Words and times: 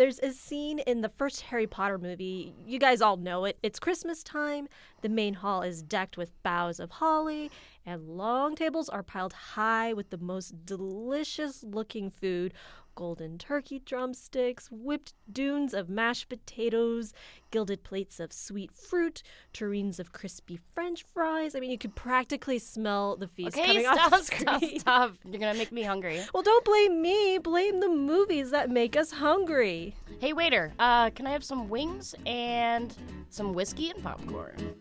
There's 0.00 0.18
a 0.20 0.32
scene 0.32 0.78
in 0.78 1.02
the 1.02 1.10
first 1.10 1.42
Harry 1.42 1.66
Potter 1.66 1.98
movie. 1.98 2.54
You 2.64 2.78
guys 2.78 3.02
all 3.02 3.18
know 3.18 3.44
it. 3.44 3.58
It's 3.62 3.78
Christmas 3.78 4.22
time. 4.22 4.66
The 5.02 5.10
main 5.10 5.34
hall 5.34 5.60
is 5.60 5.82
decked 5.82 6.16
with 6.16 6.42
boughs 6.42 6.80
of 6.80 6.90
holly, 6.90 7.50
and 7.84 8.08
long 8.08 8.56
tables 8.56 8.88
are 8.88 9.02
piled 9.02 9.34
high 9.34 9.92
with 9.92 10.08
the 10.08 10.16
most 10.16 10.64
delicious 10.64 11.62
looking 11.62 12.08
food 12.08 12.54
golden 12.94 13.38
turkey 13.38 13.80
drumsticks, 13.84 14.68
whipped 14.70 15.14
dunes 15.32 15.74
of 15.74 15.88
mashed 15.88 16.28
potatoes, 16.28 17.12
gilded 17.50 17.82
plates 17.82 18.20
of 18.20 18.32
sweet 18.32 18.70
fruit, 18.72 19.22
tureens 19.54 19.98
of 19.98 20.12
crispy 20.12 20.58
french 20.74 21.04
fries. 21.14 21.54
I 21.54 21.60
mean, 21.60 21.70
you 21.70 21.78
could 21.78 21.94
practically 21.94 22.58
smell 22.58 23.16
the 23.16 23.28
feast 23.28 23.56
Okay, 23.56 23.66
coming 23.66 23.82
stop, 23.84 24.12
off 24.12 24.18
the 24.28 24.36
stop, 24.36 24.56
screen. 24.62 24.78
stop. 24.80 25.14
You're 25.24 25.40
gonna 25.40 25.58
make 25.58 25.72
me 25.72 25.82
hungry. 25.82 26.20
Well, 26.34 26.42
don't 26.42 26.64
blame 26.64 27.02
me. 27.02 27.38
Blame 27.38 27.80
the 27.80 27.88
movies 27.88 28.50
that 28.52 28.70
make 28.70 28.96
us 28.96 29.10
hungry. 29.10 29.94
Hey, 30.20 30.32
waiter, 30.32 30.72
uh, 30.78 31.10
can 31.10 31.26
I 31.26 31.30
have 31.32 31.44
some 31.44 31.68
wings 31.68 32.14
and 32.26 32.96
some 33.30 33.52
whiskey 33.52 33.90
and 33.90 34.02
popcorn? 34.02 34.74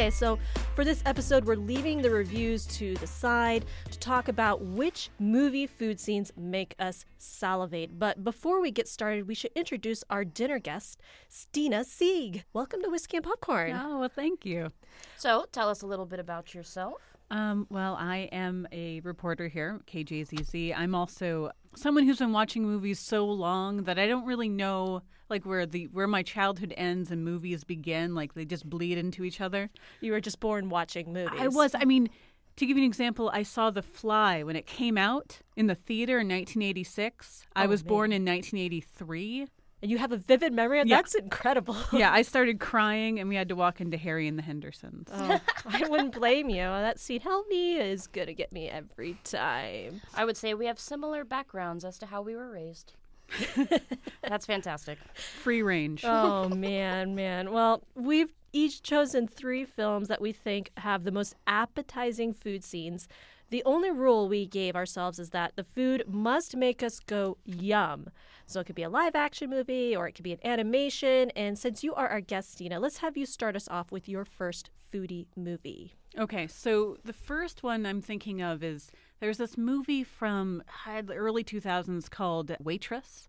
Okay, 0.00 0.08
so 0.08 0.38
for 0.74 0.82
this 0.82 1.02
episode, 1.04 1.44
we're 1.44 1.56
leaving 1.56 2.00
the 2.00 2.08
reviews 2.08 2.64
to 2.68 2.94
the 2.94 3.06
side 3.06 3.66
to 3.90 3.98
talk 3.98 4.28
about 4.28 4.62
which 4.62 5.10
movie 5.18 5.66
food 5.66 6.00
scenes 6.00 6.32
make 6.38 6.74
us 6.78 7.04
salivate. 7.18 7.98
But 7.98 8.24
before 8.24 8.62
we 8.62 8.70
get 8.70 8.88
started, 8.88 9.28
we 9.28 9.34
should 9.34 9.50
introduce 9.54 10.02
our 10.08 10.24
dinner 10.24 10.58
guest, 10.58 10.98
Stina 11.28 11.84
Sieg. 11.84 12.44
Welcome 12.54 12.80
to 12.80 12.88
Whiskey 12.88 13.18
and 13.18 13.26
Popcorn. 13.26 13.78
Oh, 13.78 13.98
well, 13.98 14.08
thank 14.08 14.46
you. 14.46 14.72
So, 15.18 15.44
tell 15.52 15.68
us 15.68 15.82
a 15.82 15.86
little 15.86 16.06
bit 16.06 16.18
about 16.18 16.54
yourself. 16.54 17.18
Um, 17.30 17.66
well, 17.70 17.96
I 17.98 18.28
am 18.32 18.66
a 18.72 19.00
reporter 19.00 19.46
here 19.48 19.80
KJZZ. 19.86 20.74
I'm 20.76 20.94
also 20.94 21.50
someone 21.76 22.04
who's 22.04 22.18
been 22.18 22.32
watching 22.32 22.64
movies 22.64 22.98
so 22.98 23.24
long 23.26 23.84
that 23.84 23.98
I 23.98 24.08
don't 24.08 24.26
really 24.26 24.48
know 24.48 25.02
like 25.28 25.46
where 25.46 25.64
the 25.64 25.84
where 25.92 26.08
my 26.08 26.22
childhood 26.24 26.74
ends 26.76 27.10
and 27.12 27.24
movies 27.24 27.62
begin. 27.62 28.14
Like 28.16 28.34
they 28.34 28.44
just 28.44 28.68
bleed 28.68 28.98
into 28.98 29.22
each 29.22 29.40
other. 29.40 29.70
You 30.00 30.12
were 30.12 30.20
just 30.20 30.40
born 30.40 30.68
watching 30.70 31.12
movies. 31.12 31.38
I 31.40 31.46
was. 31.48 31.74
I 31.74 31.84
mean, 31.84 32.10
to 32.56 32.66
give 32.66 32.76
you 32.76 32.82
an 32.82 32.88
example, 32.88 33.30
I 33.32 33.44
saw 33.44 33.70
The 33.70 33.82
Fly 33.82 34.42
when 34.42 34.56
it 34.56 34.66
came 34.66 34.98
out 34.98 35.38
in 35.56 35.68
the 35.68 35.76
theater 35.76 36.14
in 36.18 36.26
1986. 36.28 37.46
I 37.54 37.64
Oh, 37.64 37.68
was 37.68 37.84
man. 37.84 37.88
born 37.88 38.12
in 38.12 38.24
1983. 38.24 39.46
And 39.82 39.90
you 39.90 39.98
have 39.98 40.12
a 40.12 40.16
vivid 40.16 40.52
memory? 40.52 40.80
of 40.80 40.88
Yeah. 40.88 40.96
That's 40.96 41.14
incredible. 41.14 41.76
yeah, 41.92 42.12
I 42.12 42.22
started 42.22 42.60
crying, 42.60 43.18
and 43.18 43.28
we 43.28 43.34
had 43.34 43.48
to 43.48 43.56
walk 43.56 43.80
into 43.80 43.96
Harry 43.96 44.28
and 44.28 44.38
the 44.38 44.42
Hendersons. 44.42 45.08
Oh, 45.12 45.40
I 45.66 45.88
wouldn't 45.88 46.14
blame 46.14 46.50
you. 46.50 46.62
That 46.62 46.98
scene, 46.98 47.20
help 47.20 47.48
me, 47.48 47.76
is 47.76 48.06
going 48.06 48.26
to 48.26 48.34
get 48.34 48.52
me 48.52 48.68
every 48.68 49.16
time. 49.24 50.02
I 50.14 50.24
would 50.24 50.36
say 50.36 50.52
we 50.52 50.66
have 50.66 50.78
similar 50.78 51.24
backgrounds 51.24 51.84
as 51.84 51.98
to 51.98 52.06
how 52.06 52.20
we 52.20 52.36
were 52.36 52.50
raised. 52.50 52.92
That's 54.22 54.46
fantastic. 54.46 54.98
Free 55.14 55.62
range. 55.62 56.04
oh 56.04 56.48
man, 56.54 57.14
man. 57.14 57.52
Well, 57.52 57.82
we've 57.94 58.32
each 58.52 58.82
chosen 58.82 59.28
three 59.28 59.64
films 59.64 60.08
that 60.08 60.20
we 60.20 60.32
think 60.32 60.72
have 60.78 61.04
the 61.04 61.12
most 61.12 61.34
appetizing 61.46 62.32
food 62.34 62.64
scenes. 62.64 63.06
The 63.50 63.62
only 63.64 63.90
rule 63.90 64.28
we 64.28 64.46
gave 64.46 64.76
ourselves 64.76 65.18
is 65.18 65.30
that 65.30 65.56
the 65.56 65.64
food 65.64 66.04
must 66.06 66.56
make 66.56 66.82
us 66.82 67.00
go 67.00 67.36
yum. 67.44 68.08
So 68.50 68.60
it 68.60 68.64
could 68.64 68.74
be 68.74 68.82
a 68.82 68.90
live 68.90 69.14
action 69.14 69.48
movie 69.48 69.94
or 69.94 70.08
it 70.08 70.12
could 70.12 70.24
be 70.24 70.32
an 70.32 70.40
animation. 70.44 71.30
And 71.30 71.56
since 71.56 71.84
you 71.84 71.94
are 71.94 72.08
our 72.08 72.20
guest, 72.20 72.52
Stina, 72.52 72.80
let's 72.80 72.98
have 72.98 73.16
you 73.16 73.24
start 73.24 73.54
us 73.54 73.68
off 73.68 73.92
with 73.92 74.08
your 74.08 74.24
first 74.24 74.70
foodie 74.92 75.26
movie. 75.36 75.94
Okay, 76.18 76.48
so 76.48 76.96
the 77.04 77.12
first 77.12 77.62
one 77.62 77.86
I'm 77.86 78.02
thinking 78.02 78.42
of 78.42 78.64
is 78.64 78.90
there's 79.20 79.38
this 79.38 79.56
movie 79.56 80.02
from 80.02 80.64
uh, 80.84 81.02
the 81.02 81.14
early 81.14 81.44
2000s 81.44 82.10
called 82.10 82.50
Waitress. 82.60 83.28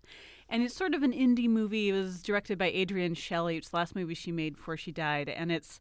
And 0.49 0.63
it's 0.63 0.75
sort 0.75 0.95
of 0.95 1.03
an 1.03 1.13
indie 1.13 1.47
movie. 1.47 1.89
It 1.89 1.93
was 1.93 2.23
directed 2.23 2.57
by 2.57 2.71
Adrienne 2.71 3.13
Shelly. 3.13 3.57
It's 3.57 3.69
the 3.69 3.77
last 3.77 3.95
movie 3.95 4.15
she 4.15 4.31
made 4.31 4.55
before 4.55 4.75
she 4.75 4.91
died. 4.91 5.29
And 5.29 5.51
it's 5.51 5.79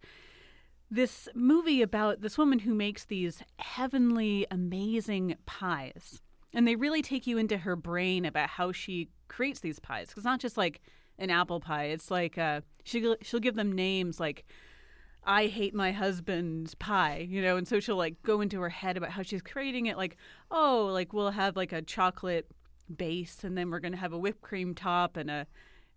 this 0.90 1.28
movie 1.34 1.80
about 1.80 2.20
this 2.20 2.36
woman 2.36 2.60
who 2.60 2.74
makes 2.74 3.06
these 3.06 3.42
heavenly, 3.58 4.46
amazing 4.50 5.36
pies. 5.46 6.20
And 6.52 6.68
they 6.68 6.76
really 6.76 7.00
take 7.00 7.26
you 7.26 7.38
into 7.38 7.58
her 7.58 7.76
brain 7.76 8.24
about 8.24 8.50
how 8.50 8.72
she 8.72 9.08
creates 9.30 9.60
these 9.60 9.78
pies. 9.78 10.08
'Cause 10.08 10.18
it's 10.18 10.24
not 10.26 10.40
just 10.40 10.58
like 10.58 10.82
an 11.18 11.30
apple 11.30 11.60
pie. 11.60 11.84
It's 11.84 12.10
like 12.10 12.36
uh, 12.36 12.60
she, 12.84 13.14
she'll 13.22 13.40
give 13.40 13.54
them 13.54 13.72
names 13.72 14.20
like 14.20 14.44
I 15.24 15.46
hate 15.46 15.74
my 15.74 15.92
husband's 15.92 16.74
pie, 16.74 17.26
you 17.28 17.42
know, 17.42 17.56
and 17.58 17.68
so 17.68 17.78
she'll 17.80 17.96
like 17.96 18.22
go 18.22 18.40
into 18.40 18.60
her 18.60 18.70
head 18.70 18.96
about 18.96 19.10
how 19.10 19.22
she's 19.22 19.42
creating 19.42 19.86
it 19.86 19.96
like, 19.96 20.16
oh, 20.50 20.88
like 20.92 21.12
we'll 21.12 21.30
have 21.30 21.56
like 21.56 21.72
a 21.72 21.82
chocolate 21.82 22.46
base 22.96 23.44
and 23.44 23.56
then 23.56 23.70
we're 23.70 23.80
going 23.80 23.92
to 23.92 23.98
have 23.98 24.12
a 24.14 24.18
whipped 24.18 24.40
cream 24.40 24.74
top 24.74 25.16
and 25.18 25.30
a 25.30 25.46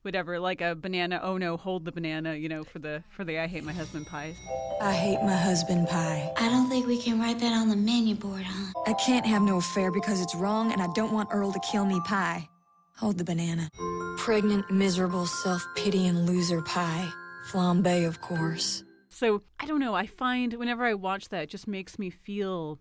whatever, 0.01 0.37
like 0.39 0.59
a 0.59 0.75
banana, 0.75 1.21
oh 1.23 1.37
no, 1.37 1.55
hold 1.55 1.85
the 1.85 1.91
banana, 1.93 2.35
you 2.35 2.49
know, 2.49 2.65
for 2.65 2.79
the 2.79 3.01
for 3.09 3.23
the 3.23 3.39
I 3.39 3.47
hate 3.47 3.63
my 3.63 3.71
husband 3.71 4.05
pies. 4.07 4.35
I 4.81 4.91
hate 4.91 5.21
my 5.23 5.37
husband 5.37 5.87
pie. 5.87 6.29
I 6.35 6.49
don't 6.49 6.67
think 6.69 6.85
we 6.85 7.01
can 7.01 7.17
write 7.21 7.39
that 7.39 7.53
on 7.53 7.69
the 7.69 7.77
menu 7.77 8.15
board, 8.15 8.43
huh? 8.43 8.73
I 8.85 8.93
can't 9.05 9.25
have 9.25 9.41
no 9.41 9.55
affair 9.57 9.89
because 9.89 10.19
it's 10.19 10.35
wrong 10.35 10.73
and 10.73 10.81
I 10.81 10.87
don't 10.93 11.13
want 11.13 11.29
Earl 11.31 11.53
to 11.53 11.59
kill 11.71 11.85
me 11.85 12.01
pie. 12.01 12.49
Hold 12.97 13.17
the 13.17 13.23
banana. 13.23 13.69
Pregnant, 14.17 14.69
miserable, 14.71 15.25
self-pitying 15.25 16.25
loser 16.25 16.61
pie. 16.61 17.09
Flambe, 17.49 18.07
of 18.07 18.21
course. 18.21 18.83
So 19.09 19.41
I 19.59 19.65
don't 19.65 19.79
know. 19.79 19.93
I 19.95 20.05
find 20.07 20.53
whenever 20.53 20.85
I 20.85 20.93
watch 20.93 21.29
that, 21.29 21.43
it 21.43 21.49
just 21.49 21.67
makes 21.67 21.99
me 21.99 22.09
feel 22.09 22.79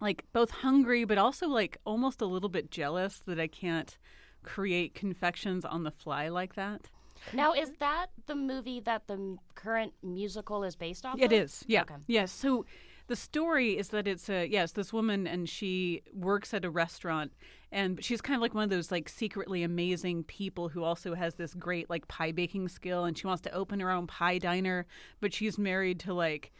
like 0.00 0.24
both 0.32 0.50
hungry, 0.50 1.04
but 1.04 1.18
also 1.18 1.46
like 1.48 1.78
almost 1.84 2.20
a 2.20 2.26
little 2.26 2.48
bit 2.48 2.70
jealous 2.70 3.18
that 3.26 3.38
I 3.38 3.46
can't 3.46 3.96
create 4.42 4.94
confections 4.94 5.64
on 5.64 5.84
the 5.84 5.90
fly 5.90 6.28
like 6.28 6.54
that. 6.54 6.88
Now, 7.34 7.52
is 7.52 7.70
that 7.80 8.06
the 8.26 8.34
movie 8.34 8.80
that 8.80 9.06
the 9.06 9.36
current 9.54 9.92
musical 10.02 10.64
is 10.64 10.74
based 10.74 11.04
off 11.04 11.18
It 11.18 11.26
of? 11.26 11.32
is, 11.32 11.62
yeah, 11.66 11.82
Okay. 11.82 11.96
yeah. 12.06 12.24
So 12.24 12.64
the 13.10 13.16
story 13.16 13.76
is 13.76 13.88
that 13.88 14.06
it's 14.06 14.30
a 14.30 14.46
yes, 14.46 14.70
this 14.70 14.92
woman 14.92 15.26
and 15.26 15.48
she 15.48 16.00
works 16.14 16.54
at 16.54 16.64
a 16.64 16.70
restaurant, 16.70 17.32
and 17.72 18.02
she's 18.04 18.20
kind 18.20 18.36
of 18.36 18.40
like 18.40 18.54
one 18.54 18.62
of 18.62 18.70
those 18.70 18.92
like 18.92 19.08
secretly 19.08 19.64
amazing 19.64 20.22
people 20.22 20.68
who 20.68 20.84
also 20.84 21.14
has 21.14 21.34
this 21.34 21.52
great 21.54 21.90
like 21.90 22.06
pie 22.06 22.30
baking 22.30 22.68
skill, 22.68 23.04
and 23.04 23.18
she 23.18 23.26
wants 23.26 23.42
to 23.42 23.52
open 23.52 23.80
her 23.80 23.90
own 23.90 24.06
pie 24.06 24.38
diner, 24.38 24.86
but 25.20 25.34
she's 25.34 25.58
married 25.58 25.98
to 25.98 26.14
like 26.14 26.52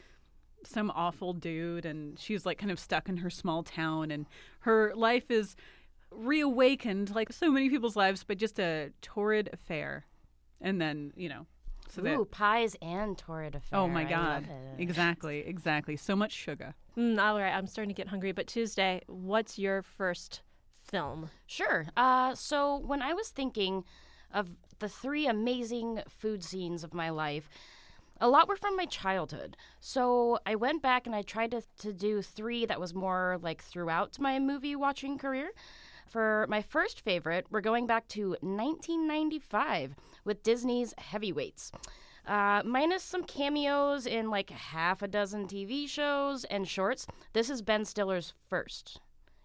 some 0.64 0.90
awful 0.90 1.32
dude, 1.34 1.86
and 1.86 2.18
she's 2.18 2.44
like 2.44 2.58
kind 2.58 2.72
of 2.72 2.80
stuck 2.80 3.08
in 3.08 3.18
her 3.18 3.30
small 3.30 3.62
town, 3.62 4.10
and 4.10 4.26
her 4.62 4.92
life 4.96 5.30
is 5.30 5.54
reawakened 6.10 7.14
like 7.14 7.32
so 7.32 7.48
many 7.52 7.70
people's 7.70 7.94
lives, 7.94 8.24
but 8.24 8.38
just 8.38 8.58
a 8.58 8.90
torrid 9.02 9.48
affair, 9.52 10.04
and 10.60 10.80
then 10.80 11.12
you 11.14 11.28
know. 11.28 11.46
So 11.90 12.00
that, 12.02 12.16
Ooh, 12.16 12.24
pies 12.24 12.76
and 12.80 13.18
torrid 13.18 13.54
affair. 13.54 13.78
Oh 13.78 13.88
my 13.88 14.02
I 14.02 14.10
God! 14.10 14.42
love 14.42 14.50
it. 14.50 14.80
Exactly, 14.82 15.40
exactly. 15.40 15.96
So 15.96 16.14
much 16.14 16.32
sugar. 16.32 16.74
Mm, 16.96 17.20
all 17.20 17.38
right, 17.38 17.52
I'm 17.52 17.66
starting 17.66 17.94
to 17.94 17.94
get 17.94 18.08
hungry. 18.08 18.32
But 18.32 18.46
Tuesday, 18.46 19.02
what's 19.06 19.58
your 19.58 19.82
first 19.82 20.42
film? 20.70 21.30
Sure. 21.46 21.86
Uh, 21.96 22.34
so 22.34 22.76
when 22.78 23.02
I 23.02 23.12
was 23.12 23.28
thinking 23.28 23.84
of 24.32 24.56
the 24.78 24.88
three 24.88 25.26
amazing 25.26 26.02
food 26.08 26.44
scenes 26.44 26.84
of 26.84 26.94
my 26.94 27.10
life, 27.10 27.48
a 28.20 28.28
lot 28.28 28.48
were 28.48 28.56
from 28.56 28.76
my 28.76 28.84
childhood. 28.86 29.56
So 29.80 30.38
I 30.46 30.54
went 30.54 30.82
back 30.82 31.06
and 31.06 31.14
I 31.16 31.22
tried 31.22 31.50
to, 31.52 31.62
to 31.78 31.92
do 31.92 32.22
three 32.22 32.66
that 32.66 32.80
was 32.80 32.94
more 32.94 33.38
like 33.40 33.62
throughout 33.62 34.18
my 34.18 34.38
movie 34.38 34.76
watching 34.76 35.18
career. 35.18 35.50
For 36.10 36.44
my 36.48 36.60
first 36.60 37.02
favorite, 37.02 37.46
we're 37.50 37.60
going 37.60 37.86
back 37.86 38.08
to 38.08 38.30
1995 38.40 39.94
with 40.24 40.42
Disney's 40.42 40.92
Heavyweights. 40.98 41.70
Uh, 42.26 42.62
minus 42.64 43.04
some 43.04 43.22
cameos 43.22 44.06
in 44.06 44.28
like 44.28 44.50
half 44.50 45.02
a 45.02 45.08
dozen 45.08 45.46
TV 45.46 45.88
shows 45.88 46.42
and 46.44 46.66
shorts, 46.66 47.06
this 47.32 47.48
is 47.48 47.62
Ben 47.62 47.84
Stiller's 47.84 48.34
first. 48.48 49.00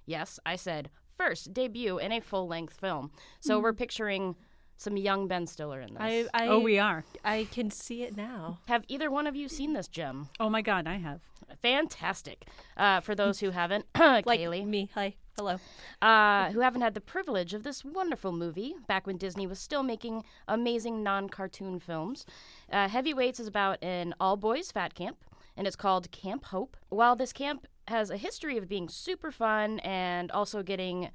Yes, 0.07 0.39
I 0.43 0.55
said 0.55 0.89
first 1.15 1.53
debut 1.53 1.99
in 1.99 2.11
a 2.11 2.19
full 2.19 2.47
length 2.47 2.79
film. 2.79 3.11
So 3.41 3.59
we're 3.59 3.73
picturing 3.73 4.35
some 4.75 4.97
young 4.97 5.27
Ben 5.27 5.45
Stiller 5.45 5.81
in 5.81 5.93
this. 5.93 6.01
I, 6.01 6.25
I, 6.33 6.47
oh, 6.47 6.59
we 6.59 6.79
are. 6.79 7.05
I 7.23 7.47
can 7.51 7.69
see 7.69 8.01
it 8.01 8.17
now. 8.17 8.59
Have 8.67 8.83
either 8.87 9.11
one 9.11 9.27
of 9.27 9.35
you 9.35 9.47
seen 9.47 9.73
this 9.73 9.87
gem? 9.87 10.29
Oh 10.39 10.49
my 10.49 10.63
God, 10.63 10.87
I 10.87 10.95
have. 10.95 11.21
Fantastic. 11.61 12.47
Uh, 12.75 13.01
for 13.01 13.13
those 13.13 13.39
who 13.39 13.51
haven't, 13.51 13.85
Like 13.97 14.25
Kaylee, 14.25 14.65
me. 14.65 14.89
Hi. 14.95 15.15
Hello. 15.37 15.59
uh, 16.01 16.49
who 16.51 16.61
haven't 16.61 16.81
had 16.81 16.93
the 16.93 17.01
privilege 17.01 17.53
of 17.53 17.63
this 17.63 17.83
wonderful 17.83 18.31
movie 18.31 18.73
back 18.87 19.05
when 19.05 19.17
Disney 19.17 19.45
was 19.45 19.59
still 19.59 19.83
making 19.83 20.23
amazing 20.47 21.03
non 21.03 21.27
cartoon 21.27 21.77
films. 21.77 22.25
Uh, 22.71 22.87
Heavyweights 22.87 23.41
is 23.41 23.47
about 23.47 23.83
an 23.83 24.15
all 24.17 24.37
boys 24.37 24.71
fat 24.71 24.93
camp, 24.93 25.17
and 25.57 25.67
it's 25.67 25.75
called 25.75 26.09
Camp 26.11 26.45
Hope. 26.45 26.77
While 26.87 27.17
this 27.17 27.33
camp 27.33 27.67
has 27.89 28.09
a 28.09 28.15
history 28.15 28.57
of 28.57 28.69
being 28.69 28.87
super 28.87 29.29
fun 29.29 29.79
and 29.79 30.31
also 30.31 30.63
getting 30.63 31.09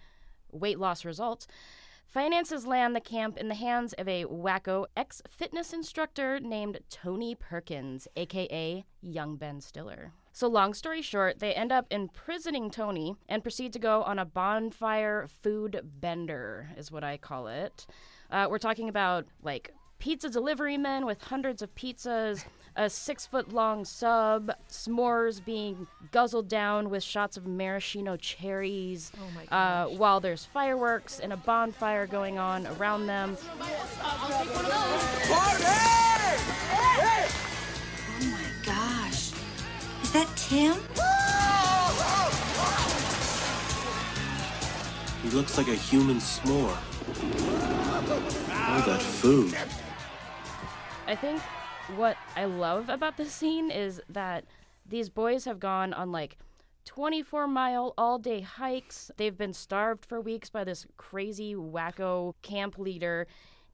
weight 0.52 0.78
loss 0.78 1.06
results, 1.06 1.46
Finances 2.05 2.66
land 2.66 2.94
the 2.94 3.00
camp 3.00 3.38
in 3.38 3.49
the 3.49 3.55
hands 3.55 3.94
of 3.94 4.06
a 4.06 4.25
wacko 4.26 4.84
ex 4.96 5.23
fitness 5.31 5.73
instructor 5.73 6.40
named 6.40 6.81
Tony 6.90 7.34
Perkins, 7.34 8.06
aka 8.16 8.84
Young 9.00 9.37
Ben 9.37 9.62
Stiller. 9.62 10.12
So, 10.32 10.48
long 10.48 10.74
story 10.74 11.02
short, 11.02 11.40
they 11.40 11.54
end 11.54 11.72
up 11.72 11.86
imprisoning 11.90 12.70
Tony 12.70 13.16
and 13.28 13.42
proceed 13.42 13.72
to 13.72 13.78
go 13.78 14.02
on 14.02 14.18
a 14.18 14.24
bonfire 14.24 15.26
food 15.42 15.80
bender, 16.00 16.68
is 16.76 16.92
what 16.92 17.02
I 17.04 17.16
call 17.16 17.48
it. 17.48 17.86
Uh, 18.30 18.46
we're 18.48 18.58
talking 18.58 18.88
about 18.88 19.26
like 19.42 19.74
pizza 19.98 20.30
delivery 20.30 20.78
men 20.78 21.04
with 21.04 21.20
hundreds 21.20 21.62
of 21.62 21.74
pizzas, 21.74 22.44
a 22.76 22.88
six 22.88 23.26
foot 23.26 23.52
long 23.52 23.84
sub, 23.84 24.52
s'mores 24.68 25.44
being 25.44 25.86
guzzled 26.12 26.48
down 26.48 26.90
with 26.90 27.02
shots 27.02 27.36
of 27.36 27.46
maraschino 27.46 28.16
cherries, 28.16 29.10
Oh 29.16 29.30
my 29.34 29.44
uh, 29.56 29.88
while 29.88 30.20
there's 30.20 30.44
fireworks 30.44 31.18
and 31.18 31.32
a 31.32 31.36
bonfire 31.36 32.06
going 32.06 32.38
on 32.38 32.66
around 32.68 33.08
them. 33.08 33.36
Oh 34.02 35.56
Is 40.50 40.56
that 40.56 40.75
Tim? 40.75 40.75
He 45.23 45.37
looks 45.37 45.56
like 45.56 45.69
a 45.69 45.75
human 45.75 46.17
s'more. 46.17 46.76
Oh, 48.52 48.85
that 48.87 49.00
food. 49.02 49.55
I 51.06 51.14
think 51.14 51.41
what 51.97 52.17
I 52.37 52.44
love 52.47 52.88
about 52.88 53.17
this 53.17 53.32
scene 53.32 53.70
is 53.70 54.00
that 54.08 54.44
these 54.87 55.08
boys 55.08 55.44
have 55.44 55.61
gone 55.61 55.93
on 55.93 56.11
like 56.11 56.38
24 56.85 57.47
mile 57.47 57.94
all 57.99 58.19
day 58.19 58.41
hikes. 58.41 59.11
They've 59.17 59.37
been 59.37 59.52
starved 59.52 60.05
for 60.05 60.20
weeks 60.20 60.50
by 60.50 60.64
this 60.64 60.87
crazy 60.97 61.55
wacko 61.55 62.35
camp 62.43 62.79
leader 62.79 63.26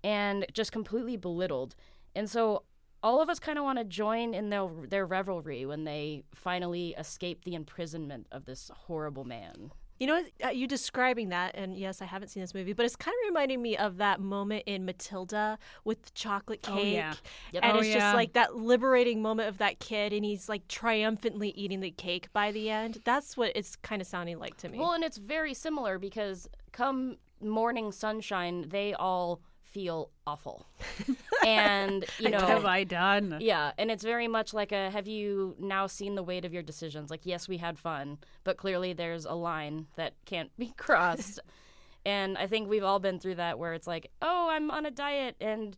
and 0.03 0.45
just 0.53 0.73
completely 0.73 1.17
belittled. 1.17 1.75
And 2.15 2.29
so 2.29 2.65
all 3.07 3.23
of 3.23 3.31
us 3.31 3.39
kind 3.39 3.57
of 3.57 3.63
want 3.63 3.79
to 3.79 3.85
join 3.85 4.35
in 4.35 4.51
their, 4.51 4.69
their 4.89 5.07
revelry 5.07 5.65
when 5.65 5.85
they 5.85 6.25
finally 6.35 6.93
escape 6.99 7.45
the 7.45 7.55
imprisonment 7.55 8.27
of 8.33 8.47
this 8.47 8.69
horrible 8.75 9.23
man. 9.23 9.71
You 10.01 10.09
know, 10.09 10.23
uh, 10.45 10.49
you 10.49 10.67
describing 10.67 11.29
that, 11.29 11.53
and 11.55 11.77
yes, 11.79 12.03
I 12.03 12.05
haven't 12.05 12.29
seen 12.29 12.43
this 12.43 12.53
movie, 12.53 12.73
but 12.73 12.85
it's 12.85 12.97
kind 12.97 13.15
of 13.15 13.29
reminding 13.29 13.63
me 13.63 13.77
of 13.77 13.99
that 13.99 14.19
moment 14.21 14.65
in 14.67 14.85
Matilda 14.85 15.57
with 15.85 16.03
the 16.03 16.11
chocolate 16.11 16.63
cake. 16.63 16.75
Oh, 16.77 16.83
yeah. 16.83 17.15
Yep. 17.53 17.65
And 17.65 17.77
Oh, 17.77 17.79
it's 17.79 17.89
yeah. 17.89 17.99
just 18.01 18.15
like 18.17 18.33
that 18.33 18.57
liberating 18.57 19.23
moment 19.23 19.49
of 19.51 19.59
that 19.59 19.79
kid, 19.79 20.13
and 20.13 20.25
he's 20.25 20.49
like 20.49 20.67
triumphantly 20.67 21.51
eating 21.51 21.81
the 21.81 21.93
cake 21.93 22.33
by 22.33 22.51
the 22.51 22.71
end. 22.71 23.03
That's 23.05 23.37
what 23.37 23.53
it's 23.55 23.77
kind 23.77 24.03
of 24.03 24.09
sounding 24.09 24.41
like 24.41 24.57
to 24.59 24.69
me. 24.69 24.79
Well, 24.79 24.93
and 24.95 25.05
it's 25.05 25.17
very 25.17 25.55
similar 25.55 26.01
because 26.01 26.49
come 26.73 27.19
morning 27.41 27.93
sunshine, 27.93 28.69
they 28.69 28.95
all 28.95 29.41
feel 29.77 30.09
awful. 30.27 30.65
and, 31.47 32.07
you 32.19 32.31
know, 32.31 32.39
What 32.39 32.49
have 32.49 32.65
I 32.65 32.85
done? 32.85 33.37
yeah, 33.41 33.73
and 33.77 33.91
it's 33.91 34.03
very 34.03 34.27
much 34.27 34.55
like 34.55 34.73
a 34.73 34.91
have 34.91 35.07
you 35.07 35.55
now 35.59 35.87
seen 35.87 36.15
the 36.15 36.23
weight 36.23 36.47
of 36.47 36.55
your 36.55 36.63
decisions? 36.63 37.11
Like, 37.11 37.27
yes, 37.27 37.47
we 37.47 37.59
had 37.59 37.79
fun, 37.79 38.17
but 38.43 38.57
clearly 38.57 38.95
there's 38.95 39.27
a 39.27 39.35
line 39.35 39.87
that 39.97 40.15
can't 40.25 40.51
be 40.57 40.73
crossed. 40.79 41.41
and 42.07 42.39
I 42.39 42.47
think 42.47 42.71
we've 42.71 42.85
all 42.85 42.99
been 43.01 43.19
through 43.21 43.35
that 43.35 43.59
where 43.59 43.75
it's 43.75 43.87
like, 43.87 44.11
oh, 44.23 44.49
I'm 44.51 44.71
on 44.71 44.87
a 44.87 44.91
diet 44.91 45.37
and 45.43 45.77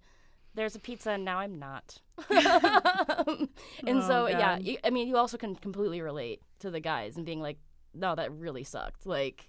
there's 0.55 0.77
a 0.77 0.79
pizza 0.79 1.11
and 1.11 1.25
now 1.25 1.41
I'm 1.41 1.59
not. 1.59 2.00
and 2.31 4.03
so, 4.05 4.25
Oh, 4.25 4.27
yeah, 4.29 4.59
you, 4.59 4.79
I 4.85 4.91
mean, 4.91 5.09
you 5.09 5.17
also 5.17 5.37
can 5.39 5.56
completely 5.56 6.00
relate 6.00 6.41
to 6.61 6.71
the 6.71 6.79
guys 6.81 7.17
and 7.17 7.27
being 7.27 7.41
like, 7.41 7.59
no, 7.95 8.15
that 8.15 8.31
really 8.33 8.62
sucked. 8.62 9.06
Like, 9.06 9.48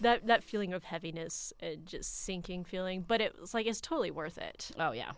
that 0.00 0.26
that 0.26 0.44
feeling 0.44 0.72
of 0.72 0.84
heaviness 0.84 1.52
and 1.60 1.86
just 1.86 2.24
sinking 2.24 2.64
feeling, 2.64 3.04
but 3.06 3.20
it 3.20 3.38
was 3.40 3.54
like 3.54 3.66
it's 3.66 3.80
totally 3.80 4.10
worth 4.10 4.38
it. 4.38 4.70
oh, 4.78 4.92
yeah. 4.92 5.12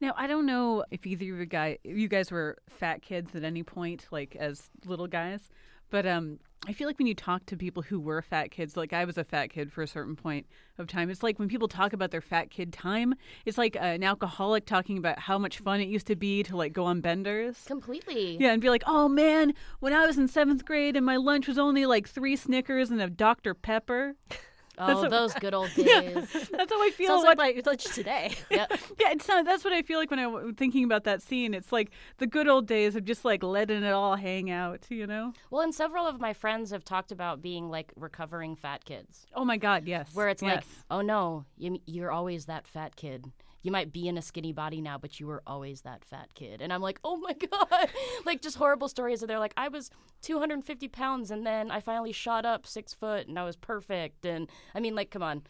Now 0.00 0.12
I 0.16 0.26
don't 0.26 0.46
know 0.46 0.84
if 0.90 1.06
either 1.06 1.24
of 1.32 1.38
you 1.38 1.46
guys, 1.46 1.78
you 1.84 2.08
guys 2.08 2.30
were 2.30 2.58
fat 2.68 3.02
kids 3.02 3.34
at 3.34 3.44
any 3.44 3.62
point, 3.62 4.06
like 4.10 4.36
as 4.36 4.70
little 4.84 5.06
guys, 5.06 5.50
but 5.90 6.06
um, 6.06 6.40
I 6.66 6.72
feel 6.72 6.86
like 6.86 6.98
when 6.98 7.06
you 7.06 7.14
talk 7.14 7.44
to 7.46 7.56
people 7.56 7.82
who 7.82 8.00
were 8.00 8.22
fat 8.22 8.50
kids, 8.50 8.76
like 8.76 8.92
I 8.92 9.04
was 9.04 9.18
a 9.18 9.24
fat 9.24 9.50
kid 9.50 9.72
for 9.72 9.82
a 9.82 9.86
certain 9.86 10.16
point 10.16 10.46
of 10.78 10.86
time, 10.86 11.10
it's 11.10 11.22
like 11.22 11.38
when 11.38 11.48
people 11.48 11.68
talk 11.68 11.92
about 11.92 12.10
their 12.10 12.20
fat 12.20 12.50
kid 12.50 12.72
time, 12.72 13.14
it's 13.44 13.58
like 13.58 13.76
an 13.78 14.02
alcoholic 14.02 14.64
talking 14.66 14.96
about 14.98 15.18
how 15.18 15.38
much 15.38 15.58
fun 15.58 15.80
it 15.80 15.88
used 15.88 16.06
to 16.06 16.16
be 16.16 16.42
to 16.44 16.56
like 16.56 16.72
go 16.72 16.84
on 16.84 17.00
benders. 17.00 17.62
Completely. 17.66 18.36
Yeah, 18.38 18.52
and 18.52 18.62
be 18.62 18.70
like, 18.70 18.84
oh 18.86 19.08
man, 19.08 19.52
when 19.80 19.92
I 19.92 20.06
was 20.06 20.16
in 20.18 20.28
seventh 20.28 20.64
grade 20.64 20.96
and 20.96 21.04
my 21.04 21.16
lunch 21.16 21.46
was 21.46 21.58
only 21.58 21.86
like 21.86 22.08
three 22.08 22.36
Snickers 22.36 22.90
and 22.90 23.00
a 23.00 23.10
Dr. 23.10 23.54
Pepper. 23.54 24.14
Oh, 24.78 25.02
what- 25.02 25.10
those 25.10 25.34
good 25.34 25.54
old 25.54 25.72
days. 25.74 26.14
That's 26.50 26.72
how 26.72 26.82
I 26.82 26.90
feel. 26.90 27.08
Sounds 27.08 27.24
what- 27.24 27.38
like 27.38 27.64
lunch 27.66 27.84
today. 27.84 28.34
yep. 28.50 28.70
Yeah, 29.00 29.10
it's 29.12 29.28
not, 29.28 29.44
that's 29.44 29.64
what 29.64 29.72
I 29.72 29.82
feel 29.82 29.98
like 29.98 30.10
when 30.10 30.18
I'm 30.18 30.54
thinking 30.54 30.84
about 30.84 31.04
that 31.04 31.22
scene. 31.22 31.54
It's 31.54 31.72
like 31.72 31.90
the 32.18 32.26
good 32.26 32.48
old 32.48 32.66
days 32.66 32.96
of 32.96 33.04
just 33.04 33.24
like 33.24 33.42
letting 33.42 33.82
it 33.82 33.92
all 33.92 34.16
hang 34.16 34.50
out, 34.50 34.86
you 34.90 35.06
know? 35.06 35.32
Well, 35.50 35.62
and 35.62 35.74
several 35.74 36.06
of 36.06 36.20
my 36.20 36.32
friends 36.32 36.70
have 36.70 36.84
talked 36.84 37.12
about 37.12 37.40
being 37.42 37.70
like 37.70 37.92
recovering 37.96 38.56
fat 38.56 38.84
kids, 38.84 39.26
Oh 39.34 39.44
my 39.44 39.56
God, 39.56 39.86
yes. 39.86 40.10
where 40.14 40.28
it's 40.28 40.42
like, 40.42 40.64
oh 40.90 41.00
no, 41.00 41.44
you, 41.56 41.78
you're 41.86 42.10
always 42.10 42.46
that 42.46 42.66
fat 42.66 42.96
kid. 42.96 43.30
You 43.64 43.72
might 43.72 43.92
be 43.92 44.06
in 44.06 44.18
a 44.18 44.22
skinny 44.22 44.52
body 44.52 44.80
now, 44.82 44.98
but 44.98 45.18
you 45.18 45.26
were 45.26 45.42
always 45.46 45.80
that 45.80 46.04
fat 46.04 46.34
kid. 46.34 46.60
And 46.60 46.70
I'm 46.72 46.82
like, 46.82 47.00
oh 47.02 47.16
my 47.16 47.32
God. 47.50 47.88
like, 48.26 48.42
just 48.42 48.58
horrible 48.58 48.88
stories. 48.88 49.22
And 49.22 49.30
they're 49.30 49.38
like, 49.38 49.54
I 49.56 49.68
was 49.68 49.90
250 50.20 50.86
pounds 50.88 51.30
and 51.30 51.46
then 51.46 51.70
I 51.70 51.80
finally 51.80 52.12
shot 52.12 52.44
up 52.44 52.66
six 52.66 52.92
foot 52.92 53.26
and 53.26 53.38
I 53.38 53.44
was 53.44 53.56
perfect. 53.56 54.26
And 54.26 54.48
I 54.74 54.80
mean, 54.80 54.94
like, 54.94 55.10
come 55.10 55.22
on. 55.22 55.42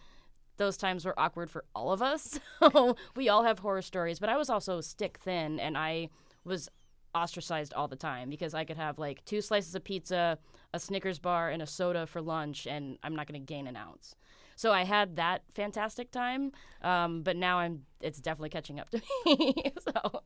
Those 0.57 0.77
times 0.77 1.05
were 1.05 1.19
awkward 1.19 1.51
for 1.51 1.65
all 1.75 1.93
of 1.93 2.01
us. 2.01 2.39
So 2.73 2.97
we 3.17 3.29
all 3.29 3.43
have 3.43 3.59
horror 3.59 3.83
stories. 3.83 4.21
But 4.21 4.29
I 4.29 4.37
was 4.37 4.49
also 4.49 4.81
stick 4.81 5.19
thin 5.19 5.59
and 5.59 5.77
I 5.77 6.09
was 6.45 6.69
ostracized 7.15 7.75
all 7.75 7.89
the 7.89 7.97
time 7.97 8.31
because 8.31 8.55
I 8.55 8.65
could 8.65 8.77
have 8.77 8.99
like 8.99 9.25
two 9.25 9.41
slices 9.41 9.75
of 9.75 9.85
pizza, 9.85 10.39
a 10.73 10.79
Snickers 10.81 11.19
bar, 11.19 11.51
and 11.51 11.63
a 11.63 11.67
soda 11.67 12.07
for 12.07 12.21
lunch, 12.21 12.67
and 12.67 12.99
I'm 13.03 13.15
not 13.15 13.27
going 13.27 13.41
to 13.41 13.45
gain 13.45 13.67
an 13.67 13.77
ounce. 13.77 14.15
So 14.57 14.73
I 14.73 14.85
had 14.85 15.17
that 15.17 15.43
fantastic 15.55 16.11
time, 16.11 16.53
um, 16.83 17.23
but 17.23 17.37
now 17.37 17.59
I'm 17.59 17.83
it's 18.01 18.21
definitely 18.21 18.51
catching 18.51 18.79
up 18.81 18.91
to 18.91 19.01
me. 19.27 19.73
so 19.81 20.21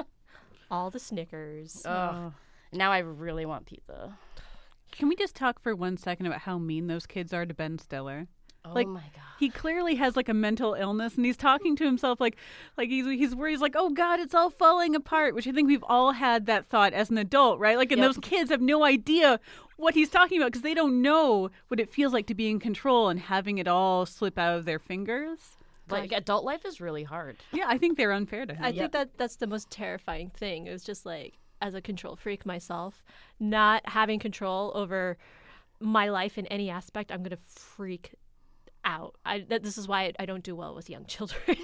All 0.71 0.91
the 0.91 0.99
Snickers. 0.99 1.83
ugh. 1.87 2.33
now 2.73 2.91
I 2.93 2.99
really 2.99 3.47
want 3.47 3.67
pizza. 3.67 4.17
Can 4.93 5.09
we 5.09 5.17
just 5.17 5.37
talk 5.37 5.61
for 5.61 5.75
one 5.77 5.97
second 5.97 6.27
about 6.27 6.41
how 6.41 6.59
mean 6.59 6.87
those 6.87 7.07
kids 7.07 7.33
are 7.33 7.47
to 7.47 7.55
Ben 7.55 7.79
Stiller? 7.79 8.27
Oh 8.71 8.75
Like, 8.75 8.87
my 8.87 9.01
god. 9.01 9.23
He 9.39 9.51
clearly 9.51 9.95
has 9.95 10.17
like 10.17 10.29
a 10.29 10.35
mental 10.35 10.75
illness, 10.75 11.15
and 11.15 11.25
he's 11.25 11.37
talking 11.37 11.77
to 11.77 11.85
himself 11.85 12.21
like, 12.21 12.37
like 12.77 12.89
he's 12.89 13.07
he's 13.07 13.35
where 13.37 13.49
he's 13.49 13.61
like, 13.61 13.75
"Oh 13.77 13.91
God, 13.91 14.19
it's 14.19 14.35
all 14.35 14.51
falling 14.51 14.97
apart." 14.97 15.33
Which 15.35 15.47
I 15.47 15.53
think 15.53 15.69
we've 15.69 15.85
all 15.85 16.11
had 16.13 16.47
that 16.47 16.67
thought 16.67 16.93
as 16.93 17.09
an 17.11 17.19
adult, 17.19 17.61
right? 17.61 17.77
Like, 17.77 17.93
and 17.93 18.01
Yep. 18.01 18.09
those 18.09 18.19
kids 18.19 18.51
have 18.51 18.61
no 18.61 18.83
idea 18.85 19.39
what 19.77 19.95
he's 19.95 20.11
talking 20.11 20.39
about 20.39 20.47
because 20.47 20.63
they 20.63 20.75
don't 20.75 21.01
know 21.03 21.51
what 21.69 21.79
it 21.79 21.89
feels 21.89 22.13
like 22.13 22.27
to 22.27 22.35
be 22.35 22.49
in 22.51 22.59
control 22.59 23.09
and 23.09 23.21
having 23.21 23.59
it 23.59 23.69
all 23.69 24.05
slip 24.07 24.39
out 24.39 24.57
of 24.59 24.65
their 24.65 24.81
fingers. 24.81 25.39
Like 25.89 26.11
adult 26.13 26.45
life 26.45 26.65
is 26.67 26.81
really 26.81 27.05
hard. 27.05 27.37
Yeah, 27.53 27.65
I 27.69 27.79
think 27.79 27.97
they're 27.97 28.13
unfair 28.13 28.45
to 28.45 28.55
him. 28.55 28.63
I 28.65 28.73
think 28.73 28.93
that 28.93 29.17
that's 29.17 29.37
the 29.37 29.47
most 29.47 29.71
terrifying 29.71 30.31
thing. 30.31 30.67
It 30.67 30.73
was 30.73 30.83
just 30.85 31.07
like 31.07 31.35
as 31.63 31.75
a 31.75 31.81
control 31.81 32.17
freak 32.17 32.45
myself, 32.45 33.05
not 33.41 33.89
having 33.89 34.19
control 34.19 34.73
over 34.75 35.17
my 35.81 36.09
life 36.09 36.37
in 36.39 36.47
any 36.49 36.69
aspect, 36.71 37.11
I'm 37.13 37.23
gonna 37.23 37.39
freak 37.47 38.15
out. 38.89 39.17
I 39.25 39.41
that, 39.49 39.63
this 39.63 39.77
is 39.77 39.87
why 39.87 40.13
I, 40.19 40.25
don't 40.25 40.43
do 40.43 40.57
well 40.57 40.75
with 40.75 40.89
young 40.89 41.05
children. 41.05 41.41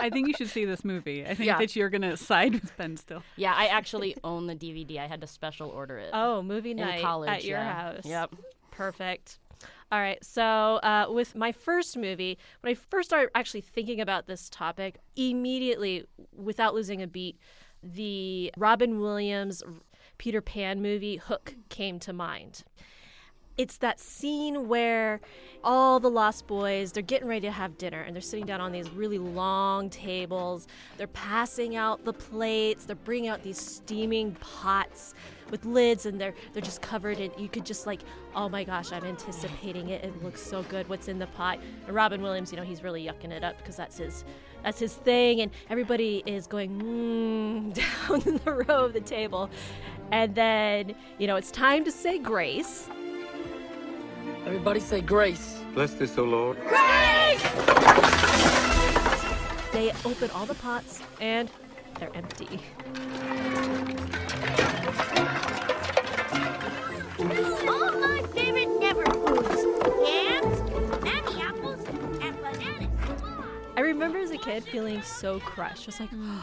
I 0.00 0.10
think 0.10 0.26
you 0.28 0.34
should 0.34 0.48
see 0.48 0.64
this 0.64 0.84
movie. 0.84 1.24
I 1.24 1.34
think 1.34 1.46
Yeah. 1.46 1.58
that 1.58 1.76
you're 1.76 1.90
gonna 1.90 2.16
side 2.16 2.54
with 2.54 2.76
Ben 2.76 2.96
still. 2.96 3.22
Yeah, 3.36 3.54
I 3.54 3.66
actually 3.66 4.16
own 4.24 4.46
the 4.46 4.56
DVD. 4.56 4.98
I 4.98 5.06
had 5.06 5.20
to 5.20 5.26
special 5.26 5.68
order 5.68 5.98
it. 5.98 6.10
oh, 6.12 6.42
movie 6.42 6.74
night 6.74 7.02
college 7.02 7.30
at 7.30 7.44
your 7.44 7.58
yeah. 7.58 7.80
house. 7.80 8.04
Yep. 8.04 8.34
Perfect. 8.70 9.38
All 9.90 9.98
right. 9.98 10.22
So, 10.24 10.42
uh, 10.42 11.06
with 11.10 11.34
my 11.34 11.52
first 11.52 11.96
movie, 11.96 12.38
when 12.60 12.70
I 12.70 12.74
first 12.74 13.08
started 13.08 13.30
actually 13.34 13.62
thinking 13.62 14.00
about 14.00 14.26
this 14.26 14.48
topic, 14.48 14.98
immediately, 15.16 16.04
without 16.34 16.74
losing 16.74 17.02
a 17.02 17.06
beat, 17.06 17.38
the 17.82 18.52
Robin 18.56 19.00
Williams 19.00 19.62
Peter 20.18 20.40
Pan 20.40 20.82
movie 20.82 21.16
Hook 21.16 21.54
came 21.68 21.98
to 22.00 22.12
mind. 22.12 22.64
It's 23.58 23.78
that 23.78 23.98
scene 23.98 24.68
where 24.68 25.20
all 25.64 25.98
the 25.98 26.08
Lost 26.08 26.46
Boys, 26.46 26.92
they're 26.92 27.02
getting 27.02 27.26
ready 27.26 27.40
to 27.48 27.50
have 27.50 27.76
dinner 27.76 28.02
and 28.02 28.14
they're 28.14 28.20
sitting 28.20 28.46
down 28.46 28.60
on 28.60 28.70
these 28.70 28.88
really 28.90 29.18
long 29.18 29.90
tables. 29.90 30.68
They're 30.96 31.08
passing 31.08 31.74
out 31.74 32.04
the 32.04 32.12
plates, 32.12 32.84
they're 32.84 32.94
bringing 32.94 33.28
out 33.28 33.42
these 33.42 33.60
steaming 33.60 34.36
pots 34.36 35.14
with 35.50 35.64
lids 35.64 36.06
and 36.06 36.20
they're 36.20 36.34
they're 36.52 36.62
just 36.62 36.82
covered 36.82 37.18
in 37.18 37.32
you 37.36 37.48
could 37.48 37.66
just 37.66 37.84
like, 37.84 38.02
"Oh 38.36 38.48
my 38.48 38.62
gosh, 38.62 38.92
I'm 38.92 39.04
anticipating 39.04 39.88
it. 39.88 40.04
It 40.04 40.22
looks 40.22 40.40
so 40.40 40.62
good. 40.64 40.88
What's 40.88 41.08
in 41.08 41.18
the 41.18 41.26
pot?" 41.26 41.58
And 41.86 41.96
Robin 41.96 42.22
Williams, 42.22 42.52
you 42.52 42.58
know, 42.58 42.64
he's 42.64 42.84
really 42.84 43.04
yucking 43.04 43.32
it 43.32 43.42
up 43.42 43.58
because 43.58 43.74
that's 43.74 43.98
his 43.98 44.24
that's 44.62 44.78
his 44.78 44.94
thing 44.94 45.40
and 45.40 45.50
everybody 45.68 46.22
is 46.26 46.46
going 46.46 46.80
mm, 46.80 47.74
down 48.08 48.40
the 48.44 48.52
row 48.52 48.84
of 48.84 48.92
the 48.92 49.00
table. 49.00 49.50
And 50.12 50.32
then, 50.34 50.94
you 51.18 51.26
know, 51.26 51.34
it's 51.34 51.50
time 51.50 51.84
to 51.84 51.90
say 51.90 52.18
grace. 52.18 52.88
Everybody 54.48 54.80
say 54.80 55.02
grace. 55.02 55.58
Bless 55.74 55.92
this, 55.92 56.16
O 56.16 56.24
Lord. 56.24 56.56
Grace! 56.66 57.42
They 59.72 59.92
open 60.06 60.30
all 60.30 60.46
the 60.46 60.54
pots, 60.54 61.02
and 61.20 61.50
they're 62.00 62.10
empty. 62.16 62.58
All 67.68 67.92
my 68.00 68.22
favorite 68.32 68.80
never 68.80 69.04
foods. 69.04 69.64
Yams, 70.08 70.60
nanny 71.04 71.42
apples, 71.42 71.84
and 72.22 72.34
bananas. 72.40 73.22
I 73.76 73.80
remember 73.82 74.16
as 74.18 74.30
a 74.30 74.38
kid 74.38 74.64
feeling 74.64 75.02
so 75.02 75.40
crushed. 75.40 75.82
I 75.82 75.86
was 75.88 76.00
like, 76.00 76.10
mm. 76.12 76.40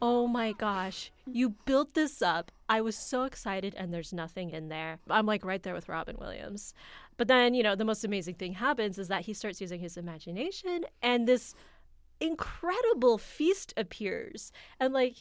Oh 0.00 0.26
my 0.26 0.52
gosh, 0.52 1.10
mm. 1.28 1.34
you 1.34 1.50
built 1.64 1.94
this 1.94 2.22
up. 2.22 2.50
I 2.68 2.80
was 2.80 2.96
so 2.96 3.24
excited, 3.24 3.74
and 3.76 3.92
there's 3.92 4.12
nothing 4.12 4.50
in 4.50 4.68
there. 4.68 4.98
I'm 5.08 5.26
like 5.26 5.44
right 5.44 5.62
there 5.62 5.74
with 5.74 5.88
Robin 5.88 6.16
Williams. 6.18 6.74
But 7.16 7.28
then, 7.28 7.54
you 7.54 7.62
know, 7.62 7.74
the 7.74 7.84
most 7.84 8.04
amazing 8.04 8.34
thing 8.34 8.52
happens 8.52 8.98
is 8.98 9.08
that 9.08 9.22
he 9.22 9.34
starts 9.34 9.60
using 9.60 9.80
his 9.80 9.96
imagination, 9.96 10.84
and 11.02 11.26
this 11.26 11.54
incredible 12.20 13.18
feast 13.18 13.74
appears. 13.76 14.52
And 14.80 14.92
like, 14.92 15.16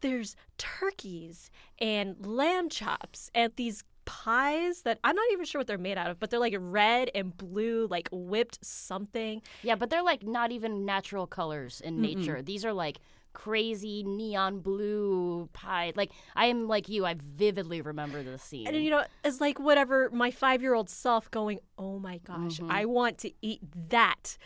there's 0.00 0.36
turkeys 0.58 1.50
and 1.78 2.14
lamb 2.24 2.68
chops 2.68 3.30
and 3.34 3.52
these 3.56 3.84
pies 4.04 4.82
that 4.82 4.98
I'm 5.04 5.14
not 5.14 5.26
even 5.32 5.44
sure 5.44 5.58
what 5.58 5.66
they're 5.66 5.76
made 5.76 5.98
out 5.98 6.10
of, 6.10 6.18
but 6.18 6.30
they're 6.30 6.40
like 6.40 6.56
red 6.58 7.10
and 7.14 7.36
blue, 7.36 7.86
like 7.90 8.08
whipped 8.10 8.64
something. 8.64 9.42
Yeah, 9.62 9.74
but 9.74 9.90
they're 9.90 10.02
like 10.02 10.22
not 10.22 10.50
even 10.50 10.86
natural 10.86 11.26
colors 11.26 11.82
in 11.82 12.00
nature. 12.00 12.40
These 12.40 12.64
are 12.64 12.72
like 12.72 13.00
crazy 13.38 14.02
neon 14.02 14.58
blue 14.58 15.48
pie. 15.52 15.92
Like 15.94 16.10
I 16.34 16.46
am 16.46 16.66
like 16.66 16.88
you, 16.88 17.06
I 17.06 17.14
vividly 17.14 17.80
remember 17.80 18.22
this 18.22 18.42
scene. 18.42 18.66
And 18.66 18.76
you 18.82 18.90
know, 18.90 19.04
it's 19.24 19.40
like 19.40 19.60
whatever 19.60 20.10
my 20.12 20.32
five 20.32 20.60
year 20.60 20.74
old 20.74 20.90
self 20.90 21.30
going, 21.30 21.60
oh 21.78 22.00
my 22.00 22.18
gosh, 22.18 22.58
mm-hmm. 22.58 22.70
I 22.70 22.84
want 22.84 23.18
to 23.18 23.30
eat 23.40 23.60
that. 23.90 24.36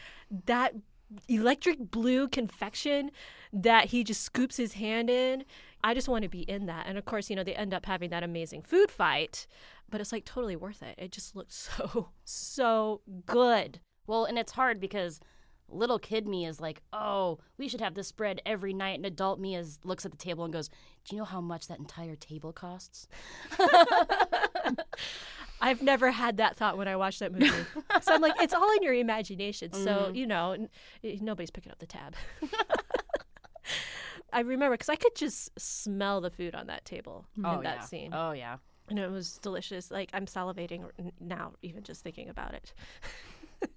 That 0.45 0.75
electric 1.29 1.91
blue 1.91 2.29
confection 2.29 3.11
that 3.53 3.87
he 3.87 4.05
just 4.05 4.23
scoops 4.23 4.59
his 4.59 4.75
hand 4.75 5.09
in. 5.09 5.45
I 5.83 5.95
just 5.95 6.09
want 6.09 6.23
to 6.25 6.29
be 6.29 6.43
in 6.43 6.67
that. 6.67 6.87
And 6.87 6.99
of 6.99 7.07
course, 7.07 7.31
you 7.31 7.37
know, 7.37 7.45
they 7.45 7.55
end 7.55 7.73
up 7.73 7.87
having 7.87 8.11
that 8.11 8.23
amazing 8.23 8.63
food 8.63 8.91
fight, 8.91 9.47
but 9.91 10.03
it's 10.03 10.13
like 10.13 10.27
totally 10.27 10.57
worth 10.57 10.83
it. 10.83 10.97
It 10.99 11.13
just 11.13 11.35
looks 11.35 11.71
so, 11.79 12.11
so 12.25 13.01
good. 13.25 13.81
Well, 14.07 14.27
and 14.27 14.39
it's 14.39 14.53
hard 14.53 14.81
because 14.81 15.19
little 15.73 15.99
kid 15.99 16.27
me 16.27 16.47
is 16.47 16.61
like, 16.61 16.83
"Oh, 16.93 17.39
we 17.59 17.69
should 17.69 17.81
have 17.81 17.95
this 17.95 18.09
spread 18.09 18.41
every 18.47 18.73
night." 18.73 18.97
And 18.97 19.07
adult 19.07 19.41
me 19.41 19.57
is 19.57 19.79
looks 19.85 20.05
at 20.05 20.11
the 20.11 20.19
table 20.19 20.45
and 20.45 20.53
goes, 20.53 20.69
"Do 21.05 21.17
you 21.17 21.19
know 21.19 21.25
how 21.27 21.41
much 21.41 21.69
that 21.69 21.79
entire 21.79 22.17
table 22.17 22.53
costs?" 22.53 23.09
I've 25.63 25.81
never 25.81 26.11
had 26.11 26.39
that 26.39 26.57
thought 26.57 26.77
when 26.77 26.89
I 26.89 26.97
watched 26.97 27.21
that 27.21 27.33
movie. 27.33 27.47
so 28.03 28.15
I'm 28.15 28.21
like, 28.21 28.35
it's 28.41 28.53
all 28.53 28.69
in 28.77 28.83
your 28.83 28.95
imagination. 28.95 29.73
So, 29.73 30.11
mm. 30.11 30.17
you 30.17 30.27
know, 30.27 30.53
n- 30.53 30.69
nobody's 31.21 31.53
picking 31.53 31.71
up 31.71 31.79
the 31.79 31.87
tab. 31.87 32.17
I 34.33 34.41
remember 34.41 34.75
because 34.75 34.89
I 34.89 34.97
could 34.97 35.15
just 35.15 35.51
smell 35.61 36.21
the 36.21 36.31
food 36.31 36.57
on 36.57 36.67
that 36.67 36.85
table 36.85 37.27
oh 37.45 37.59
in 37.59 37.63
that 37.63 37.77
yeah. 37.77 37.85
scene. 37.85 38.11
Oh 38.13 38.33
yeah. 38.33 38.57
And 38.89 38.99
it 38.99 39.11
was 39.11 39.39
delicious. 39.39 39.91
Like, 39.91 40.11
I'm 40.13 40.27
salivating 40.27 40.85
now, 41.21 41.53
even 41.63 41.85
just 41.85 42.03
thinking 42.03 42.29
about 42.29 42.55
it. 42.55 42.73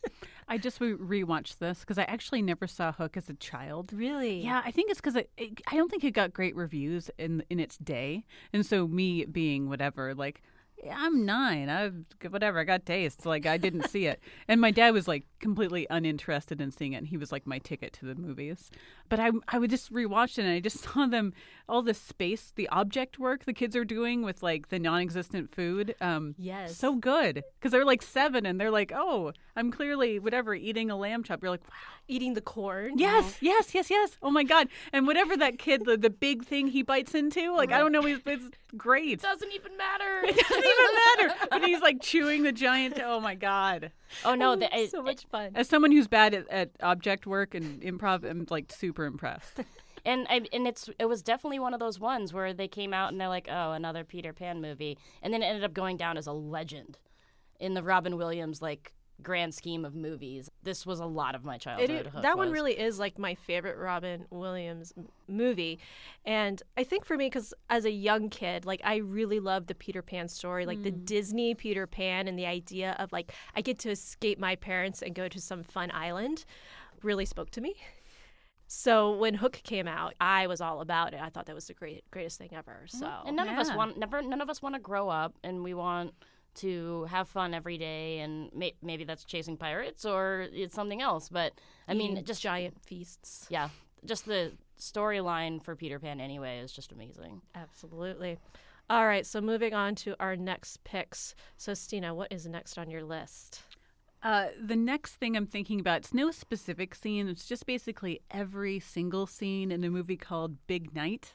I 0.48 0.58
just 0.58 0.80
re- 0.80 0.94
rewatched 0.94 1.58
this 1.58 1.80
because 1.80 1.98
I 1.98 2.04
actually 2.04 2.42
never 2.42 2.68
saw 2.68 2.92
Hook 2.92 3.18
as 3.18 3.30
a 3.30 3.34
child. 3.34 3.92
Really? 3.94 4.44
Yeah, 4.44 4.62
I 4.64 4.72
think 4.72 4.92
it's 4.92 5.00
because 5.02 5.16
it, 5.16 5.30
it, 5.38 5.62
I 5.68 5.76
don't 5.76 5.90
think 5.90 6.04
it 6.04 6.12
got 6.12 6.34
great 6.34 6.56
reviews 6.56 7.10
in 7.18 7.44
in 7.50 7.60
its 7.60 7.78
day, 7.78 8.26
and 8.54 8.66
so 8.66 8.88
me 8.88 9.26
being 9.26 9.70
whatever, 9.70 10.14
like 10.14 10.44
I'm 10.92 11.26
nine, 11.26 11.70
I 11.70 11.92
whatever, 12.28 12.60
I 12.60 12.64
got 12.64 12.86
taste, 12.86 13.26
like 13.26 13.46
I 13.46 13.58
didn't 13.58 13.90
see 13.90 14.06
it, 14.06 14.20
and 14.48 14.60
my 14.62 14.72
dad 14.72 14.92
was 14.94 15.08
like 15.08 15.26
completely 15.40 15.88
uninterested 15.90 16.60
in 16.62 16.72
seeing 16.72 16.94
it, 16.94 16.98
and 16.98 17.08
he 17.08 17.18
was 17.18 17.32
like 17.32 17.46
my 17.48 17.60
ticket 17.60 17.94
to 17.94 18.06
the 18.06 18.16
movies. 18.16 18.70
But 19.10 19.20
I 19.20 19.32
I 19.48 19.60
would 19.60 19.70
just 19.70 19.92
rewatch 19.94 20.38
it, 20.38 20.46
and 20.46 20.50
I 20.54 20.60
just 20.60 20.80
saw 20.84 21.06
them 21.08 21.34
all 21.68 21.82
the 21.82 21.94
space, 21.94 22.52
the 22.56 22.68
object 22.70 23.18
work 23.18 23.46
the 23.46 23.54
kids 23.54 23.76
are 23.76 23.86
doing 23.86 24.22
with 24.22 24.44
like 24.44 24.70
the 24.70 24.80
non-existent 24.80 25.54
food. 25.54 25.96
Um, 26.02 26.36
Yes. 26.38 26.76
so 26.78 26.96
good 26.96 27.44
because 27.60 27.72
they're 27.72 27.86
like 27.86 28.02
seven, 28.02 28.46
and 28.46 28.60
they're 28.60 28.72
like, 28.72 28.92
oh, 28.96 29.32
I'm 29.56 29.72
clearly 29.72 30.20
whatever 30.20 30.54
eating 30.54 30.92
a 30.92 30.98
lamb 30.98 31.24
chop. 31.24 31.42
You're 31.42 31.52
like, 31.52 31.64
wow. 31.64 31.76
Eating 32.08 32.36
the 32.36 32.42
corn. 32.42 33.00
Yes, 33.00 33.38
yes, 33.42 33.74
yes, 33.74 33.90
yes. 33.90 34.16
Oh 34.22 34.30
my 34.30 34.44
god! 34.44 34.68
And 34.94 35.08
whatever 35.08 35.36
that 35.38 35.58
kid, 35.58 35.86
the, 35.86 35.98
the 35.98 36.12
big 36.12 36.46
thing 36.46 36.68
he 36.68 36.84
bites 36.84 37.16
into, 37.16 37.52
like 37.56 37.72
I 37.72 37.80
don't 37.80 37.92
know, 37.92 38.06
it's, 38.06 38.22
it's 38.28 38.46
great. 38.78 39.22
Doesn't 39.24 39.52
even 39.52 39.76
matter. 39.76 40.22
It 40.78 40.82
doesn't 40.82 41.20
even 41.20 41.28
matter. 41.28 41.48
But 41.52 41.64
he's 41.66 41.82
like 41.82 42.02
chewing 42.02 42.44
the 42.44 42.52
giant. 42.52 43.00
Oh 43.04 43.20
my 43.20 43.36
god! 43.36 43.92
oh 44.24 44.36
no, 44.36 44.56
the, 44.56 44.76
it, 44.76 44.92
so 44.92 45.02
much 45.02 45.26
fun. 45.28 45.52
As 45.56 45.70
someone 45.70 45.92
who's 45.92 46.08
bad 46.08 46.34
at, 46.34 46.50
at 46.50 46.72
object 46.82 47.28
work 47.28 47.56
and 47.56 47.82
improv, 47.82 48.30
I'm 48.30 48.46
like 48.50 48.72
super 48.72 49.06
impressed. 49.06 49.60
and 50.06 50.28
I, 50.30 50.42
and 50.52 50.68
it's 50.68 50.90
it 51.00 51.06
was 51.06 51.22
definitely 51.22 51.60
one 51.60 51.74
of 51.74 51.80
those 51.80 52.00
ones 52.00 52.34
where 52.34 52.54
they 52.54 52.68
came 52.68 52.94
out 52.94 53.12
and 53.12 53.20
they're 53.20 53.28
like, 53.28 53.48
oh, 53.50 53.72
another 53.74 54.04
Peter 54.04 54.34
Pan 54.34 54.62
movie, 54.62 54.98
and 55.22 55.34
then 55.34 55.42
it 55.44 55.48
ended 55.48 55.64
up 55.64 55.74
going 55.74 55.98
down 55.98 56.18
as 56.18 56.28
a 56.28 56.34
legend 56.34 56.98
in 57.60 57.74
the 57.74 57.84
Robin 57.84 58.18
Williams 58.18 58.62
like 58.62 58.94
grand 59.22 59.54
scheme 59.54 59.86
of 59.86 59.96
movies. 59.96 60.50
This 60.64 60.86
was 60.86 61.00
a 61.00 61.06
lot 61.06 61.36
of 61.36 61.44
my 61.44 61.58
childhood. 61.58 62.08
Hook 62.08 62.22
that 62.22 62.38
one 62.38 62.48
was. 62.48 62.54
really 62.54 62.78
is 62.78 63.00
like 63.00 63.18
my 63.18 63.36
favorite 63.36 63.78
Robin 63.78 64.26
Williams 64.30 64.94
m- 64.98 65.08
movie. 65.28 65.80
And 66.26 66.62
I 66.78 66.84
think 66.84 67.06
for 67.06 67.18
me, 67.18 67.28
because 67.28 67.54
as 67.70 67.86
a 67.86 67.92
young 67.92 68.30
kid, 68.30 68.66
like 68.66 68.82
I 68.84 68.98
really 68.98 69.40
loved 69.40 69.68
the 69.68 69.76
Peter 69.76 70.02
Pan 70.02 70.28
story, 70.28 70.66
like 70.66 70.84
the 70.84 70.92
mm. 70.92 71.06
Disney 71.06 71.56
Peter 71.56 71.88
Pan 71.88 72.28
and 72.28 72.38
the 72.38 72.46
idea 72.46 72.96
of 73.00 73.12
like 73.12 73.34
I 73.56 73.62
get 73.62 73.80
to 73.80 73.90
escape 73.90 74.40
my 74.40 74.56
parents 74.56 75.02
and 75.02 75.16
go 75.16 75.28
to 75.28 75.42
some 75.42 75.64
fun 75.64 75.92
island 75.92 76.46
really 77.02 77.26
spoke 77.26 77.52
to 77.52 77.62
me. 77.62 77.76
So 78.68 79.16
when 79.16 79.36
Hook 79.36 79.62
came 79.64 79.88
out, 79.88 80.16
I 80.20 80.48
was 80.48 80.60
all 80.60 80.82
about 80.82 81.14
it. 81.14 81.22
I 81.22 81.30
thought 81.30 81.46
that 81.46 81.56
was 81.56 81.68
the 81.68 81.74
great, 81.74 82.04
greatest 82.10 82.40
thing 82.40 82.50
ever. 82.52 82.86
Mm-hmm. 82.86 82.98
So 82.98 83.10
And 83.26 83.36
none 83.36 83.48
of 83.48 83.58
us 83.58 83.74
want 83.74 83.98
never 83.98 84.22
none 84.22 84.42
of 84.42 84.50
us 84.50 84.62
want 84.62 84.76
to 84.76 84.82
grow 84.82 85.10
up 85.10 85.36
and 85.44 85.64
we 85.64 85.74
want 85.74 86.14
to 86.56 87.06
have 87.06 87.28
fun 87.28 87.54
every 87.54 87.78
day 87.78 88.20
and 88.20 88.50
may, 88.54 88.74
maybe 88.82 89.04
that's 89.04 89.24
chasing 89.24 89.58
pirates 89.58 90.06
or 90.06 90.48
it's 90.52 90.74
something 90.74 91.02
else 91.02 91.30
but 91.30 91.54
I 91.88 91.94
mean 91.94 92.24
just 92.26 92.42
giant 92.42 92.76
feasts. 92.86 93.48
yeah 93.50 93.70
just 94.06 94.26
the 94.26 94.52
storyline 94.80 95.64
for 95.64 95.76
Peter 95.76 96.00
Pan 96.00 96.20
anyway 96.20 96.60
is 96.60 96.72
just 96.72 96.92
amazing. 96.92 97.42
Absolutely. 97.54 98.38
All 98.90 99.08
right, 99.08 99.26
so 99.26 99.42
moving 99.42 99.74
on 99.74 99.96
to 99.96 100.16
our 100.20 100.36
next 100.36 100.84
picks. 100.84 101.34
So, 101.58 101.74
Stina, 101.74 102.14
what 102.14 102.32
is 102.32 102.46
next 102.46 102.78
on 102.78 102.90
your 102.90 103.04
list? 103.04 103.62
Uh, 104.22 104.48
the 104.64 104.76
next 104.76 105.14
thing 105.14 105.36
I'm 105.36 105.48
thinking 105.48 105.80
about, 105.80 105.98
it's 105.98 106.14
no 106.14 106.32
specific 106.32 106.94
scene. 106.94 107.28
It's 107.28 107.48
just 107.48 107.66
basically 107.66 108.22
every 108.30 108.80
single 108.80 109.26
scene 109.28 109.72
in 109.72 109.84
a 109.84 109.90
movie 109.90 110.18
called 110.18 110.58
Big 110.68 110.94
Night. 110.94 111.34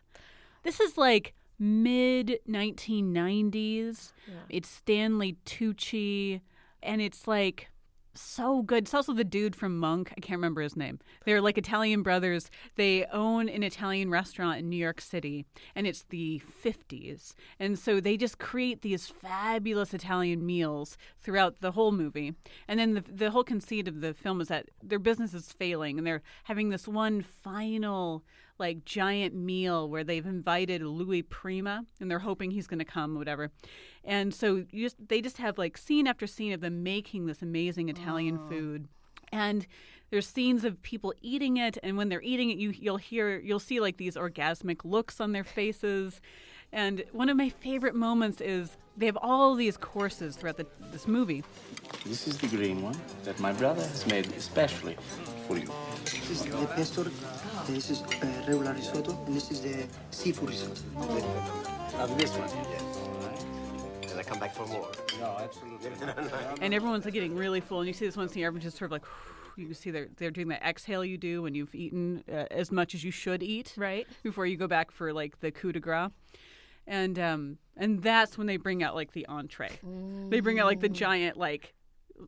This 0.62 0.80
is 0.80 0.96
like 0.96 1.34
mid 1.60 2.40
1990s. 2.48 4.12
It's 4.48 4.68
Stanley 4.68 5.36
Tucci, 5.44 6.40
and 6.82 7.00
it's 7.02 7.28
like 7.28 7.68
so 8.14 8.62
good. 8.62 8.84
It's 8.84 8.94
also 8.94 9.12
the 9.12 9.24
dude 9.24 9.54
from 9.54 9.78
Monk. 9.78 10.12
I 10.16 10.20
can't 10.20 10.38
remember 10.38 10.62
his 10.62 10.76
name. 10.76 10.98
They're 11.24 11.40
like 11.40 11.58
Italian 11.58 12.02
brothers. 12.02 12.50
They 12.76 13.04
own 13.06 13.48
an 13.48 13.62
Italian 13.62 14.10
restaurant 14.10 14.58
in 14.58 14.68
New 14.68 14.76
York 14.76 15.00
City, 15.00 15.44
and 15.74 15.86
it's 15.86 16.04
the 16.08 16.42
50s. 16.64 17.34
And 17.58 17.78
so 17.78 18.00
they 18.00 18.16
just 18.16 18.38
create 18.38 18.82
these 18.82 19.06
fabulous 19.06 19.94
Italian 19.94 20.44
meals 20.44 20.96
throughout 21.20 21.60
the 21.60 21.72
whole 21.72 21.92
movie. 21.92 22.34
And 22.66 22.80
then 22.80 22.94
the, 22.94 23.02
the 23.02 23.30
whole 23.30 23.44
conceit 23.44 23.86
of 23.86 24.00
the 24.00 24.14
film 24.14 24.40
is 24.40 24.48
that 24.48 24.68
their 24.82 24.98
business 24.98 25.34
is 25.34 25.52
failing, 25.52 25.98
and 25.98 26.06
they're 26.06 26.22
having 26.44 26.70
this 26.70 26.88
one 26.88 27.22
final 27.22 28.24
like 28.60 28.84
giant 28.84 29.34
meal 29.34 29.88
where 29.88 30.04
they've 30.04 30.26
invited 30.26 30.82
Louis 30.82 31.22
Prima 31.22 31.84
and 31.98 32.10
they're 32.10 32.20
hoping 32.20 32.50
he's 32.50 32.66
going 32.66 32.78
to 32.78 32.84
come 32.84 33.16
whatever. 33.16 33.50
And 34.04 34.32
so 34.32 34.64
you 34.70 34.84
just 34.84 34.96
they 35.08 35.20
just 35.20 35.38
have 35.38 35.58
like 35.58 35.76
scene 35.76 36.06
after 36.06 36.26
scene 36.26 36.52
of 36.52 36.60
them 36.60 36.82
making 36.82 37.26
this 37.26 37.42
amazing 37.42 37.88
Italian 37.88 38.38
oh. 38.40 38.48
food. 38.48 38.88
And 39.32 39.66
there's 40.10 40.26
scenes 40.26 40.64
of 40.64 40.82
people 40.82 41.14
eating 41.22 41.56
it 41.56 41.78
and 41.82 41.96
when 41.96 42.08
they're 42.08 42.22
eating 42.22 42.50
it 42.50 42.58
you 42.58 42.70
you'll 42.70 42.96
hear 42.96 43.38
you'll 43.38 43.60
see 43.60 43.80
like 43.80 43.96
these 43.96 44.16
orgasmic 44.16 44.84
looks 44.84 45.20
on 45.20 45.32
their 45.32 45.44
faces. 45.44 46.20
And 46.72 47.02
one 47.10 47.28
of 47.28 47.36
my 47.36 47.48
favorite 47.48 47.96
moments 47.96 48.40
is 48.40 48.76
they 48.96 49.06
have 49.06 49.18
all 49.20 49.56
these 49.56 49.76
courses 49.76 50.36
throughout 50.36 50.56
the, 50.56 50.66
this 50.92 51.08
movie. 51.08 51.42
This 52.06 52.28
is 52.28 52.38
the 52.38 52.46
green 52.46 52.80
one 52.82 52.96
that 53.24 53.40
my 53.40 53.52
brother 53.52 53.82
has 53.82 54.06
made 54.06 54.26
especially 54.32 54.96
for 55.50 55.58
you. 55.58 55.68
This 56.04 56.30
is 56.30 56.44
the 56.44 56.66
pesto, 56.66 57.04
this 57.66 57.90
is 57.90 58.02
uh, 58.02 58.26
regular 58.46 58.72
risotto, 58.72 59.18
and 59.26 59.34
this 59.34 59.50
is 59.50 59.60
the 59.62 59.86
seafood 60.10 60.50
risotto. 60.50 60.80
Now 61.92 62.06
this 62.06 62.30
one. 62.36 62.48
Yes. 62.70 64.16
I 64.16 64.22
come 64.22 64.38
back 64.38 64.54
for 64.54 64.66
more? 64.66 64.90
No, 65.18 65.38
absolutely. 65.40 65.90
and 66.60 66.74
everyone's 66.74 67.06
like 67.06 67.14
getting 67.14 67.34
really 67.34 67.60
full. 67.60 67.78
And 67.80 67.88
you 67.88 67.94
see 67.94 68.04
this 68.04 68.18
one 68.18 68.28
scene, 68.28 68.44
everyone's 68.44 68.64
just 68.64 68.76
sort 68.76 68.88
of 68.88 68.92
like, 68.92 69.04
you 69.56 69.66
can 69.66 69.74
see 69.74 69.90
they're 69.90 70.08
they're 70.16 70.30
doing 70.30 70.48
that 70.48 70.62
exhale 70.62 71.04
you 71.04 71.16
do 71.16 71.42
when 71.42 71.54
you've 71.54 71.74
eaten 71.74 72.22
uh, 72.30 72.44
as 72.50 72.70
much 72.70 72.94
as 72.94 73.02
you 73.02 73.10
should 73.10 73.42
eat, 73.42 73.74
right? 73.76 74.06
Before 74.22 74.46
you 74.46 74.56
go 74.56 74.66
back 74.68 74.90
for 74.90 75.12
like 75.12 75.40
the 75.40 75.50
coup 75.50 75.72
de 75.72 75.80
grace. 75.80 76.10
And 76.86 77.18
um 77.18 77.58
and 77.76 78.02
that's 78.02 78.36
when 78.36 78.46
they 78.46 78.56
bring 78.56 78.82
out 78.82 78.94
like 78.94 79.12
the 79.12 79.26
entree. 79.26 79.78
They 80.28 80.40
bring 80.40 80.60
out 80.60 80.66
like 80.66 80.80
the 80.80 80.88
giant 80.88 81.36
like 81.36 81.74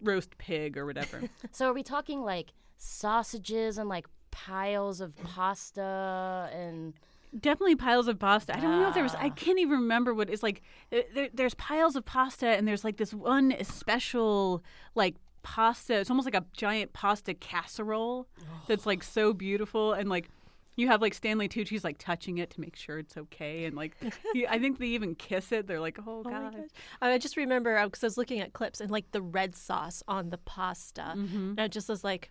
roast 0.00 0.38
pig 0.38 0.76
or 0.78 0.86
whatever. 0.86 1.20
So 1.52 1.68
are 1.68 1.74
we 1.74 1.82
talking 1.82 2.22
like 2.22 2.52
sausages 2.82 3.78
and 3.78 3.88
like 3.88 4.06
piles 4.30 5.00
of 5.00 5.14
pasta 5.22 6.50
and 6.52 6.94
definitely 7.38 7.76
piles 7.76 8.08
of 8.08 8.18
pasta. 8.18 8.56
I 8.56 8.60
don't 8.60 8.80
know 8.80 8.88
if 8.88 8.94
there 8.94 9.02
was. 9.02 9.14
I 9.14 9.28
can't 9.30 9.58
even 9.58 9.78
remember 9.80 10.12
what 10.14 10.28
it's 10.30 10.42
like. 10.42 10.62
There, 10.90 11.04
there- 11.14 11.28
there's 11.32 11.54
piles 11.54 11.96
of 11.96 12.04
pasta, 12.04 12.46
and 12.48 12.66
there's 12.66 12.84
like 12.84 12.96
this 12.96 13.14
one 13.14 13.54
special 13.62 14.62
like 14.94 15.16
pasta. 15.42 15.94
It's 16.00 16.10
almost 16.10 16.26
like 16.26 16.34
a 16.34 16.44
giant 16.56 16.92
pasta 16.92 17.34
casserole 17.34 18.26
that's 18.68 18.86
like 18.86 19.02
so 19.02 19.32
beautiful, 19.32 19.92
and 19.92 20.08
like 20.08 20.28
you 20.76 20.88
have 20.88 21.02
like 21.02 21.12
Stanley 21.14 21.48
Tucci's 21.48 21.84
like 21.84 21.98
touching 21.98 22.38
it 22.38 22.48
to 22.50 22.60
make 22.60 22.76
sure 22.76 22.98
it's 22.98 23.16
okay, 23.16 23.64
and 23.66 23.76
like 23.76 23.94
he, 24.32 24.46
I 24.46 24.58
think 24.58 24.78
they 24.78 24.86
even 24.86 25.14
kiss 25.14 25.52
it. 25.52 25.66
They're 25.66 25.80
like, 25.80 25.98
oh 26.06 26.22
Oh 26.26 26.30
my 26.30 26.30
god. 26.30 26.52
gosh. 26.56 26.68
I 27.00 27.18
just 27.18 27.36
remember 27.36 27.82
because 27.84 28.02
I 28.02 28.06
was 28.06 28.16
looking 28.18 28.40
at 28.40 28.52
clips 28.54 28.80
and 28.80 28.90
like 28.90 29.10
the 29.12 29.22
red 29.22 29.54
sauce 29.54 30.02
on 30.08 30.30
the 30.30 30.38
pasta, 30.38 31.12
Mhm. 31.16 31.50
and 31.52 31.60
I 31.60 31.68
just 31.68 31.88
was 31.88 32.02
like, 32.04 32.30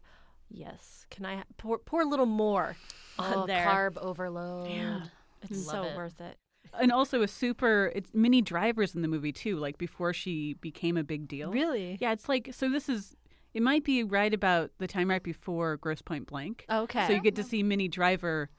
"Yes, 0.51 1.05
can 1.09 1.25
I 1.25 1.43
pour 1.57 1.79
pour 1.79 2.01
a 2.01 2.05
little 2.05 2.25
more 2.25 2.75
on 3.17 3.33
oh, 3.33 3.45
there?" 3.45 3.65
carb 3.65 3.97
overload. 3.97 4.69
Yeah. 4.69 5.01
It's 5.43 5.67
Love 5.67 5.85
so 5.85 5.91
it. 5.91 5.95
worth 5.95 6.21
it. 6.21 6.37
And 6.79 6.91
also 6.91 7.21
a 7.21 7.27
super. 7.27 7.91
It's 7.95 8.11
Minnie 8.13 8.41
Driver's 8.41 8.95
in 8.95 9.01
the 9.01 9.07
movie 9.07 9.31
too. 9.31 9.57
Like 9.57 9.77
before 9.77 10.13
she 10.13 10.53
became 10.55 10.97
a 10.97 11.03
big 11.03 11.27
deal. 11.27 11.51
Really? 11.51 11.97
Yeah, 11.99 12.11
it's 12.11 12.29
like 12.29 12.49
so. 12.51 12.69
This 12.69 12.87
is 12.87 13.15
it 13.53 13.61
might 13.61 13.83
be 13.83 14.03
right 14.03 14.33
about 14.33 14.71
the 14.77 14.87
time 14.87 15.09
right 15.09 15.23
before 15.23 15.77
Grosse 15.77 16.01
Pointe 16.01 16.27
Blank. 16.27 16.65
Okay. 16.69 17.07
So 17.07 17.13
you 17.13 17.21
get 17.21 17.35
to 17.35 17.43
see 17.43 17.63
Minnie 17.63 17.89
Driver 17.89 18.49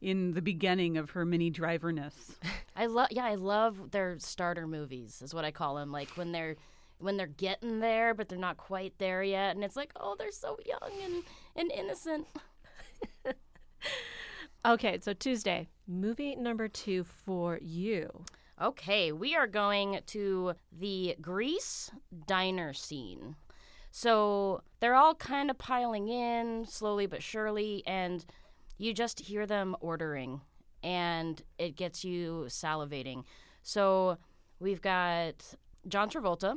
in 0.00 0.32
the 0.32 0.42
beginning 0.42 0.96
of 0.96 1.10
her 1.10 1.24
Minnie 1.24 1.50
Driverness. 1.50 2.38
I 2.76 2.86
love 2.86 3.08
yeah, 3.10 3.24
I 3.24 3.36
love 3.36 3.90
their 3.90 4.18
starter 4.18 4.66
movies 4.66 5.22
is 5.22 5.34
what 5.34 5.44
I 5.44 5.50
call 5.50 5.76
them. 5.76 5.92
Like 5.92 6.10
when 6.10 6.32
they're 6.32 6.56
when 6.98 7.16
they're 7.16 7.26
getting 7.26 7.80
there 7.80 8.14
but 8.14 8.28
they're 8.28 8.38
not 8.38 8.56
quite 8.56 8.94
there 8.98 9.22
yet 9.22 9.54
and 9.54 9.64
it's 9.64 9.76
like, 9.76 9.92
"Oh, 9.96 10.16
they're 10.18 10.32
so 10.32 10.58
young 10.66 10.90
and 11.04 11.22
and 11.56 11.70
innocent." 11.72 12.26
Okay, 14.62 14.98
so 15.00 15.14
Tuesday, 15.14 15.68
movie 15.86 16.36
number 16.36 16.68
two 16.68 17.02
for 17.02 17.58
you. 17.62 18.26
Okay, 18.60 19.10
we 19.10 19.34
are 19.34 19.46
going 19.46 20.00
to 20.08 20.52
the 20.70 21.16
Grease 21.22 21.90
diner 22.26 22.74
scene. 22.74 23.36
So 23.90 24.60
they're 24.80 24.94
all 24.94 25.14
kind 25.14 25.48
of 25.48 25.56
piling 25.56 26.08
in 26.08 26.66
slowly 26.66 27.06
but 27.06 27.22
surely, 27.22 27.82
and 27.86 28.22
you 28.76 28.92
just 28.92 29.20
hear 29.20 29.46
them 29.46 29.74
ordering, 29.80 30.42
and 30.82 31.42
it 31.58 31.74
gets 31.74 32.04
you 32.04 32.44
salivating. 32.48 33.24
So 33.62 34.18
we've 34.58 34.82
got 34.82 35.54
John 35.88 36.10
Travolta. 36.10 36.56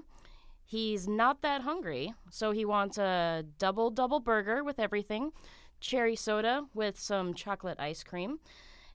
He's 0.65 1.07
not 1.07 1.41
that 1.41 1.61
hungry, 1.61 2.13
so 2.29 2.51
he 2.51 2.65
wants 2.65 2.97
a 2.97 3.43
double 3.59 3.91
double 3.91 4.19
burger 4.19 4.63
with 4.63 4.79
everything, 4.79 5.31
cherry 5.79 6.15
soda 6.15 6.65
with 6.73 6.99
some 6.99 7.33
chocolate 7.33 7.79
ice 7.79 8.03
cream. 8.03 8.39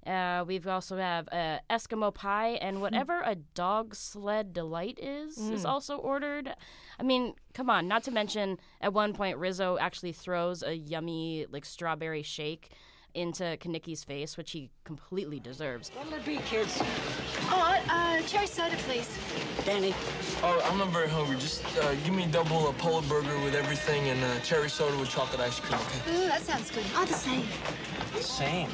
Uh, 0.07 0.43
we've 0.47 0.67
also 0.67 0.97
have 0.97 1.29
uh, 1.31 1.59
Eskimo 1.69 2.15
pie 2.15 2.51
and 2.63 2.81
whatever 2.81 3.21
a 3.21 3.35
dog 3.35 3.95
sled 3.95 4.53
delight 4.53 4.99
is 5.01 5.37
is 5.37 5.65
Mm. 5.65 5.69
also 5.69 5.99
ordered. 5.99 6.55
I 6.99 7.03
mean, 7.03 7.35
come 7.53 7.69
on! 7.69 7.87
Not 7.89 8.05
to 8.05 8.11
mention, 8.11 8.59
at 8.81 8.93
one 8.95 9.13
point 9.13 9.37
Rizzo 9.37 9.77
actually 9.79 10.13
throws 10.13 10.63
a 10.63 10.75
yummy 10.75 11.47
like 11.51 11.65
strawberry 11.67 12.23
shake 12.23 12.71
into 13.15 13.57
Kenickie's 13.59 14.05
face, 14.05 14.37
which 14.37 14.53
he 14.53 14.71
completely 14.85 15.41
deserves. 15.41 15.91
What'll 15.91 16.15
it 16.15 16.25
be, 16.25 16.37
kids? 16.39 16.79
Oh, 17.51 17.77
uh, 17.89 18.23
cherry 18.23 18.47
soda, 18.47 18.77
please. 18.87 19.09
Danny? 19.65 19.95
Oh, 20.43 20.61
I'm 20.71 20.79
not 20.79 20.89
very 20.89 21.09
hungry. 21.09 21.37
Just 21.37 21.65
uh, 21.79 21.95
give 21.97 22.15
me 22.15 22.25
a 22.25 22.29
double 22.29 22.69
a 22.69 22.73
polo 22.75 23.01
burger 23.03 23.37
with 23.45 23.55
everything 23.55 24.09
and 24.09 24.23
uh, 24.23 24.41
cherry 24.41 24.71
soda 24.71 24.97
with 24.99 25.09
chocolate 25.11 25.41
ice 25.41 25.59
cream, 25.61 25.81
okay? 25.81 26.17
Ooh, 26.17 26.29
that 26.29 26.43
sounds 26.43 26.71
good. 26.71 26.85
All 26.97 27.07
the 27.07 27.15
same. 27.15 27.45
Same. 28.21 28.71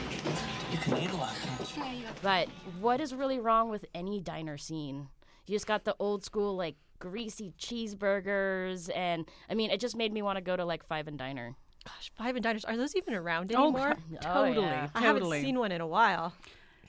You 0.73 0.79
can 0.79 0.99
eat 0.99 1.11
a 1.11 1.17
lot, 1.17 1.35
can't 1.75 1.97
you? 1.97 2.05
But 2.23 2.49
what 2.81 3.00
is 3.00 3.14
really 3.14 3.38
wrong 3.38 3.70
with 3.70 3.85
any 3.94 4.20
diner 4.20 4.59
scene? 4.59 5.09
You 5.47 5.55
just 5.55 5.66
got 5.66 5.85
the 5.85 5.94
old 5.99 6.25
school 6.25 6.57
like 6.57 6.77
greasy 6.99 7.53
cheeseburgers, 7.59 8.90
and 8.97 9.29
I 9.51 9.55
mean, 9.55 9.70
it 9.70 9.81
just 9.81 9.97
made 9.97 10.12
me 10.12 10.23
want 10.23 10.37
to 10.37 10.42
go 10.42 10.57
to 10.57 10.64
like 10.64 10.87
Five 10.87 11.07
and 11.07 11.18
Diner. 11.18 11.55
Gosh, 11.85 12.11
Five 12.16 12.37
and 12.37 12.42
Diners 12.42 12.64
are 12.64 12.77
those 12.77 12.97
even 12.97 13.14
around 13.14 13.53
Oh, 13.55 13.64
anymore? 13.64 13.97
God, 14.11 14.20
totally, 14.23 14.66
yeah. 14.66 14.88
I 14.94 15.01
haven't 15.03 15.31
seen 15.31 15.59
one 15.59 15.73
in 15.73 15.81
a 15.81 15.87
while. 15.87 16.33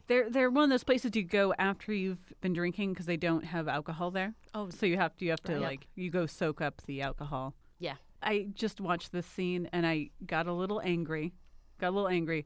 They're 0.07 0.29
they're 0.29 0.49
one 0.51 0.65
of 0.65 0.69
those 0.69 0.83
places 0.83 1.15
you 1.15 1.23
go 1.23 1.53
after 1.57 1.91
you've 1.91 2.33
been 2.41 2.53
drinking 2.53 2.93
because 2.93 3.07
they 3.07 3.17
don't 3.17 3.43
have 3.43 3.67
alcohol 3.67 4.11
there. 4.11 4.35
Oh, 4.53 4.69
so 4.69 4.85
you 4.85 4.97
have 4.97 5.15
to 5.17 5.25
you 5.25 5.31
have 5.31 5.41
to 5.43 5.53
right. 5.53 5.61
like 5.61 5.87
you 5.95 6.09
go 6.11 6.25
soak 6.27 6.61
up 6.61 6.81
the 6.85 7.01
alcohol. 7.01 7.55
Yeah. 7.79 7.95
I 8.21 8.47
just 8.53 8.79
watched 8.79 9.11
this 9.11 9.25
scene 9.25 9.67
and 9.73 9.85
I 9.85 10.11
got 10.25 10.47
a 10.47 10.53
little 10.53 10.79
angry. 10.83 11.33
Got 11.79 11.89
a 11.89 11.91
little 11.91 12.07
angry. 12.07 12.45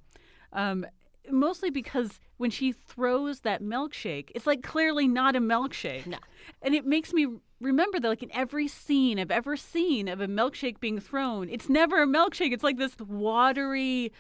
Um, 0.54 0.86
mostly 1.32 1.70
because 1.70 2.20
when 2.38 2.50
she 2.50 2.72
throws 2.72 3.42
that 3.42 3.62
milkshake, 3.62 4.32
it's 4.36 4.48
like 4.48 4.64
clearly 4.64 5.08
not 5.08 5.36
a 5.36 5.40
milkshake. 5.40 6.08
No. 6.08 6.18
And 6.62 6.74
it 6.74 6.86
makes 6.86 7.14
me 7.14 7.28
remember 7.60 8.00
that 8.00 8.08
like 8.08 8.24
in 8.24 8.32
every 8.34 8.68
scene 8.68 9.20
I've 9.20 9.32
ever 9.32 9.58
seen 9.58 10.08
of 10.08 10.22
a 10.22 10.28
milkshake 10.28 10.80
being 10.80 11.00
thrown, 11.00 11.50
it's 11.50 11.70
never 11.70 12.02
a 12.02 12.08
milkshake. 12.08 12.54
It's 12.54 12.64
like 12.64 12.78
this 12.78 12.98
watery 12.98 14.12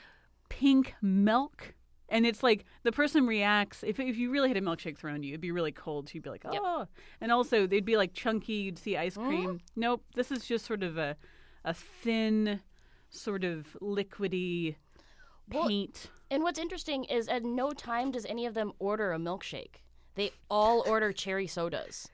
pink 0.50 0.96
milk. 1.02 1.74
And 2.12 2.26
it's 2.26 2.42
like 2.42 2.66
the 2.84 2.92
person 2.92 3.28
reacts. 3.28 3.84
If, 3.84 4.00
if 4.00 4.18
you 4.18 4.32
really 4.32 4.48
had 4.48 4.58
a 4.58 4.62
milkshake 4.62 4.98
thrown 4.98 5.16
at 5.16 5.24
you, 5.24 5.34
it'd 5.34 5.42
be 5.42 5.52
really 5.52 5.72
cold. 5.72 6.10
So 6.10 6.14
You'd 6.16 6.24
be 6.24 6.30
like, 6.32 6.44
oh. 6.46 6.88
And 7.22 7.32
also, 7.32 7.68
they'd 7.68 7.86
be 7.86 7.98
like 7.98 8.14
chunky. 8.14 8.54
You'd 8.54 8.80
see 8.80 8.98
ice 8.98 9.16
oh. 9.16 9.22
cream. 9.22 9.62
Nope. 9.76 10.04
This 10.16 10.32
is 10.32 10.46
just 10.46 10.66
sort 10.66 10.82
of 10.82 10.98
a, 10.98 11.16
a 11.64 11.74
thin, 11.74 12.62
sort 13.12 13.44
of 13.44 13.78
liquidy 13.80 14.76
Well, 15.52 15.68
paint. 15.68 16.10
And 16.32 16.44
what's 16.44 16.60
interesting 16.60 17.06
is 17.06 17.28
at 17.28 17.44
no 17.44 17.72
time 17.72 18.12
does 18.12 18.26
any 18.26 18.46
of 18.46 18.54
them 18.54 18.74
order 18.80 19.14
a 19.14 19.18
milkshake. 19.18 19.82
They 20.16 20.32
all 20.50 20.84
order 20.88 21.12
cherry 21.12 21.48
sodas 21.48 22.10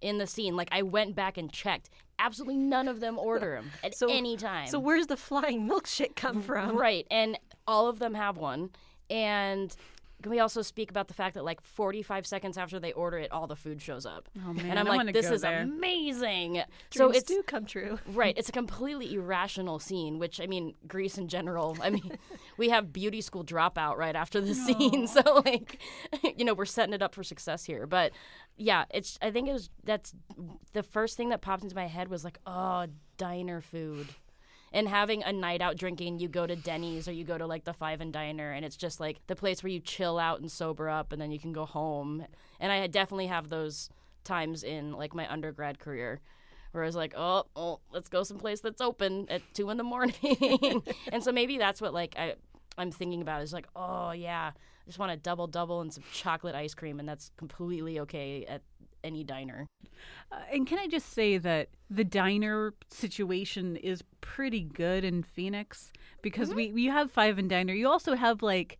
in 0.00 0.18
the 0.18 0.26
scene. 0.26 0.56
Like 0.56 0.68
I 0.72 0.82
went 0.82 1.14
back 1.14 1.36
and 1.38 1.52
checked. 1.52 1.90
Absolutely 2.18 2.56
none 2.56 2.88
of 2.88 3.00
them 3.00 3.18
order 3.18 3.56
them 3.56 3.70
at 3.84 3.94
So- 3.94 4.08
any 4.10 4.36
time. 4.36 4.66
So 4.66 4.78
where's 4.78 5.06
the 5.06 5.16
flying 5.16 5.68
milkshake 5.68 6.16
come 6.16 6.42
from? 6.48 6.76
Right, 6.76 7.06
and 7.10 7.38
all 7.66 7.88
of 7.88 7.98
them 7.98 8.14
have 8.14 8.36
one. 8.36 8.70
And 9.10 9.74
can 10.22 10.30
we 10.30 10.38
also 10.38 10.62
speak 10.62 10.90
about 10.90 11.08
the 11.08 11.14
fact 11.14 11.34
that 11.34 11.44
like 11.44 11.60
45 11.60 12.26
seconds 12.26 12.56
after 12.56 12.78
they 12.78 12.92
order 12.92 13.18
it, 13.18 13.30
all 13.32 13.46
the 13.46 13.56
food 13.56 13.82
shows 13.82 14.06
up? 14.06 14.28
Oh, 14.46 14.52
man, 14.52 14.70
and 14.70 14.78
I'm 14.78 14.86
I 14.88 14.96
like, 14.96 15.12
this 15.12 15.30
is 15.30 15.42
there." 15.42 15.60
amazing. 15.62 16.62
so 16.90 17.08
Dreams 17.08 17.16
it's 17.16 17.28
do 17.28 17.42
come 17.42 17.66
true. 17.66 17.98
right. 18.06 18.36
It's 18.36 18.48
a 18.48 18.52
completely 18.52 19.14
irrational 19.14 19.78
scene. 19.78 20.18
Which 20.18 20.40
I 20.40 20.46
mean, 20.46 20.74
Grease 20.86 21.18
in 21.18 21.28
general. 21.28 21.76
I 21.82 21.90
mean, 21.90 22.18
we 22.56 22.70
have 22.70 22.92
beauty 22.92 23.20
school 23.20 23.44
dropout 23.44 23.96
right 23.96 24.16
after 24.16 24.40
the 24.40 24.54
scene, 24.54 25.06
so 25.08 25.42
like, 25.44 25.78
you 26.36 26.44
know, 26.44 26.54
we're 26.54 26.64
setting 26.64 26.94
it 26.94 27.02
up 27.02 27.14
for 27.14 27.22
success 27.22 27.64
here. 27.64 27.86
But 27.86 28.12
yeah, 28.56 28.84
it's. 28.90 29.18
I 29.20 29.30
think 29.30 29.48
it 29.48 29.52
was 29.52 29.70
that's 29.84 30.14
the 30.72 30.82
first 30.82 31.16
thing 31.16 31.30
that 31.30 31.40
popped 31.40 31.62
into 31.62 31.74
my 31.76 31.86
head 31.86 32.08
was 32.08 32.24
like, 32.24 32.38
oh, 32.46 32.86
diner 33.16 33.60
food 33.60 34.08
and 34.72 34.88
having 34.88 35.22
a 35.22 35.32
night 35.32 35.60
out 35.60 35.76
drinking, 35.76 36.18
you 36.18 36.28
go 36.28 36.46
to 36.46 36.56
Denny's 36.56 37.06
or 37.06 37.12
you 37.12 37.24
go 37.24 37.36
to 37.38 37.46
like 37.46 37.64
the 37.64 37.72
Five 37.72 38.00
and 38.00 38.12
Diner, 38.12 38.52
and 38.52 38.64
it's 38.64 38.76
just 38.76 39.00
like 39.00 39.20
the 39.26 39.36
place 39.36 39.62
where 39.62 39.70
you 39.70 39.80
chill 39.80 40.18
out 40.18 40.40
and 40.40 40.50
sober 40.50 40.88
up, 40.88 41.12
and 41.12 41.20
then 41.20 41.30
you 41.30 41.38
can 41.38 41.52
go 41.52 41.64
home. 41.64 42.24
And 42.58 42.72
I 42.72 42.86
definitely 42.86 43.26
have 43.26 43.48
those 43.48 43.90
times 44.24 44.62
in 44.62 44.92
like 44.92 45.14
my 45.14 45.30
undergrad 45.30 45.78
career. 45.78 46.20
Where 46.72 46.84
I 46.84 46.86
was 46.86 46.96
like, 46.96 47.12
oh, 47.14 47.44
oh, 47.54 47.80
let's 47.92 48.08
go 48.08 48.22
someplace 48.22 48.60
that's 48.60 48.80
open 48.80 49.26
at 49.28 49.42
two 49.52 49.68
in 49.68 49.76
the 49.76 49.84
morning, 49.84 50.82
and 51.12 51.22
so 51.22 51.30
maybe 51.30 51.58
that's 51.58 51.82
what 51.82 51.92
like 51.92 52.14
I, 52.16 52.34
I'm 52.78 52.90
thinking 52.90 53.20
about 53.20 53.42
is 53.42 53.52
like, 53.52 53.66
oh 53.76 54.12
yeah, 54.12 54.52
I 54.54 54.86
just 54.86 54.98
want 54.98 55.12
a 55.12 55.16
double 55.16 55.46
double 55.46 55.82
and 55.82 55.92
some 55.92 56.04
chocolate 56.14 56.54
ice 56.54 56.74
cream, 56.74 56.98
and 56.98 57.06
that's 57.06 57.30
completely 57.36 58.00
okay 58.00 58.46
at 58.46 58.62
any 59.04 59.24
diner. 59.24 59.66
Uh, 60.30 60.36
and 60.52 60.66
can 60.66 60.78
I 60.78 60.86
just 60.86 61.12
say 61.12 61.38
that 61.38 61.68
the 61.90 62.04
diner 62.04 62.74
situation 62.90 63.76
is 63.76 64.02
pretty 64.20 64.60
good 64.62 65.04
in 65.04 65.22
Phoenix 65.22 65.92
because 66.22 66.54
we, 66.54 66.72
we 66.72 66.86
have 66.86 67.10
five 67.10 67.38
and 67.38 67.48
diner. 67.50 67.74
You 67.74 67.88
also 67.88 68.14
have 68.14 68.42
like, 68.42 68.78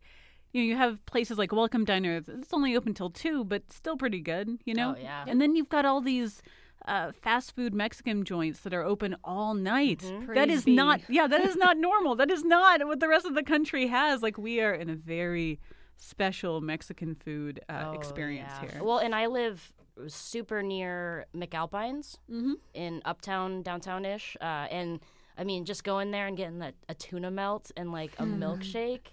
you 0.51 0.61
know, 0.61 0.65
you 0.67 0.75
have 0.75 1.05
places 1.05 1.37
like 1.37 1.51
Welcome 1.51 1.85
Diner. 1.85 2.21
It's 2.27 2.53
only 2.53 2.75
open 2.75 2.93
till 2.93 3.09
two, 3.09 3.43
but 3.43 3.71
still 3.71 3.97
pretty 3.97 4.19
good, 4.21 4.59
you 4.65 4.73
know. 4.73 4.95
Oh, 4.97 5.01
yeah. 5.01 5.25
And 5.27 5.41
then 5.41 5.55
you've 5.55 5.69
got 5.69 5.85
all 5.85 6.01
these. 6.01 6.41
Uh, 6.85 7.13
fast 7.21 7.55
food 7.55 7.73
Mexican 7.73 8.25
joints 8.25 8.59
that 8.59 8.73
are 8.73 8.83
open 8.83 9.15
all 9.23 9.53
night. 9.53 10.03
That 10.33 10.49
is 10.49 10.67
not, 10.67 10.99
yeah, 11.07 11.27
that 11.27 11.39
is 11.39 11.55
not 11.55 11.77
normal. 11.89 12.13
That 12.15 12.29
is 12.29 12.43
not 12.43 12.85
what 12.85 12.99
the 12.99 13.07
rest 13.07 13.25
of 13.25 13.35
the 13.35 13.43
country 13.43 13.87
has. 13.87 14.21
Like 14.21 14.37
we 14.37 14.59
are 14.59 14.73
in 14.73 14.89
a 14.89 14.95
very 14.95 15.61
special 15.95 16.59
Mexican 16.59 17.15
food 17.15 17.61
uh, 17.69 17.85
Oh, 17.85 17.91
experience 17.93 18.51
yeah. 18.61 18.69
here. 18.71 18.83
Well, 18.83 18.97
and 18.97 19.15
I 19.15 19.27
live 19.27 19.71
super 20.07 20.61
near 20.63 21.25
McAlpines 21.35 22.17
in 22.73 23.01
uptown, 23.05 23.61
downtown 23.61 24.05
ish. 24.05 24.35
Uh, 24.41 24.67
and 24.71 24.99
I 25.37 25.43
mean, 25.43 25.65
just 25.65 25.83
going 25.83 26.11
there 26.11 26.27
and 26.27 26.37
getting 26.37 26.61
a, 26.61 26.73
a 26.89 26.93
tuna 26.93 27.31
melt 27.31 27.71
and 27.77 27.91
like 27.91 28.13
a 28.19 28.23
milkshake. 28.23 29.07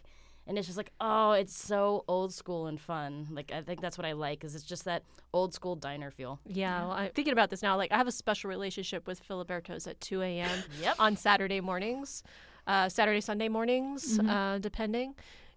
And 0.47 0.59
it's 0.59 0.67
just 0.67 0.77
like, 0.79 0.91
oh, 1.01 1.33
it's 1.33 1.57
so 1.57 2.05
old 2.09 2.33
school 2.35 2.67
and 2.67 2.81
fun. 2.81 3.29
Like, 3.31 3.53
I 3.53 3.63
think 3.63 3.81
that's 3.81 3.97
what 3.97 4.05
I 4.07 4.13
like, 4.13 4.43
is 4.43 4.55
it's 4.57 4.65
just 4.65 4.85
that 4.87 5.05
old 5.33 5.55
school 5.55 5.77
diner 5.77 6.11
feel. 6.11 6.41
Yeah, 6.45 6.81
well, 6.83 6.91
I'm 6.93 7.11
thinking 7.13 7.33
about 7.33 7.51
this 7.51 7.63
now. 7.63 7.77
Like, 7.77 7.93
I 7.93 7.97
have 7.99 8.09
a 8.09 8.13
special 8.13 8.49
relationship 8.51 9.07
with 9.07 9.23
Filiberto's 9.27 9.87
at 9.87 10.01
2 10.01 10.23
a.m. 10.23 10.51
Yep. 10.83 10.97
on 10.99 11.17
Saturday 11.17 11.61
mornings. 11.61 12.25
uh, 12.67 12.89
Saturday, 12.89 13.21
Sunday 13.21 13.49
mornings, 13.49 14.19
Mhm. 14.19 14.29
uh, 14.29 14.59
depending. 14.59 15.15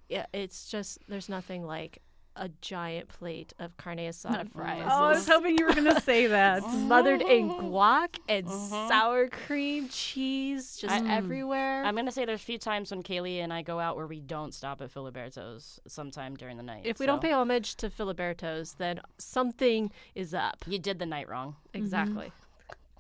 Yeah, 0.10 0.26
it's 0.34 0.70
just 0.70 1.00
there's 1.08 1.28
nothing 1.30 1.66
like 1.66 2.00
a 2.36 2.50
giant 2.62 3.10
plate 3.10 3.54
of 3.60 3.76
carne 3.78 3.98
asada 3.98 4.42
mm-hmm. 4.42 4.60
fries. 4.60 4.84
Oh, 4.86 5.04
I 5.06 5.10
was 5.12 5.28
hoping 5.28 5.58
you 5.58 5.66
were 5.66 5.74
going 5.74 5.94
to 5.94 6.02
say 6.02 6.28
that. 6.28 6.64
smothered 6.64 7.22
in 7.22 7.50
mm-hmm. 7.50 7.68
guac 7.68 8.20
and 8.28 8.46
mm-hmm. 8.48 8.88
sour 8.88 9.30
cream, 9.30 9.88
cheese, 9.90 10.78
just 10.78 10.94
I- 10.94 11.16
everywhere. 11.16 11.84
I'm 11.84 11.96
gonna 11.96 12.12
say 12.12 12.26
there's 12.26 12.42
a 12.42 12.46
few 12.46 12.58
times 12.58 12.92
when 12.92 13.04
Kaylee 13.04 13.38
and 13.38 13.54
I 13.54 13.62
go 13.62 13.80
out 13.80 13.96
where 13.96 14.08
we 14.08 14.20
don't 14.20 14.54
stop 14.54 14.82
at 14.82 14.94
Filiberto's 14.94 15.80
sometime 15.88 16.36
during 16.36 16.58
the 16.58 16.64
night. 16.64 16.82
if 16.86 17.00
we 17.00 17.06
don't 17.06 17.22
pay 17.22 17.32
homage 17.32 17.76
to 17.76 17.90
Filiberto's, 17.90 18.74
then 18.74 19.02
something 19.18 19.92
is 20.16 20.34
up. 20.34 20.64
you 20.68 20.80
did 20.80 21.00
the 21.00 21.06
night 21.06 21.30
wrong. 21.30 21.56
Exactly. 21.74 22.32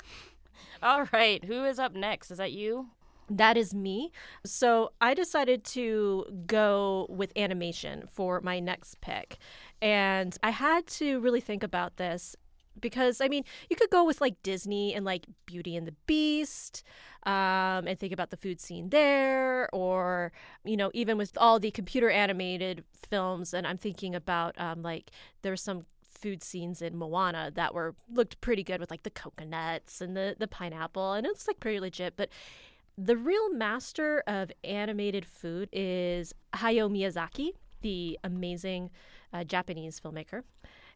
All 0.84 1.08
right, 1.13 1.43
who 1.46 1.63
is 1.63 1.80
up 1.80 1.93
next? 1.93 2.32
Is 2.32 2.38
that 2.38 2.52
you? 2.52 2.88
That 3.29 3.57
is 3.57 3.73
me. 3.73 4.12
So 4.45 4.91
I 4.99 5.13
decided 5.13 5.63
to 5.65 6.25
go 6.45 7.07
with 7.09 7.31
animation 7.38 8.05
for 8.07 8.41
my 8.41 8.59
next 8.59 9.01
pick. 9.01 9.38
And 9.81 10.38
I 10.43 10.51
had 10.51 10.88
to 10.88 11.19
really 11.19 11.41
think 11.41 11.63
about 11.63 11.97
this 11.97 12.36
because, 12.79 13.21
I 13.21 13.27
mean, 13.27 13.43
you 13.69 13.75
could 13.75 13.89
go 13.89 14.03
with 14.03 14.19
like 14.19 14.41
Disney 14.43 14.93
and 14.93 15.05
like 15.05 15.25
Beauty 15.45 15.75
and 15.77 15.88
the 15.88 15.95
Beast 16.05 16.83
um, 17.25 17.88
and 17.88 17.97
think 17.97 18.12
about 18.12 18.29
the 18.29 18.38
food 18.38 18.59
scene 18.59 18.89
there, 18.89 19.69
or, 19.73 20.31
you 20.65 20.75
know, 20.75 20.91
even 20.93 21.17
with 21.17 21.38
all 21.38 21.59
the 21.59 21.71
computer 21.71 22.09
animated 22.09 22.83
films. 23.09 23.53
And 23.53 23.65
I'm 23.65 23.77
thinking 23.77 24.15
about 24.15 24.59
um, 24.59 24.81
like 24.81 25.12
there's 25.43 25.62
some 25.62 25.86
food 26.23 26.43
scenes 26.43 26.81
in 26.81 26.97
Moana 26.97 27.51
that 27.53 27.73
were 27.73 27.95
looked 28.12 28.39
pretty 28.39 28.63
good 28.63 28.79
with 28.79 28.89
like 28.89 29.03
the 29.03 29.09
coconuts 29.09 29.99
and 29.99 30.15
the 30.15 30.36
the 30.39 30.47
pineapple 30.47 31.12
and 31.13 31.27
it's 31.27 31.47
like 31.47 31.59
pretty 31.59 31.81
legit 31.81 32.13
but 32.15 32.29
the 32.97 33.17
real 33.17 33.51
master 33.53 34.23
of 34.27 34.51
animated 34.63 35.25
food 35.25 35.69
is 35.71 36.34
Hayao 36.53 36.91
Miyazaki, 36.91 37.51
the 37.82 38.19
amazing 38.23 38.91
uh, 39.32 39.43
Japanese 39.43 39.99
filmmaker. 39.99 40.43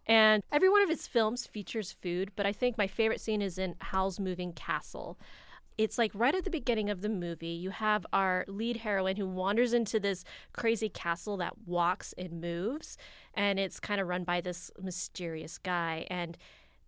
And 0.05 0.41
every 0.51 0.69
one 0.69 0.81
of 0.81 0.89
his 0.89 1.07
films 1.07 1.45
features 1.45 1.91
food, 1.91 2.31
but 2.35 2.45
I 2.45 2.53
think 2.53 2.77
my 2.77 2.87
favorite 2.87 3.19
scene 3.19 3.41
is 3.41 3.57
in 3.57 3.75
Howl's 3.79 4.19
Moving 4.19 4.53
Castle. 4.53 5.19
It's 5.77 5.97
like 5.97 6.11
right 6.13 6.33
at 6.33 6.43
the 6.43 6.49
beginning 6.49 6.89
of 6.89 7.01
the 7.01 7.09
movie, 7.09 7.47
you 7.47 7.71
have 7.71 8.05
our 8.13 8.45
lead 8.47 8.77
heroine 8.77 9.17
who 9.17 9.27
wanders 9.27 9.73
into 9.73 9.99
this 9.99 10.23
crazy 10.53 10.89
castle 10.89 11.37
that 11.37 11.57
walks 11.65 12.13
and 12.17 12.41
moves, 12.41 12.97
and 13.33 13.59
it's 13.59 13.79
kind 13.79 13.99
of 13.99 14.07
run 14.07 14.23
by 14.23 14.41
this 14.41 14.71
mysterious 14.81 15.57
guy. 15.57 16.07
And 16.09 16.37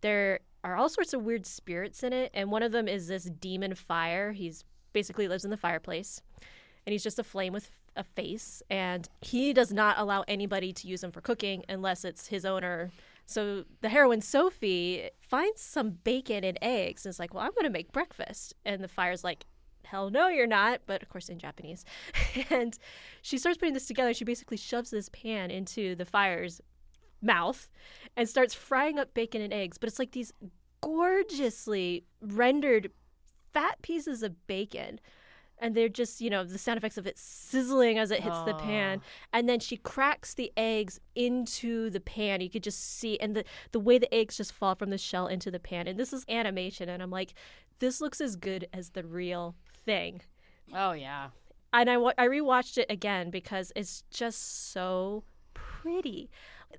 there 0.02 0.40
are 0.64 0.76
all 0.76 0.90
sorts 0.90 1.14
of 1.14 1.24
weird 1.24 1.46
spirits 1.46 2.04
in 2.04 2.14
it, 2.14 2.32
and 2.34 2.52
one 2.52 2.64
of 2.64 2.72
them 2.72 2.88
is 2.88 3.08
this 3.08 3.26
demon 3.26 3.76
fire. 3.76 4.32
He's 4.32 4.64
basically 4.94 5.28
lives 5.28 5.46
in 5.46 5.52
the 5.52 5.58
fireplace, 5.58 6.22
and 6.86 6.92
he's 6.92 7.04
just 7.04 7.20
a 7.20 7.24
flame 7.24 7.54
with 7.54 7.72
a 7.96 8.04
face, 8.04 8.62
and 8.70 9.08
he 9.22 9.54
does 9.54 9.72
not 9.74 9.98
allow 9.98 10.24
anybody 10.28 10.74
to 10.74 10.88
use 10.88 11.04
him 11.04 11.12
for 11.12 11.22
cooking 11.22 11.64
unless 11.70 12.06
it's 12.06 12.28
his 12.28 12.46
owner. 12.46 12.92
So 13.26 13.66
the 13.82 13.90
heroine 13.90 14.22
Sophie 14.22 15.10
finds 15.22 15.62
some 15.62 15.92
bacon 16.04 16.44
and 16.44 16.58
eggs 16.62 17.06
and 17.06 17.12
is 17.12 17.20
like, 17.20 17.34
"Well, 17.34 17.44
I'm 17.44 17.52
going 17.52 17.66
to 17.66 17.70
make 17.70 17.92
breakfast," 17.92 18.54
and 18.66 18.84
the 18.84 18.88
fire's 18.88 19.24
like. 19.24 19.46
Hell 19.86 20.12
no, 20.12 20.28
you're 20.28 20.46
not. 20.46 20.82
But 20.86 21.02
of 21.02 21.10
course, 21.10 21.30
in 21.30 21.40
Japanese. 21.40 21.84
and 22.52 22.78
she 23.24 23.40
starts 23.40 23.58
putting 23.58 23.74
this 23.74 23.88
together. 23.88 24.14
She 24.14 24.24
basically 24.24 24.58
shoves 24.58 24.92
this 24.92 25.10
pan 25.10 25.50
into 25.50 25.96
the 25.96 26.06
fire's 26.06 26.62
mouth 27.24 27.70
and 28.16 28.30
starts 28.30 28.54
frying 28.54 29.00
up 29.00 29.16
bacon 29.16 29.42
and 29.42 29.54
eggs. 29.54 29.80
But 29.80 29.90
it's 29.90 29.98
like 29.98 30.12
these 30.12 30.32
gorgeously 30.82 32.06
rendered 32.22 32.92
fat 33.54 33.82
pieces 33.82 34.24
of 34.24 34.48
bacon. 34.48 35.00
And 35.62 35.76
they're 35.76 35.90
just, 35.90 36.22
you 36.22 36.30
know, 36.30 36.46
the 36.46 36.58
sound 36.58 36.78
effects 36.78 36.98
of 36.98 37.06
it 37.06 37.20
sizzling 37.20 37.98
as 37.98 38.12
it 38.12 38.22
hits 38.22 38.40
the 38.46 38.54
pan. 38.54 39.02
And 39.34 39.50
then 39.50 39.60
she 39.60 39.76
cracks 39.76 40.34
the 40.34 40.54
eggs 40.56 41.02
into 41.16 41.90
the 41.90 42.00
pan. 42.00 42.40
You 42.40 42.50
could 42.50 42.64
just 42.64 42.98
see, 42.98 43.20
and 43.20 43.36
the, 43.36 43.44
the 43.74 43.80
way 43.80 43.98
the 43.98 44.14
eggs 44.14 44.38
just 44.38 44.54
fall 44.54 44.76
from 44.76 44.90
the 44.90 44.98
shell 44.98 45.28
into 45.28 45.52
the 45.52 45.60
pan. 45.60 45.86
And 45.86 46.00
this 46.00 46.14
is 46.14 46.24
animation. 46.30 46.88
And 46.88 47.04
I'm 47.04 47.12
like, 47.12 47.34
this 47.80 48.00
looks 48.00 48.22
as 48.22 48.38
good 48.38 48.70
as 48.72 48.92
the 48.92 49.04
real 49.04 49.54
thing. 49.86 50.22
Oh 50.74 50.94
yeah. 50.94 51.28
And 51.74 51.90
I, 51.90 51.96
I 51.96 52.28
rewatched 52.28 52.78
it 52.78 52.88
again 52.90 53.30
because 53.30 53.74
it's 53.76 54.04
just 54.12 54.72
so 54.72 55.26
pretty. 55.54 56.30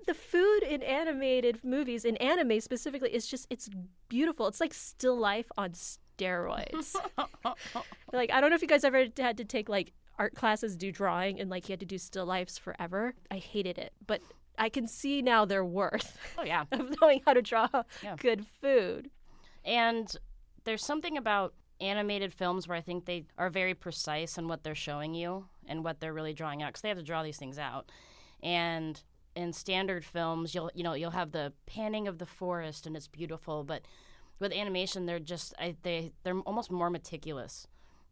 The 0.06 0.14
food 0.14 0.62
in 0.62 0.82
animated 0.82 1.62
movies, 1.62 2.06
in 2.06 2.16
anime 2.16 2.60
specifically, 2.60 3.14
is 3.14 3.26
just, 3.26 3.46
it's 3.50 3.68
beautiful. 4.08 4.46
It's 4.46 4.60
like 4.60 4.72
still 4.72 5.18
life 5.18 5.50
on 5.58 5.74
steroids. 6.20 6.94
like, 8.12 8.30
I 8.32 8.40
don't 8.40 8.50
know 8.50 8.56
if 8.56 8.62
you 8.62 8.68
guys 8.68 8.84
ever 8.84 9.06
had 9.18 9.36
to 9.38 9.44
take 9.44 9.68
like 9.68 9.92
art 10.18 10.34
classes, 10.34 10.76
do 10.76 10.92
drawing, 10.92 11.40
and 11.40 11.50
like 11.50 11.68
you 11.68 11.72
had 11.72 11.80
to 11.80 11.86
do 11.86 11.98
still 11.98 12.26
lifes 12.26 12.58
forever. 12.58 13.14
I 13.30 13.36
hated 13.36 13.78
it. 13.78 13.92
But 14.06 14.20
I 14.58 14.68
can 14.68 14.86
see 14.86 15.22
now 15.22 15.44
their 15.44 15.64
worth 15.64 16.18
Oh 16.38 16.44
yeah. 16.44 16.64
of 16.72 16.94
knowing 17.00 17.22
how 17.26 17.32
to 17.32 17.42
draw 17.42 17.68
Yeah. 18.02 18.16
good 18.18 18.44
food. 18.60 19.10
And 19.64 20.14
there's 20.64 20.84
something 20.84 21.16
about 21.16 21.54
animated 21.80 22.32
films 22.34 22.68
where 22.68 22.76
I 22.76 22.82
think 22.82 23.06
they 23.06 23.24
are 23.38 23.48
very 23.48 23.72
precise 23.74 24.36
in 24.36 24.48
what 24.48 24.62
they're 24.62 24.74
showing 24.74 25.14
you 25.14 25.46
and 25.66 25.82
what 25.82 26.00
they're 26.00 26.12
really 26.12 26.34
drawing 26.34 26.62
out 26.62 26.68
because 26.68 26.82
they 26.82 26.88
have 26.88 26.98
to 26.98 27.04
draw 27.04 27.22
these 27.22 27.38
things 27.38 27.58
out. 27.58 27.90
And 28.42 29.00
in 29.34 29.52
standard 29.52 30.04
films, 30.04 30.54
you'll 30.54 30.70
you 30.74 30.82
know 30.82 30.92
you'll 30.94 31.10
have 31.12 31.32
the 31.32 31.52
panning 31.66 32.06
of 32.08 32.18
the 32.18 32.26
forest 32.26 32.86
and 32.86 32.96
it's 32.96 33.06
beautiful, 33.08 33.64
but 33.64 33.82
with 34.40 34.52
animation, 34.52 35.06
they're 35.06 35.18
just 35.20 35.54
I, 35.58 35.76
they 35.82 36.12
they're 36.24 36.38
almost 36.40 36.70
more 36.70 36.90
meticulous 36.90 37.66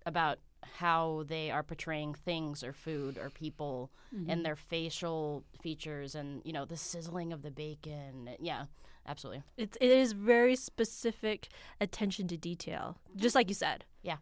about 0.06 0.38
how 0.62 1.24
they 1.28 1.50
are 1.50 1.62
portraying 1.62 2.14
things 2.14 2.62
or 2.62 2.72
food 2.72 3.16
or 3.18 3.30
people 3.30 3.90
and 4.12 4.28
mm-hmm. 4.28 4.42
their 4.42 4.56
facial 4.56 5.44
features 5.60 6.14
and 6.14 6.42
you 6.44 6.52
know 6.52 6.64
the 6.64 6.76
sizzling 6.76 7.32
of 7.32 7.42
the 7.42 7.50
bacon. 7.50 8.30
Yeah, 8.40 8.64
absolutely. 9.06 9.42
It's, 9.56 9.76
it 9.80 9.90
is 9.90 10.12
very 10.12 10.56
specific 10.56 11.48
attention 11.80 12.28
to 12.28 12.36
detail, 12.36 12.98
just 13.16 13.34
like 13.34 13.48
you 13.48 13.54
said. 13.54 13.84
Yeah. 14.02 14.16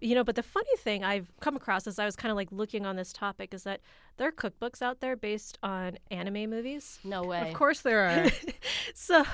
You 0.00 0.14
know, 0.14 0.24
but 0.24 0.34
the 0.34 0.42
funny 0.42 0.76
thing 0.78 1.04
I've 1.04 1.32
come 1.40 1.56
across 1.56 1.86
as 1.86 1.98
I 1.98 2.04
was 2.04 2.16
kind 2.16 2.30
of 2.30 2.36
like 2.36 2.52
looking 2.52 2.84
on 2.84 2.96
this 2.96 3.12
topic 3.12 3.54
is 3.54 3.62
that 3.62 3.80
there 4.18 4.28
are 4.28 4.32
cookbooks 4.32 4.82
out 4.82 5.00
there 5.00 5.16
based 5.16 5.58
on 5.62 5.98
anime 6.10 6.50
movies. 6.50 6.98
No 7.02 7.22
way. 7.22 7.48
Of 7.48 7.54
course 7.54 7.80
there 7.80 8.06
are. 8.06 8.30
So 8.94 9.24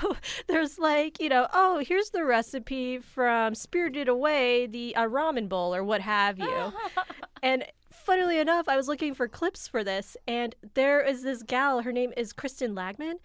there's 0.47 0.77
like, 0.77 1.19
you 1.19 1.29
know, 1.29 1.47
oh, 1.53 1.83
here's 1.85 2.09
the 2.09 2.23
recipe 2.23 2.99
from 2.99 3.55
Spirited 3.55 4.07
Away, 4.07 4.67
the 4.67 4.95
uh, 4.95 5.07
ramen 5.07 5.47
bowl 5.47 5.73
or 5.73 5.83
what 5.83 6.01
have 6.01 6.39
you. 6.39 6.73
and 7.43 7.63
funnily 7.91 8.39
enough, 8.39 8.67
I 8.67 8.75
was 8.75 8.87
looking 8.87 9.13
for 9.13 9.27
clips 9.27 9.67
for 9.67 9.83
this, 9.83 10.17
and 10.27 10.55
there 10.73 11.01
is 11.01 11.23
this 11.23 11.43
gal. 11.43 11.81
Her 11.81 11.91
name 11.91 12.13
is 12.17 12.33
Kristen 12.33 12.75
Lagman, 12.75 13.15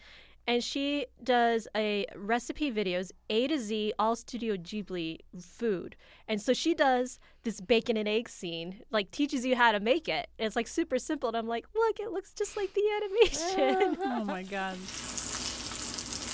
and 0.49 0.65
she 0.65 1.05
does 1.23 1.69
a 1.77 2.07
recipe 2.17 2.73
videos 2.73 3.13
A 3.29 3.47
to 3.49 3.59
Z, 3.59 3.93
all 3.99 4.17
Studio 4.17 4.57
Ghibli 4.57 5.19
food. 5.39 5.95
And 6.27 6.41
so 6.41 6.55
she 6.55 6.75
does 6.75 7.21
this 7.45 7.61
bacon 7.61 7.99
and 7.99 8.09
egg 8.09 8.31
scene, 8.31 8.81
like 8.91 9.11
teaches 9.11 9.45
you 9.45 9.55
how 9.57 9.73
to 9.73 9.79
make 9.79 10.09
it. 10.09 10.29
And 10.39 10.47
it's 10.47 10.57
like 10.57 10.67
super 10.67 10.99
simple, 10.99 11.29
and 11.29 11.37
I'm 11.37 11.47
like, 11.47 11.67
look, 11.75 12.01
it 12.01 12.11
looks 12.11 12.33
just 12.33 12.57
like 12.57 12.73
the 12.73 12.81
uh-huh. 12.81 13.75
animation. 13.77 13.99
oh 14.03 14.25
my 14.25 14.43
god. 14.43 14.79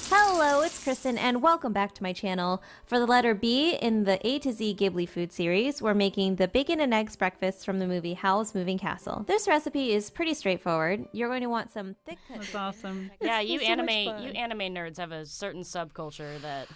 Hello, 0.09 0.61
it's 0.61 0.83
Kristen, 0.85 1.17
and 1.19 1.43
welcome 1.43 1.73
back 1.73 1.95
to 1.95 2.03
my 2.03 2.13
channel. 2.13 2.63
For 2.85 2.99
the 2.99 3.07
letter 3.07 3.35
B 3.35 3.75
in 3.75 4.05
the 4.05 4.25
A 4.27 4.39
to 4.41 4.53
Z 4.53 4.77
Ghibli 4.79 5.09
food 5.09 5.33
series, 5.33 5.81
we're 5.81 5.95
making 5.95 6.37
the 6.37 6.47
bacon 6.47 6.81
and 6.81 6.93
eggs 6.93 7.17
breakfast 7.17 7.65
from 7.65 7.79
the 7.79 7.87
movie 7.87 8.15
Howl's 8.15 8.55
Moving 8.55 8.79
Castle. 8.79 9.25
This 9.27 9.49
recipe 9.49 9.93
is 9.93 10.11
pretty 10.11 10.35
straightforward. 10.35 11.07
You're 11.13 11.29
going 11.31 11.41
to 11.43 11.49
want 11.49 11.73
some 11.73 11.97
thick. 12.05 12.19
That's 12.31 12.55
awesome. 12.55 13.11
Yeah, 13.21 13.41
It's 13.41 13.51
you 13.51 13.59
so 13.61 13.65
anime 13.67 13.87
fun. 13.87 14.23
you 14.23 14.31
anime 14.33 14.59
nerds 14.75 14.99
have 14.99 15.11
a 15.13 15.25
certain 15.27 15.63
subculture 15.63 16.41
that 16.43 16.69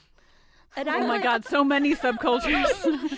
And 0.76 0.88
Oh 0.88 0.92
I'm 0.92 1.00
my 1.02 1.06
like, 1.08 1.22
god, 1.22 1.44
so 1.44 1.62
many 1.62 1.94
subcultures. 1.96 3.17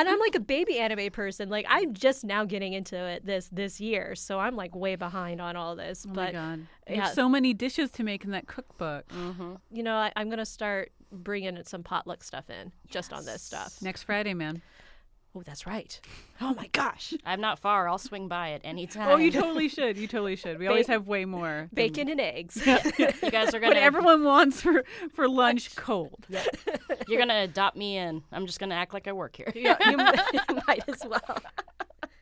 and 0.00 0.08
I'm 0.08 0.18
like 0.18 0.34
a 0.34 0.40
baby 0.40 0.78
anime 0.78 1.10
person. 1.10 1.48
Like 1.48 1.66
I'm 1.68 1.94
just 1.94 2.24
now 2.24 2.44
getting 2.44 2.72
into 2.72 2.96
it 2.96 3.24
this 3.24 3.48
this 3.52 3.80
year, 3.80 4.14
so 4.14 4.38
I'm 4.38 4.56
like 4.56 4.74
way 4.74 4.96
behind 4.96 5.40
on 5.40 5.56
all 5.56 5.76
this. 5.76 6.06
oh 6.08 6.12
but 6.12 6.32
my 6.34 6.40
god. 6.40 6.66
yeah. 6.88 6.96
There's 7.04 7.14
so 7.14 7.28
many 7.28 7.54
dishes 7.54 7.90
to 7.92 8.02
make 8.02 8.24
in 8.24 8.30
that 8.30 8.46
cookbook. 8.46 9.08
Mm-hmm. 9.08 9.54
you 9.70 9.82
know, 9.82 9.94
I, 9.94 10.12
I'm 10.16 10.30
gonna 10.30 10.46
start 10.46 10.92
bringing 11.12 11.58
some 11.64 11.82
potluck 11.82 12.22
stuff 12.24 12.48
in 12.50 12.72
just 12.88 13.12
on 13.12 13.24
this 13.24 13.42
stuff. 13.42 13.82
Next 13.82 14.04
Friday, 14.04 14.34
man. 14.34 14.62
Oh, 15.34 15.42
that's 15.42 15.64
right. 15.64 16.00
Oh 16.40 16.54
my 16.54 16.66
gosh, 16.72 17.14
I'm 17.24 17.40
not 17.40 17.58
far. 17.60 17.88
I'll 17.88 17.98
swing 17.98 18.26
by 18.26 18.50
at 18.52 18.62
any 18.64 18.86
time. 18.86 19.08
Oh, 19.10 19.16
you 19.16 19.30
totally 19.30 19.68
should. 19.68 19.96
You 19.96 20.06
totally 20.08 20.34
should. 20.36 20.58
We 20.58 20.66
always 20.66 20.88
have 20.88 21.06
way 21.06 21.24
more. 21.24 21.68
than- 21.72 21.74
bacon 21.74 22.08
and 22.08 22.20
eggs. 22.20 22.60
You 22.66 23.30
guys 23.30 23.54
are 23.54 23.60
gonna 23.60 23.76
everyone 23.76 24.24
wants 24.24 24.60
for, 24.60 24.84
for 25.14 25.28
lunch 25.28 25.76
cold. 25.76 26.26
you're 27.08 27.18
gonna 27.20 27.42
adopt 27.42 27.76
me 27.76 27.96
in. 27.96 28.22
I'm 28.32 28.46
just 28.46 28.58
gonna 28.58 28.74
act 28.74 28.92
like 28.92 29.06
I 29.06 29.12
work 29.12 29.36
here. 29.36 29.52
yeah, 29.54 29.76
you 29.88 29.98
m- 29.98 30.60
might 30.66 30.82
as 30.88 31.02
well. 31.06 31.38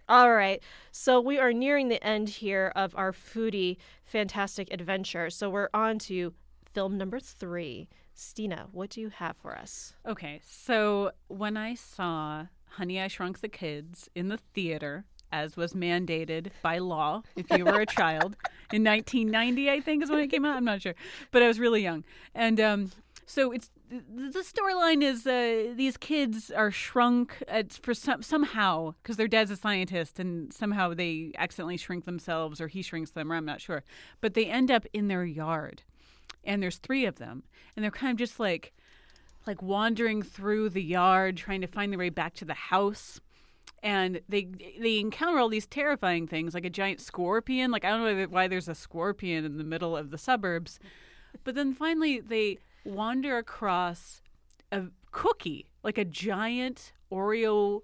All 0.09 0.33
right. 0.33 0.63
So 0.93 1.21
we 1.21 1.39
are 1.39 1.53
nearing 1.53 1.89
the 1.89 2.03
end 2.05 2.29
here 2.29 2.73
of 2.77 2.95
our 2.97 3.13
foodie 3.13 3.77
fantastic 4.05 4.73
adventure. 4.73 5.31
So 5.31 5.49
we're 5.51 5.69
on 5.75 5.99
to 6.01 6.33
film 6.73 6.97
number 6.99 7.21
three. 7.21 7.89
Stina, 8.15 8.67
what 8.73 8.91
do 8.91 9.01
you 9.01 9.11
have 9.11 9.37
for 9.37 9.57
us? 9.57 9.93
Okay, 10.07 10.41
so 10.45 11.13
when 11.29 11.57
I 11.57 11.75
saw 11.75 12.47
Honey, 12.71 13.01
I 13.01 13.09
Shrunk 13.09 13.41
the 13.41 13.49
Kids 13.49 14.09
in 14.15 14.29
the 14.29 14.39
theater, 14.39 15.05
as 15.33 15.57
was 15.57 15.73
mandated 15.73 16.51
by 16.63 16.79
law 16.79 17.23
if 17.37 17.47
you 17.57 17.65
were 17.65 17.81
a 17.81 17.87
child. 18.01 18.37
In 18.73 18.85
1990, 18.85 19.71
I 19.71 19.81
think 19.81 20.03
is 20.03 20.11
when 20.11 20.21
it 20.21 20.29
came 20.29 20.45
out. 20.45 20.57
I'm 20.57 20.65
not 20.65 20.83
sure, 20.83 20.95
but 21.31 21.43
I 21.43 21.49
was 21.49 21.59
really 21.59 21.83
young, 21.83 22.05
and 22.35 22.61
um, 22.61 22.91
so 23.27 23.53
it's 23.53 23.71
the 23.91 24.41
storyline 24.41 25.03
is 25.03 25.27
uh, 25.27 25.73
these 25.75 25.97
kids 25.97 26.51
are 26.51 26.71
shrunk 26.71 27.43
at, 27.49 27.73
for 27.73 27.95
some 27.95 28.23
somehow 28.23 28.95
because 29.03 29.17
their 29.17 29.29
dad's 29.29 29.51
a 29.51 29.57
scientist 29.57 30.19
and 30.19 30.53
somehow 30.53 30.93
they 30.93 31.33
accidentally 31.37 31.77
shrink 31.77 32.05
themselves 32.05 32.61
or 32.61 32.69
he 32.69 32.83
shrinks 32.83 33.11
them 33.11 33.33
or 33.33 33.37
I'm 33.37 33.45
not 33.45 33.61
sure, 33.61 33.85
but 34.21 34.35
they 34.35 34.47
end 34.47 34.71
up 34.71 34.87
in 34.93 35.09
their 35.09 35.25
yard, 35.25 35.83
and 36.45 36.63
there's 36.63 36.79
three 36.79 37.05
of 37.05 37.17
them, 37.17 37.45
and 37.77 37.83
they're 37.83 37.91
kind 37.91 38.13
of 38.13 38.19
just 38.19 38.39
like 38.41 38.73
like 39.47 39.63
wandering 39.63 40.23
through 40.23 40.71
the 40.71 40.83
yard 40.83 41.37
trying 41.37 41.61
to 41.61 41.67
find 41.67 41.93
their 41.93 41.99
way 41.99 42.11
back 42.11 42.35
to 42.35 42.45
the 42.45 42.55
house. 42.55 43.21
And 43.83 44.21
they 44.29 44.49
they 44.81 44.99
encounter 44.99 45.39
all 45.39 45.49
these 45.49 45.67
terrifying 45.67 46.27
things 46.27 46.55
like 46.55 46.65
a 46.65 46.71
giant 46.71 47.01
scorpion. 47.01 47.71
Like 47.71 47.85
i 47.85 47.91
don't 47.91 48.05
know 48.05 48.27
why 48.27 48.49
there's 48.49 48.69
a 48.69 48.75
scorpion 48.75 49.45
in 49.45 49.59
the 49.59 49.65
middle 49.65 49.97
of 49.97 50.11
the 50.11 50.19
suburbs. 50.19 50.79
But 51.45 51.55
then 51.55 51.75
finally 51.75 52.21
they 52.21 52.59
wander 52.85 53.37
across 53.37 54.23
a 54.73 54.85
cookie 55.11 55.67
like 55.83 55.99
a 55.99 56.05
giant 56.05 56.93
oreo 57.11 57.83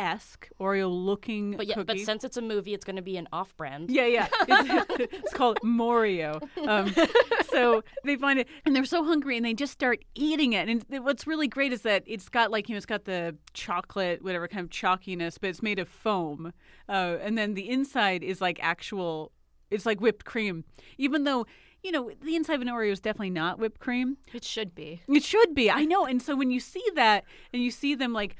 esque 0.00 0.48
oreo 0.58 0.90
looking 0.90 1.56
But 1.56 1.66
yeah, 1.66 1.74
cookie 1.74 1.86
but 1.86 1.98
since 2.00 2.24
it's 2.24 2.38
a 2.38 2.42
movie, 2.42 2.72
it's 2.72 2.84
going 2.84 2.96
to 2.96 3.02
be 3.02 3.18
an 3.18 3.28
off-brand. 3.32 3.90
yeah, 3.90 4.06
yeah. 4.06 4.28
It's, 4.48 5.12
it's 5.12 5.34
called 5.34 5.58
Morio. 5.62 6.40
Um, 6.66 6.94
so 7.50 7.84
they 8.04 8.16
find 8.16 8.38
it, 8.40 8.48
and 8.64 8.74
they're 8.74 8.84
so 8.86 9.04
hungry, 9.04 9.36
and 9.36 9.44
they 9.44 9.52
just 9.52 9.72
start 9.72 10.02
eating 10.14 10.54
it. 10.54 10.68
And 10.68 10.84
what's 11.04 11.26
really 11.26 11.48
great 11.48 11.72
is 11.72 11.82
that 11.82 12.02
it's 12.06 12.28
got 12.30 12.50
like 12.50 12.68
you 12.68 12.74
know, 12.74 12.78
it's 12.78 12.86
got 12.86 13.04
the 13.04 13.36
chocolate, 13.52 14.24
whatever 14.24 14.48
kind 14.48 14.64
of 14.64 14.70
chalkiness, 14.70 15.38
but 15.38 15.50
it's 15.50 15.62
made 15.62 15.78
of 15.78 15.88
foam, 15.88 16.52
uh, 16.88 17.18
and 17.20 17.36
then 17.36 17.54
the 17.54 17.68
inside 17.68 18.22
is 18.22 18.40
like 18.40 18.58
actual. 18.62 19.32
It's 19.70 19.86
like 19.86 20.00
whipped 20.00 20.24
cream, 20.24 20.64
even 20.98 21.24
though. 21.24 21.46
You 21.82 21.92
know, 21.92 22.10
the 22.22 22.36
inside 22.36 22.56
of 22.56 22.60
an 22.60 22.68
Oreo 22.68 22.92
is 22.92 23.00
definitely 23.00 23.30
not 23.30 23.58
whipped 23.58 23.80
cream. 23.80 24.18
It 24.34 24.44
should 24.44 24.74
be. 24.74 25.00
It 25.08 25.22
should 25.24 25.54
be. 25.54 25.70
I 25.70 25.86
know. 25.86 26.04
And 26.04 26.20
so 26.20 26.36
when 26.36 26.50
you 26.50 26.60
see 26.60 26.84
that 26.94 27.24
and 27.54 27.62
you 27.62 27.70
see 27.70 27.94
them 27.94 28.12
like 28.12 28.36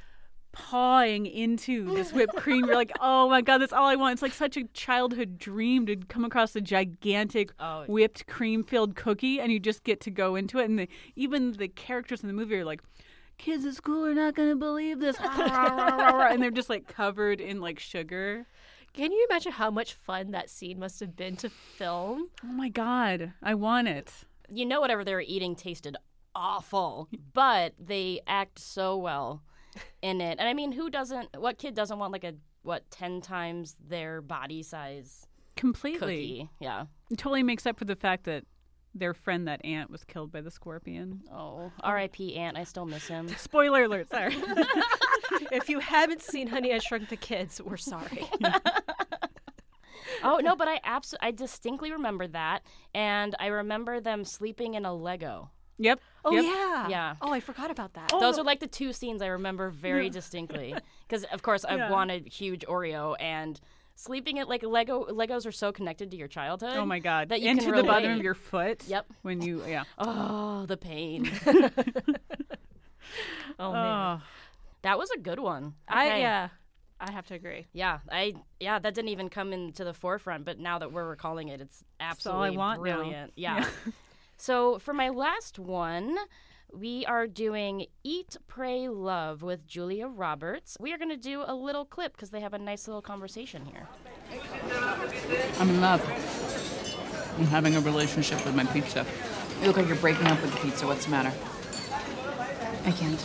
pawing 0.52 1.26
into 1.26 1.94
this 1.94 2.12
whipped 2.12 2.36
cream, 2.36 2.64
you're 2.66 2.74
like, 2.74 2.92
oh 3.00 3.28
my 3.28 3.40
God, 3.40 3.58
that's 3.58 3.72
all 3.72 3.86
I 3.86 3.96
want. 3.96 4.14
It's 4.14 4.22
like 4.22 4.32
such 4.32 4.56
a 4.56 4.64
childhood 4.74 5.38
dream 5.38 5.86
to 5.86 5.96
come 5.96 6.24
across 6.24 6.54
a 6.56 6.60
gigantic 6.60 7.52
Oh. 7.60 7.84
whipped 7.86 8.26
cream 8.26 8.64
filled 8.64 8.96
cookie 8.96 9.40
and 9.40 9.52
you 9.52 9.58
just 9.60 9.84
get 9.84 10.00
to 10.02 10.10
go 10.10 10.34
into 10.36 10.58
it. 10.58 10.64
And 10.68 10.78
the, 10.78 10.88
even 11.16 11.52
the 11.52 11.68
characters 11.68 12.22
in 12.22 12.26
the 12.26 12.32
movie 12.34 12.56
are 12.56 12.64
like, 12.64 12.80
kids 13.38 13.64
at 13.64 13.74
school 13.74 14.04
are 14.06 14.14
not 14.14 14.34
going 14.34 14.48
to 14.50 14.56
believe 14.56 14.98
this. 15.00 15.16
and 15.20 16.42
they're 16.42 16.50
just 16.50 16.68
like 16.70 16.86
covered 16.88 17.40
in 17.40 17.60
like 17.60 17.78
sugar. 17.78 18.46
Can 18.92 19.12
you 19.12 19.26
imagine 19.30 19.52
how 19.52 19.70
much 19.70 19.94
fun 19.94 20.32
that 20.32 20.50
scene 20.50 20.78
must 20.80 20.98
have 21.00 21.14
been 21.16 21.36
to 21.36 21.48
film? 21.48 22.28
Oh 22.44 22.52
my 22.52 22.68
God, 22.68 23.32
I 23.42 23.54
want 23.54 23.86
it. 23.88 24.12
You 24.52 24.66
know, 24.66 24.80
whatever 24.80 25.04
they 25.04 25.14
were 25.14 25.24
eating 25.24 25.54
tasted 25.54 25.96
awful, 26.34 27.08
but 27.32 27.74
they 27.78 28.20
act 28.26 28.58
so 28.58 28.96
well 28.96 29.42
in 30.02 30.20
it. 30.20 30.38
And 30.38 30.48
I 30.48 30.54
mean, 30.54 30.72
who 30.72 30.90
doesn't? 30.90 31.28
What 31.38 31.58
kid 31.58 31.74
doesn't 31.74 31.98
want 31.98 32.12
like 32.12 32.24
a 32.24 32.34
what 32.62 32.90
ten 32.90 33.20
times 33.20 33.76
their 33.88 34.20
body 34.20 34.62
size 34.62 35.26
Completely. 35.56 35.98
cookie? 35.98 36.50
Yeah. 36.60 36.86
It 37.10 37.18
totally 37.18 37.42
makes 37.42 37.66
up 37.66 37.78
for 37.78 37.84
the 37.84 37.96
fact 37.96 38.24
that 38.24 38.44
their 38.94 39.14
friend, 39.14 39.46
that 39.46 39.64
ant, 39.64 39.90
was 39.90 40.04
killed 40.04 40.32
by 40.32 40.40
the 40.40 40.50
scorpion. 40.50 41.20
Oh, 41.32 41.70
R.I.P. 41.82 42.34
Aunt. 42.36 42.56
I 42.56 42.64
still 42.64 42.86
miss 42.86 43.06
him. 43.06 43.28
Spoiler 43.36 43.84
alert, 43.84 44.10
sorry. 44.10 44.34
if 45.52 45.68
you 45.68 45.78
haven't 45.78 46.22
seen 46.22 46.48
Honey, 46.48 46.74
I 46.74 46.78
Shrunk 46.78 47.08
the 47.08 47.16
Kids, 47.16 47.60
we're 47.62 47.76
sorry. 47.76 48.28
oh 50.24 50.38
no, 50.42 50.56
but 50.56 50.68
I 50.68 50.80
abs- 50.82 51.14
I 51.20 51.30
distinctly 51.30 51.92
remember 51.92 52.26
that, 52.28 52.62
and 52.94 53.34
I 53.38 53.46
remember 53.46 54.00
them 54.00 54.24
sleeping 54.24 54.74
in 54.74 54.84
a 54.84 54.92
Lego. 54.94 55.50
Yep. 55.80 56.00
Oh 56.24 56.32
yep. 56.32 56.44
yeah. 56.44 56.88
Yeah. 56.88 57.14
Oh, 57.22 57.32
I 57.32 57.40
forgot 57.40 57.70
about 57.70 57.94
that. 57.94 58.10
Oh, 58.12 58.20
Those 58.20 58.38
are 58.38 58.44
like 58.44 58.60
the 58.60 58.66
two 58.66 58.92
scenes 58.92 59.22
I 59.22 59.28
remember 59.28 59.70
very 59.70 60.10
distinctly. 60.10 60.74
Because 61.08 61.24
of 61.24 61.42
course 61.42 61.64
I 61.64 61.76
Yeah. 61.76 61.90
wanted 61.90 62.28
huge 62.28 62.66
Oreo 62.66 63.16
and 63.18 63.58
sleeping 63.94 64.38
at 64.38 64.46
like 64.48 64.62
Lego. 64.62 65.06
Legos 65.06 65.46
are 65.46 65.52
so 65.52 65.72
connected 65.72 66.10
to 66.10 66.16
your 66.18 66.28
childhood. 66.28 66.76
Oh 66.76 66.84
my 66.84 66.98
god! 66.98 67.30
That 67.30 67.40
you 67.40 67.48
Into 67.48 67.64
can 67.64 67.76
the 67.76 67.82
bottom 67.84 68.12
of 68.12 68.22
your 68.22 68.34
foot. 68.34 68.84
Yep. 68.86 69.06
When 69.22 69.40
you 69.40 69.64
yeah. 69.66 69.84
Oh, 69.98 70.66
the 70.66 70.76
pain. 70.76 71.30
Oh 73.58 73.72
man. 73.72 74.20
Oh, 74.20 74.22
that 74.82 74.98
was 74.98 75.10
a 75.10 75.18
good 75.18 75.38
one. 75.40 75.74
I 75.88 76.06
Okay. 76.06 76.20
yeah. 76.20 76.48
I 77.00 77.12
have 77.12 77.26
to 77.28 77.34
agree. 77.34 77.66
Yeah, 77.72 78.00
I 78.10 78.34
yeah, 78.60 78.78
that 78.78 78.94
didn't 78.94 79.08
even 79.08 79.30
come 79.30 79.52
into 79.54 79.84
the 79.84 79.94
forefront, 79.94 80.44
but 80.44 80.58
now 80.58 80.78
that 80.78 80.92
we're 80.92 81.08
recalling 81.08 81.48
it, 81.48 81.60
it's 81.62 81.82
I 81.98 82.04
absolutely 82.04 82.56
want 82.58 82.84
now. 82.84 82.96
brilliant. 82.96 83.32
Yeah. 83.36 83.66
So 84.40 84.78
for 84.78 84.94
my 84.94 85.10
last 85.10 85.58
one, 85.58 86.16
we 86.72 87.04
are 87.04 87.26
doing 87.26 87.84
Eat, 88.02 88.38
Pray, 88.46 88.88
Love 88.88 89.42
with 89.42 89.66
Julia 89.66 90.06
Roberts. 90.06 90.78
We 90.80 90.94
are 90.94 90.98
going 90.98 91.10
to 91.10 91.16
do 91.18 91.44
a 91.46 91.54
little 91.54 91.84
clip 91.84 92.12
because 92.12 92.30
they 92.30 92.40
have 92.40 92.54
a 92.54 92.58
nice 92.58 92.88
little 92.88 93.02
conversation 93.02 93.66
here. 93.66 93.86
I'm 95.58 95.68
in 95.68 95.82
love. 95.82 96.02
I'm 97.36 97.48
having 97.48 97.76
a 97.76 97.80
relationship 97.80 98.42
with 98.46 98.54
my 98.54 98.64
pizza. 98.64 99.04
You 99.60 99.66
look 99.66 99.76
like 99.76 99.88
you're 99.88 99.96
breaking 99.96 100.26
up 100.28 100.40
with 100.40 100.54
the 100.54 100.60
pizza. 100.60 100.86
What's 100.86 101.04
the 101.04 101.10
matter? 101.10 101.32
I 102.86 102.92
can't. 102.92 103.22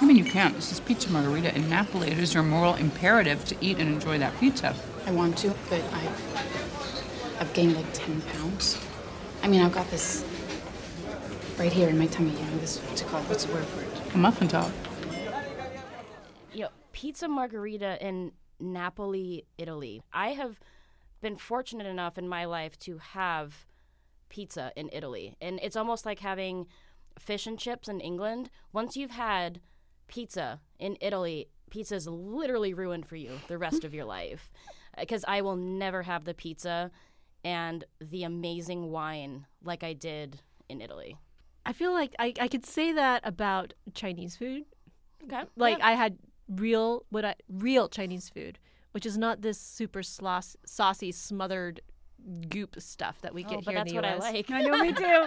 I 0.00 0.04
mean, 0.04 0.16
you 0.16 0.24
can't. 0.24 0.54
This 0.54 0.70
is 0.70 0.78
Pizza 0.78 1.10
Margherita 1.10 1.52
in 1.56 1.68
Napoli. 1.68 2.12
It 2.12 2.20
is 2.20 2.34
your 2.34 2.44
moral 2.44 2.76
imperative 2.76 3.44
to 3.46 3.56
eat 3.60 3.78
and 3.78 3.92
enjoy 3.92 4.18
that 4.18 4.38
pizza. 4.38 4.76
I 5.06 5.10
want 5.10 5.38
to, 5.38 5.52
but 5.68 5.82
I've 5.92 7.40
I've 7.40 7.52
gained 7.52 7.74
like 7.74 7.92
ten 7.92 8.20
pounds. 8.22 8.78
I 9.44 9.46
mean, 9.46 9.60
I've 9.60 9.72
got 9.72 9.90
this 9.90 10.24
right 11.58 11.70
here 11.70 11.90
in 11.90 11.98
my 11.98 12.06
tummy. 12.06 12.30
You 12.30 12.46
know, 12.46 12.56
this 12.56 12.78
what's 12.78 13.02
it 13.02 13.08
called? 13.08 13.28
What's 13.28 13.44
the 13.44 13.52
word 13.52 13.66
for 13.66 13.82
it? 13.82 14.14
A 14.14 14.16
muffin 14.16 14.48
top. 14.48 14.70
you 16.54 16.62
know, 16.62 16.70
pizza 16.92 17.28
margherita 17.28 18.02
in 18.02 18.32
Napoli, 18.58 19.44
Italy. 19.58 20.00
I 20.14 20.28
have 20.28 20.58
been 21.20 21.36
fortunate 21.36 21.86
enough 21.86 22.16
in 22.16 22.26
my 22.26 22.46
life 22.46 22.78
to 22.80 22.96
have 22.96 23.66
pizza 24.30 24.72
in 24.76 24.88
Italy. 24.94 25.36
And 25.42 25.60
it's 25.62 25.76
almost 25.76 26.06
like 26.06 26.20
having 26.20 26.66
fish 27.18 27.46
and 27.46 27.58
chips 27.58 27.86
in 27.86 28.00
England. 28.00 28.48
Once 28.72 28.96
you've 28.96 29.10
had 29.10 29.60
pizza 30.08 30.62
in 30.78 30.96
Italy, 31.02 31.48
pizza 31.68 31.96
is 31.96 32.08
literally 32.08 32.72
ruined 32.72 33.04
for 33.04 33.16
you 33.16 33.32
the 33.48 33.58
rest 33.58 33.84
of 33.84 33.92
your 33.92 34.06
life. 34.06 34.50
Because 34.98 35.22
I 35.28 35.42
will 35.42 35.56
never 35.56 36.04
have 36.04 36.24
the 36.24 36.32
pizza 36.32 36.90
and 37.44 37.84
the 38.00 38.24
amazing 38.24 38.90
wine 38.90 39.46
like 39.62 39.84
I 39.84 39.92
did 39.92 40.40
in 40.68 40.80
Italy. 40.80 41.18
I 41.66 41.72
feel 41.72 41.92
like 41.92 42.14
I, 42.18 42.32
I 42.40 42.48
could 42.48 42.66
say 42.66 42.92
that 42.92 43.22
about 43.24 43.74
Chinese 43.94 44.36
food. 44.36 44.64
Okay. 45.24 45.44
Like 45.56 45.78
yeah. 45.78 45.88
I 45.88 45.92
had 45.92 46.18
real 46.48 47.04
what 47.10 47.24
I 47.24 47.34
real 47.48 47.88
Chinese 47.88 48.28
food, 48.28 48.58
which 48.92 49.06
is 49.06 49.16
not 49.16 49.42
this 49.42 49.58
super 49.58 50.02
sauce, 50.02 50.56
saucy 50.66 51.12
smothered 51.12 51.80
goop 52.48 52.76
stuff 52.78 53.20
that 53.22 53.34
we 53.34 53.44
Oh, 53.44 53.48
get 53.50 53.64
but 53.64 53.70
here 53.72 53.78
that's 53.80 53.90
in 53.92 53.96
the 53.96 54.02
what 54.02 54.04
I 54.10 54.16
US. 54.16 54.22
like. 54.22 54.50
I 54.50 54.62
know 54.62 54.78
me 54.78 54.92
too. 54.92 55.26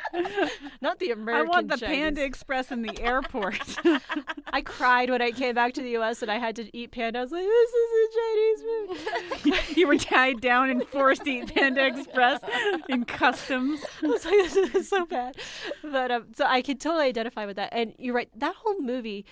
Not 0.81 0.99
the 0.99 1.11
American. 1.11 1.47
I 1.47 1.49
want 1.49 1.67
the 1.69 1.77
Chinese. 1.77 1.95
Panda 1.97 2.23
Express 2.23 2.71
in 2.71 2.81
the 2.81 2.99
airport. 3.01 3.59
I 4.53 4.61
cried 4.61 5.09
when 5.09 5.21
I 5.21 5.31
came 5.31 5.53
back 5.55 5.73
to 5.73 5.81
the 5.81 5.91
U.S. 5.91 6.21
and 6.21 6.31
I 6.31 6.37
had 6.39 6.55
to 6.55 6.75
eat 6.75 6.91
panda. 6.91 7.19
I 7.19 7.21
was 7.23 7.31
like, 7.31 7.43
"This 7.45 7.71
is 7.71 7.91
a 8.07 9.43
Chinese 9.43 9.65
food." 9.67 9.77
you 9.77 9.87
were 9.87 9.97
tied 9.97 10.41
down 10.41 10.69
and 10.69 10.87
forced 10.87 11.23
to 11.25 11.29
eat 11.31 11.53
Panda 11.53 11.85
Express 11.85 12.41
in 12.89 13.05
customs. 13.05 13.83
I 14.03 14.07
was 14.07 14.25
like, 14.25 14.33
"This 14.35 14.75
is 14.75 14.89
so 14.89 15.05
bad," 15.05 15.35
but 15.83 16.11
um, 16.11 16.27
so 16.35 16.45
I 16.45 16.61
could 16.61 16.79
totally 16.79 17.05
identify 17.05 17.45
with 17.45 17.57
that. 17.57 17.69
And 17.73 17.93
you're 17.99 18.15
right. 18.15 18.29
That 18.35 18.55
whole 18.55 18.79
movie 18.81 19.25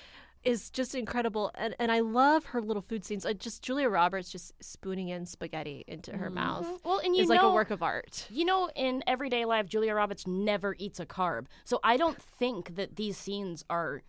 is 0.45 0.69
just 0.69 0.95
incredible, 0.95 1.51
and 1.55 1.75
and 1.79 1.91
I 1.91 1.99
love 1.99 2.45
her 2.45 2.61
little 2.61 2.81
food 2.81 3.03
scenes. 3.03 3.25
Uh, 3.25 3.33
just 3.33 3.63
Julia 3.63 3.89
Roberts 3.89 4.29
just 4.31 4.53
spooning 4.63 5.09
in 5.09 5.25
spaghetti 5.25 5.83
into 5.87 6.15
her 6.15 6.29
mouth. 6.29 6.67
Well, 6.85 6.99
and 6.99 7.15
you 7.15 7.23
is 7.23 7.29
like 7.29 7.41
a 7.41 7.51
work 7.51 7.71
of 7.71 7.83
art. 7.83 8.27
You 8.29 8.45
know, 8.45 8.69
in 8.75 9.03
everyday 9.07 9.45
life, 9.45 9.67
Julia 9.67 9.93
Roberts 9.93 10.25
never 10.27 10.75
eats 10.77 10.99
a 10.99 11.05
carb. 11.05 11.47
So 11.63 11.79
I 11.83 11.97
don't 11.97 12.21
think 12.21 12.75
that 12.75 12.95
these 12.95 13.17
scenes 13.17 13.65
are 13.69 14.03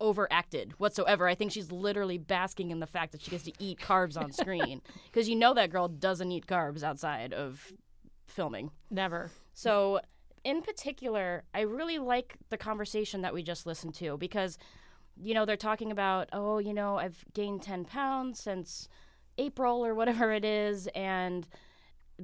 overacted 0.00 0.72
whatsoever. 0.78 1.28
I 1.28 1.34
think 1.34 1.52
she's 1.52 1.70
literally 1.70 2.18
basking 2.18 2.70
in 2.70 2.80
the 2.80 2.86
fact 2.86 3.12
that 3.12 3.22
she 3.22 3.30
gets 3.30 3.44
to 3.44 3.52
eat 3.58 3.78
carbs 3.78 4.20
on 4.20 4.32
screen. 4.32 4.80
Because 5.06 5.28
you 5.28 5.36
know 5.36 5.54
that 5.54 5.70
girl 5.70 5.86
doesn't 5.86 6.32
eat 6.32 6.46
carbs 6.46 6.82
outside 6.82 7.32
of 7.32 7.72
filming. 8.26 8.70
Never. 8.90 9.30
So, 9.52 10.00
in 10.42 10.60
particular, 10.60 11.44
I 11.54 11.60
really 11.60 11.98
like 11.98 12.34
the 12.50 12.56
conversation 12.56 13.22
that 13.22 13.32
we 13.32 13.44
just 13.44 13.64
listened 13.64 13.94
to 13.96 14.16
because, 14.18 14.58
you 15.20 15.34
know, 15.34 15.44
they're 15.44 15.56
talking 15.56 15.90
about, 15.92 16.28
oh, 16.32 16.58
you 16.58 16.74
know, 16.74 16.98
I've 16.98 17.24
gained 17.34 17.62
10 17.62 17.84
pounds 17.84 18.40
since 18.40 18.88
April 19.38 19.84
or 19.84 19.94
whatever 19.94 20.32
it 20.32 20.44
is. 20.44 20.88
And 20.94 21.46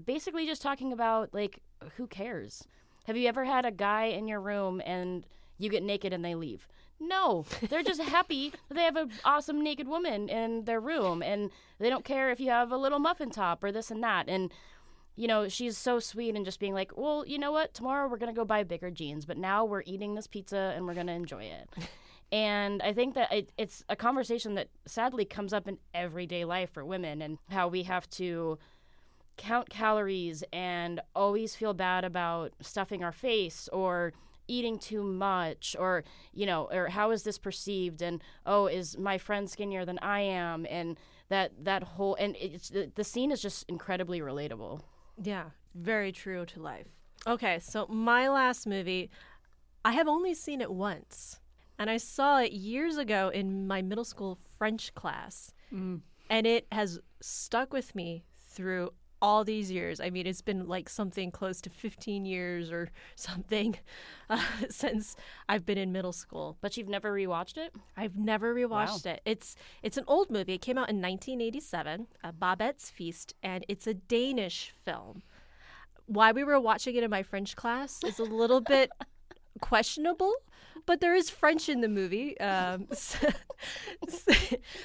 basically 0.04 0.46
just 0.46 0.62
talking 0.62 0.92
about, 0.92 1.32
like, 1.32 1.60
who 1.96 2.06
cares? 2.06 2.64
Have 3.04 3.16
you 3.16 3.28
ever 3.28 3.44
had 3.44 3.64
a 3.64 3.70
guy 3.70 4.04
in 4.04 4.28
your 4.28 4.40
room 4.40 4.82
and 4.84 5.26
you 5.58 5.70
get 5.70 5.82
naked 5.82 6.12
and 6.12 6.24
they 6.24 6.34
leave? 6.34 6.68
No, 6.98 7.46
they're 7.68 7.82
just 7.82 8.00
happy 8.16 8.52
that 8.68 8.74
they 8.74 8.82
have 8.82 8.96
an 8.96 9.10
awesome 9.24 9.62
naked 9.62 9.88
woman 9.88 10.28
in 10.28 10.64
their 10.66 10.80
room, 10.80 11.22
and 11.22 11.50
they 11.78 11.88
don't 11.88 12.04
care 12.04 12.30
if 12.30 12.38
you 12.38 12.50
have 12.50 12.70
a 12.70 12.76
little 12.76 12.98
muffin 12.98 13.30
top 13.30 13.64
or 13.64 13.72
this 13.72 13.90
and 13.90 14.02
that. 14.02 14.28
And 14.28 14.52
you 15.16 15.26
know, 15.26 15.48
she's 15.48 15.76
so 15.76 15.98
sweet 15.98 16.34
and 16.34 16.44
just 16.44 16.60
being 16.60 16.72
like, 16.72 16.96
well, 16.96 17.26
you 17.26 17.38
know 17.38 17.52
what? 17.52 17.74
Tomorrow 17.74 18.08
we're 18.08 18.16
gonna 18.16 18.32
go 18.32 18.44
buy 18.44 18.62
bigger 18.62 18.90
jeans, 18.90 19.26
but 19.26 19.36
now 19.36 19.64
we're 19.64 19.82
eating 19.84 20.14
this 20.14 20.26
pizza 20.26 20.72
and 20.76 20.86
we're 20.86 20.94
gonna 20.94 21.12
enjoy 21.12 21.44
it. 21.44 21.68
And 22.32 22.82
I 22.82 22.92
think 22.92 23.14
that 23.14 23.32
it, 23.32 23.52
it's 23.58 23.84
a 23.88 23.96
conversation 23.96 24.54
that 24.54 24.68
sadly 24.86 25.24
comes 25.24 25.52
up 25.52 25.66
in 25.66 25.78
everyday 25.94 26.44
life 26.44 26.70
for 26.70 26.84
women 26.84 27.22
and 27.22 27.38
how 27.48 27.68
we 27.68 27.82
have 27.84 28.08
to 28.10 28.58
count 29.36 29.70
calories 29.70 30.44
and 30.52 31.00
always 31.14 31.56
feel 31.56 31.74
bad 31.74 32.04
about 32.04 32.52
stuffing 32.60 33.02
our 33.02 33.12
face 33.12 33.68
or 33.72 34.12
eating 34.48 34.78
too 34.78 35.02
much 35.02 35.76
or 35.78 36.02
you 36.34 36.44
know 36.44 36.68
or 36.72 36.88
how 36.88 37.12
is 37.12 37.22
this 37.22 37.38
perceived 37.38 38.02
and 38.02 38.20
oh 38.44 38.66
is 38.66 38.98
my 38.98 39.16
friend 39.16 39.48
skinnier 39.48 39.84
than 39.84 39.96
i 40.00 40.20
am 40.20 40.66
and 40.68 40.98
that 41.28 41.52
that 41.62 41.84
whole 41.84 42.16
and 42.16 42.36
it's 42.36 42.68
the, 42.68 42.90
the 42.96 43.04
scene 43.04 43.30
is 43.30 43.40
just 43.40 43.64
incredibly 43.68 44.20
relatable 44.20 44.80
Yeah, 45.22 45.50
very 45.74 46.12
true 46.12 46.46
to 46.46 46.62
life. 46.62 46.86
Okay, 47.26 47.58
so 47.58 47.86
my 47.88 48.28
last 48.28 48.66
movie, 48.66 49.10
I 49.84 49.92
have 49.92 50.08
only 50.08 50.34
seen 50.34 50.60
it 50.60 50.72
once. 50.72 51.39
And 51.80 51.88
I 51.88 51.96
saw 51.96 52.40
it 52.40 52.52
years 52.52 52.98
ago 52.98 53.30
in 53.30 53.66
my 53.66 53.80
middle 53.80 54.04
school 54.04 54.38
French 54.58 54.94
class. 54.94 55.52
Mm. 55.74 56.02
And 56.28 56.46
it 56.46 56.66
has 56.70 57.00
stuck 57.22 57.72
with 57.72 57.94
me 57.94 58.22
through 58.50 58.90
all 59.22 59.44
these 59.44 59.70
years. 59.70 59.98
I 59.98 60.10
mean, 60.10 60.26
it's 60.26 60.42
been 60.42 60.66
like 60.66 60.90
something 60.90 61.30
close 61.30 61.60
to 61.62 61.70
15 61.70 62.26
years 62.26 62.70
or 62.70 62.90
something 63.16 63.78
uh, 64.28 64.42
since 64.68 65.16
I've 65.48 65.64
been 65.64 65.78
in 65.78 65.90
middle 65.90 66.12
school. 66.12 66.58
but 66.60 66.76
you've 66.76 66.88
never 66.88 67.12
rewatched 67.12 67.56
it 67.56 67.74
I've 67.96 68.16
never 68.16 68.54
rewatched 68.54 69.06
it. 69.06 69.22
It's 69.24 69.56
it's 69.82 69.96
an 69.96 70.04
old 70.06 70.30
movie. 70.30 70.54
It 70.54 70.62
came 70.62 70.76
out 70.76 70.90
in 70.90 70.96
1987, 70.96 72.06
uh, 72.22 72.32
Babette's 72.32 72.90
Feast, 72.90 73.34
and 73.42 73.64
it's 73.68 73.86
a 73.86 73.94
Danish 73.94 74.72
film. 74.84 75.22
Why 76.06 76.32
we 76.32 76.44
were 76.44 76.60
watching 76.60 76.96
it 76.96 77.04
in 77.04 77.10
my 77.10 77.22
French 77.22 77.56
class 77.56 78.02
is 78.04 78.18
a 78.18 78.24
little 78.24 78.60
bit 78.60 78.90
questionable, 79.60 80.32
but 80.86 81.00
there 81.00 81.14
is 81.14 81.30
French 81.30 81.68
in 81.68 81.80
the 81.80 81.88
movie. 81.88 82.38
Um, 82.40 82.86
so, 82.92 83.18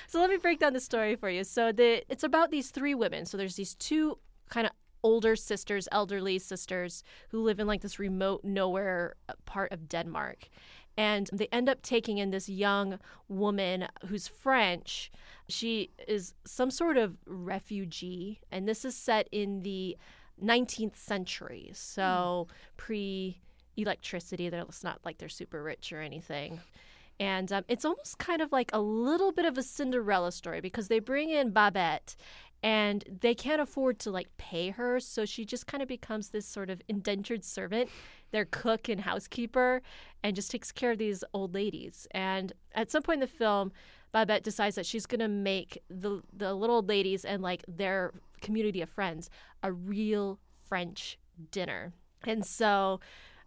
so 0.08 0.20
let 0.20 0.30
me 0.30 0.38
break 0.38 0.60
down 0.60 0.74
the 0.74 0.80
story 0.80 1.16
for 1.16 1.30
you. 1.30 1.44
So 1.44 1.72
the 1.72 2.04
it's 2.10 2.24
about 2.24 2.52
these 2.52 2.72
three 2.72 2.96
women. 2.96 3.26
So 3.26 3.38
there's 3.38 3.56
these 3.56 3.76
two 3.76 4.18
kind 4.50 4.68
of 4.68 4.74
older 5.04 5.36
sisters, 5.36 5.88
elderly 5.92 6.40
sisters 6.40 7.04
who 7.30 7.44
live 7.44 7.60
in 7.60 7.68
like 7.68 7.82
this 7.82 8.00
remote 8.00 8.44
nowhere 8.44 9.16
uh, 9.30 9.34
part 9.46 9.72
of 9.72 9.88
Denmark. 9.88 10.50
And 10.98 11.30
they 11.32 11.48
end 11.52 11.70
up 11.70 11.82
taking 11.82 12.18
in 12.18 12.32
this 12.32 12.48
young 12.48 13.00
woman 13.28 13.88
who's 14.08 14.28
French. 14.28 15.12
She 15.48 15.92
is 16.08 16.34
some 16.46 16.72
sort 16.72 16.98
of 16.98 17.18
refugee, 17.26 18.40
and 18.50 18.68
this 18.68 18.86
is 18.86 18.96
set 18.96 19.28
in 19.32 19.62
the 19.62 19.98
19th 20.44 20.96
century, 20.96 21.72
so 21.74 22.48
pre 22.78 23.42
electricity. 23.78 24.50
They're 24.50 24.62
it's 24.62 24.84
not 24.84 25.00
like 25.04 25.18
they're 25.18 25.30
super 25.30 25.62
rich 25.64 25.92
or 25.92 26.02
anything. 26.02 26.62
And 27.20 27.52
um, 27.52 27.64
it's 27.68 27.86
almost 27.86 28.18
kind 28.18 28.42
of 28.42 28.52
like 28.52 28.70
a 28.74 28.80
little 28.82 29.32
bit 29.32 29.46
of 29.46 29.58
a 29.58 29.64
Cinderella 29.64 30.32
story 30.32 30.60
because 30.60 30.90
they 30.90 31.00
bring 31.00 31.30
in 31.30 31.52
Babette 31.52 32.16
and 32.62 33.04
they 33.22 33.34
can't 33.34 33.62
afford 33.62 34.00
to 34.00 34.12
like 34.12 34.36
pay 34.38 34.70
her. 34.72 35.00
So 35.00 35.24
she 35.24 35.46
just 35.46 35.68
kind 35.68 35.82
of 35.82 35.88
becomes 35.88 36.30
this 36.30 36.46
sort 36.46 36.70
of 36.70 36.82
indentured 36.88 37.46
servant, 37.46 37.90
their 38.32 38.46
cook 38.46 38.90
and 38.90 39.02
housekeeper, 39.02 39.82
and 40.24 40.36
just 40.36 40.52
takes 40.52 40.72
care 40.72 40.92
of 40.92 40.98
these 40.98 41.24
old 41.34 41.54
ladies. 41.54 42.08
And 42.12 42.52
at 42.74 42.92
some 42.92 43.04
point 43.04 43.18
in 43.18 43.22
the 43.22 43.28
film, 43.28 43.72
Babette 44.12 44.44
decides 44.44 44.76
that 44.76 44.86
she's 44.86 45.06
going 45.06 45.20
to 45.20 45.28
make 45.28 45.78
the, 45.90 46.22
the 46.34 46.54
little 46.54 46.78
old 46.78 46.90
ladies 46.90 47.24
and 47.24 47.44
like 47.44 47.64
their 47.68 48.14
community 48.42 48.82
of 48.82 48.90
friends 48.90 49.30
a 49.64 49.72
real 49.72 50.40
French 50.66 51.18
dinner. 51.52 51.94
And 52.26 52.46
so 52.46 53.00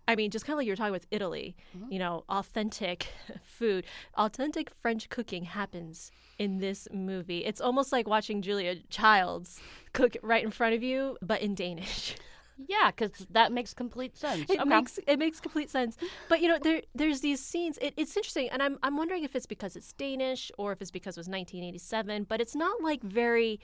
I 0.09 0.17
mean, 0.17 0.31
just 0.31 0.45
kind 0.47 0.55
of 0.55 0.59
like 0.59 0.67
you're 0.67 0.75
talking 0.75 0.93
with 0.93 1.07
Italy, 1.13 1.55
mm-hmm. 1.77 1.93
you 1.93 1.99
know, 2.01 2.25
authentic 2.31 3.09
food, 3.45 3.85
authentic 4.17 4.71
French 4.83 5.09
cooking 5.11 5.45
happens 5.45 6.11
in 6.39 6.59
this 6.59 6.89
movie. 6.93 7.45
It's 7.45 7.61
almost 7.61 7.93
like 7.93 8.09
watching 8.09 8.43
Julia 8.43 8.77
Childs 8.89 9.61
cook 9.93 10.17
right 10.23 10.43
in 10.43 10.51
front 10.51 10.75
of 10.75 10.83
you, 10.83 11.19
but 11.23 11.43
in 11.43 11.55
Danish. 11.55 12.17
yeah 12.67 12.91
because 12.91 13.25
that 13.31 13.53
makes 13.53 13.73
complete 13.73 14.17
sense 14.17 14.51
It 14.51 14.59
Okay. 14.59 14.69
makes 14.69 14.99
it 15.07 15.17
makes 15.17 15.39
complete 15.41 15.71
sense. 15.71 15.97
But 16.29 16.41
you 16.41 16.49
know, 16.49 16.59
there 16.61 16.83
there's 16.95 17.21
these 17.21 17.41
scenes. 17.45 17.79
It, 17.81 17.95
it's 17.97 18.17
interesting, 18.17 18.49
and 18.51 18.61
I'm 18.63 18.79
I'm 18.83 18.97
wondering 18.97 19.23
if 19.25 19.37
it's 19.37 19.47
because 19.47 19.77
it's 19.77 19.93
Danish 19.93 20.51
or 20.59 20.73
if 20.73 20.81
it's 20.83 20.91
because 20.91 21.17
it 21.17 21.21
was 21.21 21.29
1987. 21.29 22.25
But 22.25 22.41
it's 22.41 22.57
not 22.57 22.83
like 22.83 23.03
very 23.03 23.61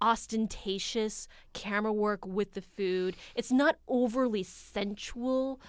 ostentatious 0.00 1.28
camera 1.52 1.92
work 1.92 2.26
with 2.26 2.54
the 2.54 2.60
food. 2.62 3.16
It's 3.34 3.52
not 3.52 3.76
overly 3.88 4.42
sensual. 4.42 5.60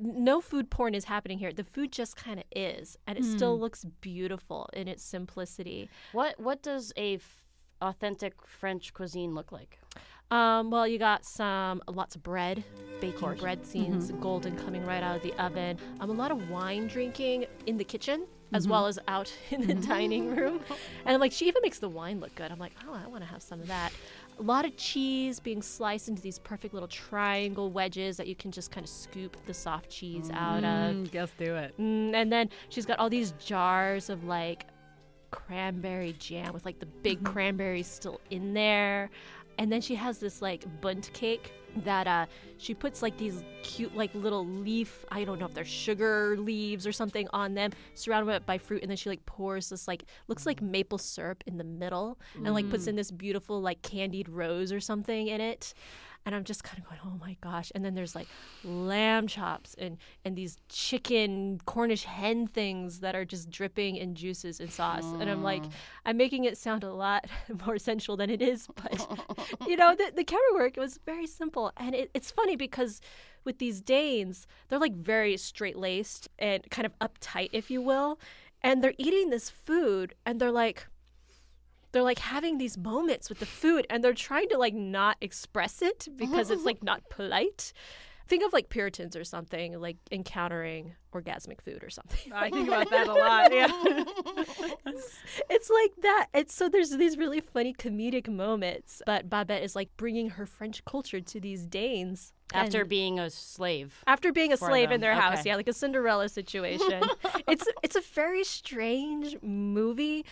No 0.00 0.40
food 0.40 0.70
porn 0.70 0.94
is 0.94 1.04
happening 1.04 1.38
here. 1.38 1.52
The 1.52 1.64
food 1.64 1.92
just 1.92 2.14
kind 2.16 2.38
of 2.38 2.44
is, 2.54 2.96
and 3.06 3.16
it 3.18 3.24
still 3.24 3.56
Mm. 3.56 3.60
looks 3.60 3.84
beautiful 4.00 4.68
in 4.72 4.86
its 4.88 5.02
simplicity. 5.02 5.88
what 6.12 6.38
what 6.38 6.62
does 6.62 6.92
a 6.96 7.14
f- 7.14 7.44
authentic 7.80 8.34
french 8.46 8.92
cuisine 8.92 9.34
look 9.34 9.52
like 9.52 9.78
Um, 10.30 10.70
well, 10.70 10.86
you 10.86 10.98
got 10.98 11.24
some 11.24 11.80
lots 11.88 12.14
of 12.14 12.22
bread, 12.22 12.62
baking 13.00 13.34
bread 13.36 13.64
scenes, 13.64 14.10
golden 14.20 14.56
coming 14.58 14.84
right 14.84 15.02
out 15.02 15.16
of 15.16 15.22
the 15.22 15.32
oven. 15.42 15.78
Um, 16.00 16.10
a 16.10 16.12
lot 16.12 16.30
of 16.30 16.50
wine 16.50 16.86
drinking 16.86 17.46
in 17.66 17.78
the 17.78 17.84
kitchen 17.84 18.26
as 18.52 18.66
Mhm. 18.66 18.70
well 18.70 18.86
as 18.86 18.98
out 19.08 19.32
in 19.50 19.66
the 19.66 19.74
dining 19.74 20.34
room. 20.34 20.60
And 21.04 21.20
like 21.20 21.32
she 21.32 21.46
even 21.48 21.62
makes 21.62 21.78
the 21.78 21.88
wine 21.88 22.20
look 22.20 22.34
good. 22.34 22.50
I'm 22.50 22.58
like, 22.58 22.72
oh, 22.86 22.94
I 22.94 23.06
want 23.08 23.22
to 23.22 23.28
have 23.28 23.42
some 23.42 23.60
of 23.60 23.66
that. 23.68 23.92
A 24.38 24.42
lot 24.42 24.64
of 24.64 24.76
cheese 24.76 25.40
being 25.40 25.60
sliced 25.62 26.08
into 26.08 26.22
these 26.22 26.38
perfect 26.38 26.72
little 26.72 26.88
triangle 26.88 27.70
wedges 27.70 28.16
that 28.18 28.28
you 28.28 28.36
can 28.36 28.52
just 28.52 28.70
kind 28.70 28.84
of 28.84 28.88
scoop 28.90 29.36
the 29.46 29.54
soft 29.54 29.90
cheese 29.90 30.30
out 30.32 30.58
of. 30.64 30.94
Mm, 30.94 31.10
Just 31.10 31.36
do 31.38 31.56
it. 31.56 31.74
Mm, 31.78 32.14
and 32.14 32.32
then 32.32 32.48
she's 32.68 32.86
got 32.86 32.98
all 33.00 33.10
these 33.10 33.32
jars 33.32 34.08
of 34.10 34.24
like 34.24 34.66
cranberry 35.30 36.14
jam 36.18 36.54
with 36.54 36.64
like 36.64 36.78
the 36.78 36.86
big 36.86 37.22
cranberries 37.24 37.86
still 37.86 38.20
in 38.30 38.54
there. 38.54 39.10
And 39.58 39.70
then 39.72 39.80
she 39.80 39.94
has 39.96 40.18
this 40.18 40.40
like 40.40 40.64
Bundt 40.80 41.10
cake 41.12 41.52
that 41.84 42.06
uh 42.06 42.26
she 42.56 42.72
puts 42.74 43.02
like 43.02 43.16
these 43.18 43.42
cute 43.62 43.94
like 43.94 44.12
little 44.14 44.44
leaf 44.46 45.04
I 45.10 45.24
don't 45.24 45.38
know 45.38 45.44
if 45.46 45.52
they're 45.54 45.64
sugar 45.66 46.36
leaves 46.38 46.86
or 46.86 46.92
something 46.92 47.28
on 47.32 47.54
them 47.54 47.72
surrounded 47.94 48.46
by 48.46 48.56
fruit 48.58 48.80
and 48.82 48.90
then 48.90 48.96
she 48.96 49.10
like 49.10 49.24
pours 49.26 49.68
this 49.68 49.86
like 49.86 50.04
looks 50.28 50.46
like 50.46 50.62
maple 50.62 50.96
syrup 50.98 51.44
in 51.46 51.58
the 51.58 51.64
middle 51.64 52.18
and 52.36 52.54
like 52.54 52.68
puts 52.70 52.84
Mm. 52.86 52.88
in 52.88 52.96
this 52.96 53.10
beautiful 53.10 53.60
like 53.60 53.82
candied 53.82 54.28
rose 54.30 54.72
or 54.72 54.80
something 54.80 55.28
in 55.28 55.40
it 55.42 55.74
and 56.26 56.34
I'm 56.34 56.44
just 56.44 56.62
kind 56.62 56.78
of 56.78 56.84
going, 56.88 57.00
oh 57.04 57.18
my 57.20 57.36
gosh! 57.40 57.72
And 57.74 57.84
then 57.84 57.94
there's 57.94 58.14
like 58.14 58.28
lamb 58.64 59.26
chops 59.26 59.74
and 59.78 59.96
and 60.24 60.36
these 60.36 60.58
chicken 60.68 61.60
Cornish 61.66 62.04
hen 62.04 62.46
things 62.46 63.00
that 63.00 63.14
are 63.14 63.24
just 63.24 63.50
dripping 63.50 63.96
in 63.96 64.14
juices 64.14 64.60
and 64.60 64.70
sauce. 64.70 65.04
And 65.20 65.30
I'm 65.30 65.42
like, 65.42 65.62
Mm. 65.62 65.70
I'm 66.06 66.16
making 66.16 66.44
it 66.44 66.56
sound 66.58 66.84
a 66.84 66.92
lot 66.92 67.26
more 67.66 67.78
sensual 67.78 68.16
than 68.16 68.30
it 68.30 68.42
is, 68.42 68.66
but 68.76 69.06
you 69.68 69.76
know, 69.76 69.94
the 69.94 70.12
the 70.14 70.24
camera 70.24 70.54
work 70.54 70.76
was 70.76 70.98
very 71.06 71.26
simple, 71.26 71.72
and 71.76 71.94
it, 71.94 72.10
it's 72.14 72.30
funny 72.30 72.56
because 72.56 73.00
with 73.44 73.58
these 73.58 73.80
Danes, 73.80 74.46
they're 74.68 74.78
like 74.78 74.94
very 74.94 75.36
straight 75.36 75.76
laced 75.78 76.28
and 76.38 76.68
kind 76.70 76.84
of 76.86 76.92
uptight, 76.98 77.48
if 77.52 77.70
you 77.70 77.80
will, 77.80 78.18
and 78.62 78.82
they're 78.84 78.94
eating 78.98 79.30
this 79.30 79.48
food, 79.48 80.14
and 80.26 80.40
they're 80.40 80.52
like 80.52 80.86
they're 81.92 82.02
like 82.02 82.18
having 82.18 82.58
these 82.58 82.76
moments 82.76 83.28
with 83.28 83.38
the 83.40 83.46
food 83.46 83.86
and 83.90 84.02
they're 84.04 84.12
trying 84.14 84.48
to 84.50 84.58
like 84.58 84.74
not 84.74 85.16
express 85.20 85.80
it 85.82 86.08
because 86.16 86.50
it's 86.50 86.64
like 86.64 86.82
not 86.82 87.08
polite. 87.10 87.72
Think 88.26 88.44
of 88.44 88.52
like 88.52 88.68
Puritans 88.68 89.16
or 89.16 89.24
something, 89.24 89.80
like 89.80 89.96
encountering 90.12 90.94
orgasmic 91.14 91.62
food 91.62 91.82
or 91.82 91.88
something. 91.88 92.30
I 92.30 92.50
think 92.50 92.68
about 92.68 92.90
that 92.94 93.08
a 93.08 93.14
lot. 93.14 93.54
Yeah. 93.54 94.04
it's, 94.86 95.18
it's 95.48 95.70
like 95.70 95.92
that. 96.02 96.26
It's 96.34 96.54
so 96.54 96.68
there's 96.68 96.90
these 96.90 97.16
really 97.16 97.40
funny 97.40 97.72
comedic 97.72 98.28
moments, 98.28 99.00
but 99.06 99.30
Babette 99.30 99.62
is 99.62 99.74
like 99.74 99.88
bringing 99.96 100.28
her 100.30 100.44
French 100.44 100.84
culture 100.84 101.22
to 101.22 101.40
these 101.40 101.64
Danes 101.64 102.34
after 102.52 102.80
and- 102.80 102.88
being 102.90 103.18
a 103.18 103.28
slave 103.30 104.02
after 104.06 104.32
being 104.32 104.52
a 104.52 104.56
slave 104.56 104.88
them. 104.88 104.96
in 104.96 105.00
their 105.02 105.14
house 105.14 105.40
Okay. 105.40 105.50
yeah 105.50 105.56
like 105.56 105.68
a 105.68 105.72
cinderella 105.74 106.30
situation 106.30 107.02
it's 107.46 107.66
it's 107.82 107.94
a 107.94 108.00
very 108.14 108.42
strange 108.42 109.36
movie 109.42 110.24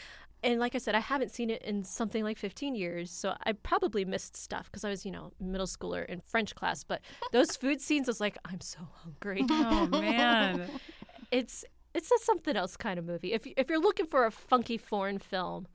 and 0.46 0.58
like 0.60 0.74
i 0.74 0.78
said 0.78 0.94
i 0.94 1.00
haven't 1.00 1.30
seen 1.30 1.50
it 1.50 1.60
in 1.62 1.84
something 1.84 2.24
like 2.24 2.38
15 2.38 2.74
years 2.74 3.10
so 3.10 3.34
i 3.44 3.52
probably 3.52 4.04
missed 4.04 4.34
stuff 4.36 4.66
because 4.70 4.84
i 4.84 4.88
was 4.88 5.04
you 5.04 5.10
know 5.10 5.32
middle 5.40 5.66
schooler 5.66 6.06
in 6.06 6.20
french 6.20 6.54
class 6.54 6.82
but 6.84 7.00
those 7.32 7.54
food 7.56 7.80
scenes 7.82 8.08
I 8.08 8.10
was 8.10 8.20
like 8.20 8.38
i'm 8.46 8.60
so 8.60 8.78
hungry. 9.02 9.44
Oh, 9.50 9.86
man. 9.88 10.68
it's 11.30 11.64
it's 11.94 12.10
a 12.12 12.18
something 12.24 12.56
else 12.56 12.76
kind 12.76 12.98
of 12.98 13.04
movie. 13.06 13.32
If, 13.32 13.46
you- 13.46 13.54
if 13.56 13.70
you're 13.70 13.80
looking 13.80 14.04
for 14.06 14.26
a 14.26 14.30
funky 14.30 14.76
foreign 14.78 15.18
film 15.18 15.66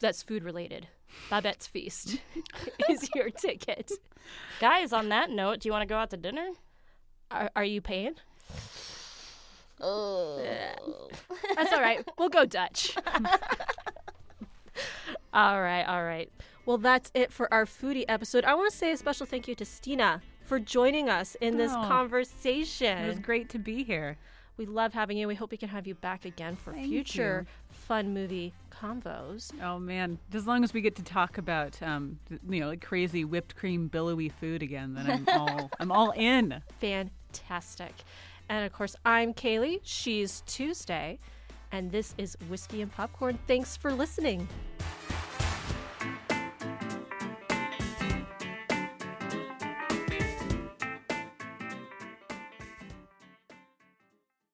that's 0.00 0.22
food 0.22 0.42
related 0.44 0.88
babette's 1.30 1.66
feast 1.66 2.18
is 2.88 3.08
your 3.14 3.30
ticket. 3.30 3.92
Guys 4.60 4.92
on 4.92 5.08
that 5.10 5.30
note 5.30 5.60
do 5.60 5.68
you 5.68 5.72
want 5.72 5.82
to 5.82 5.86
go 5.92 5.96
out 5.96 6.10
to 6.10 6.16
dinner? 6.16 6.48
Are, 7.30 7.50
are 7.56 7.64
you 7.64 7.80
paying 7.80 8.14
Oh. 9.80 10.42
That's 11.56 11.72
all 11.72 11.80
right. 11.80 12.06
We'll 12.18 12.28
go 12.28 12.44
Dutch. 12.44 12.94
all 15.32 15.60
right, 15.60 15.84
all 15.84 16.04
right. 16.04 16.30
Well, 16.66 16.78
that's 16.78 17.10
it 17.14 17.32
for 17.32 17.52
our 17.52 17.66
foodie 17.66 18.04
episode. 18.08 18.44
I 18.44 18.54
want 18.54 18.70
to 18.70 18.76
say 18.76 18.92
a 18.92 18.96
special 18.96 19.26
thank 19.26 19.48
you 19.48 19.54
to 19.56 19.64
Stina 19.64 20.22
for 20.44 20.58
joining 20.58 21.08
us 21.08 21.36
in 21.40 21.56
this 21.58 21.72
Oh, 21.72 21.82
conversation. 21.82 22.98
It 22.98 23.08
was 23.08 23.18
great 23.18 23.48
to 23.50 23.58
be 23.58 23.82
here. 23.84 24.16
We 24.56 24.66
love 24.66 24.92
having 24.92 25.16
you. 25.18 25.26
We 25.26 25.34
hope 25.34 25.50
we 25.50 25.56
can 25.56 25.68
have 25.68 25.86
you 25.86 25.96
back 25.96 26.24
again 26.24 26.54
for 26.54 26.72
Thank 26.72 26.86
future 26.86 27.44
fun 27.70 28.14
movie 28.14 28.54
convos. 28.70 29.50
Oh 29.60 29.80
man, 29.80 30.18
as 30.32 30.46
long 30.46 30.62
as 30.62 30.72
we 30.72 30.80
get 30.80 30.94
to 30.96 31.02
talk 31.02 31.38
about 31.38 31.82
um, 31.82 32.20
you 32.48 32.60
know, 32.60 32.68
like 32.68 32.80
crazy 32.80 33.24
whipped 33.24 33.56
cream 33.56 33.88
billowy 33.88 34.28
food 34.28 34.62
again, 34.62 34.94
then 34.94 35.10
I'm 35.10 35.28
all 35.28 35.70
I'm 35.80 35.90
all 35.90 36.12
in. 36.12 36.62
Fantastic. 36.80 37.92
And 38.48 38.64
of 38.64 38.72
course, 38.72 38.96
I'm 39.04 39.34
Kaylee. 39.34 39.80
She's 39.82 40.42
Tuesday. 40.46 41.18
And 41.72 41.90
this 41.90 42.14
is 42.18 42.36
Whiskey 42.48 42.82
and 42.82 42.92
Popcorn. 42.92 43.38
Thanks 43.46 43.76
for 43.76 43.92
listening. 43.92 44.46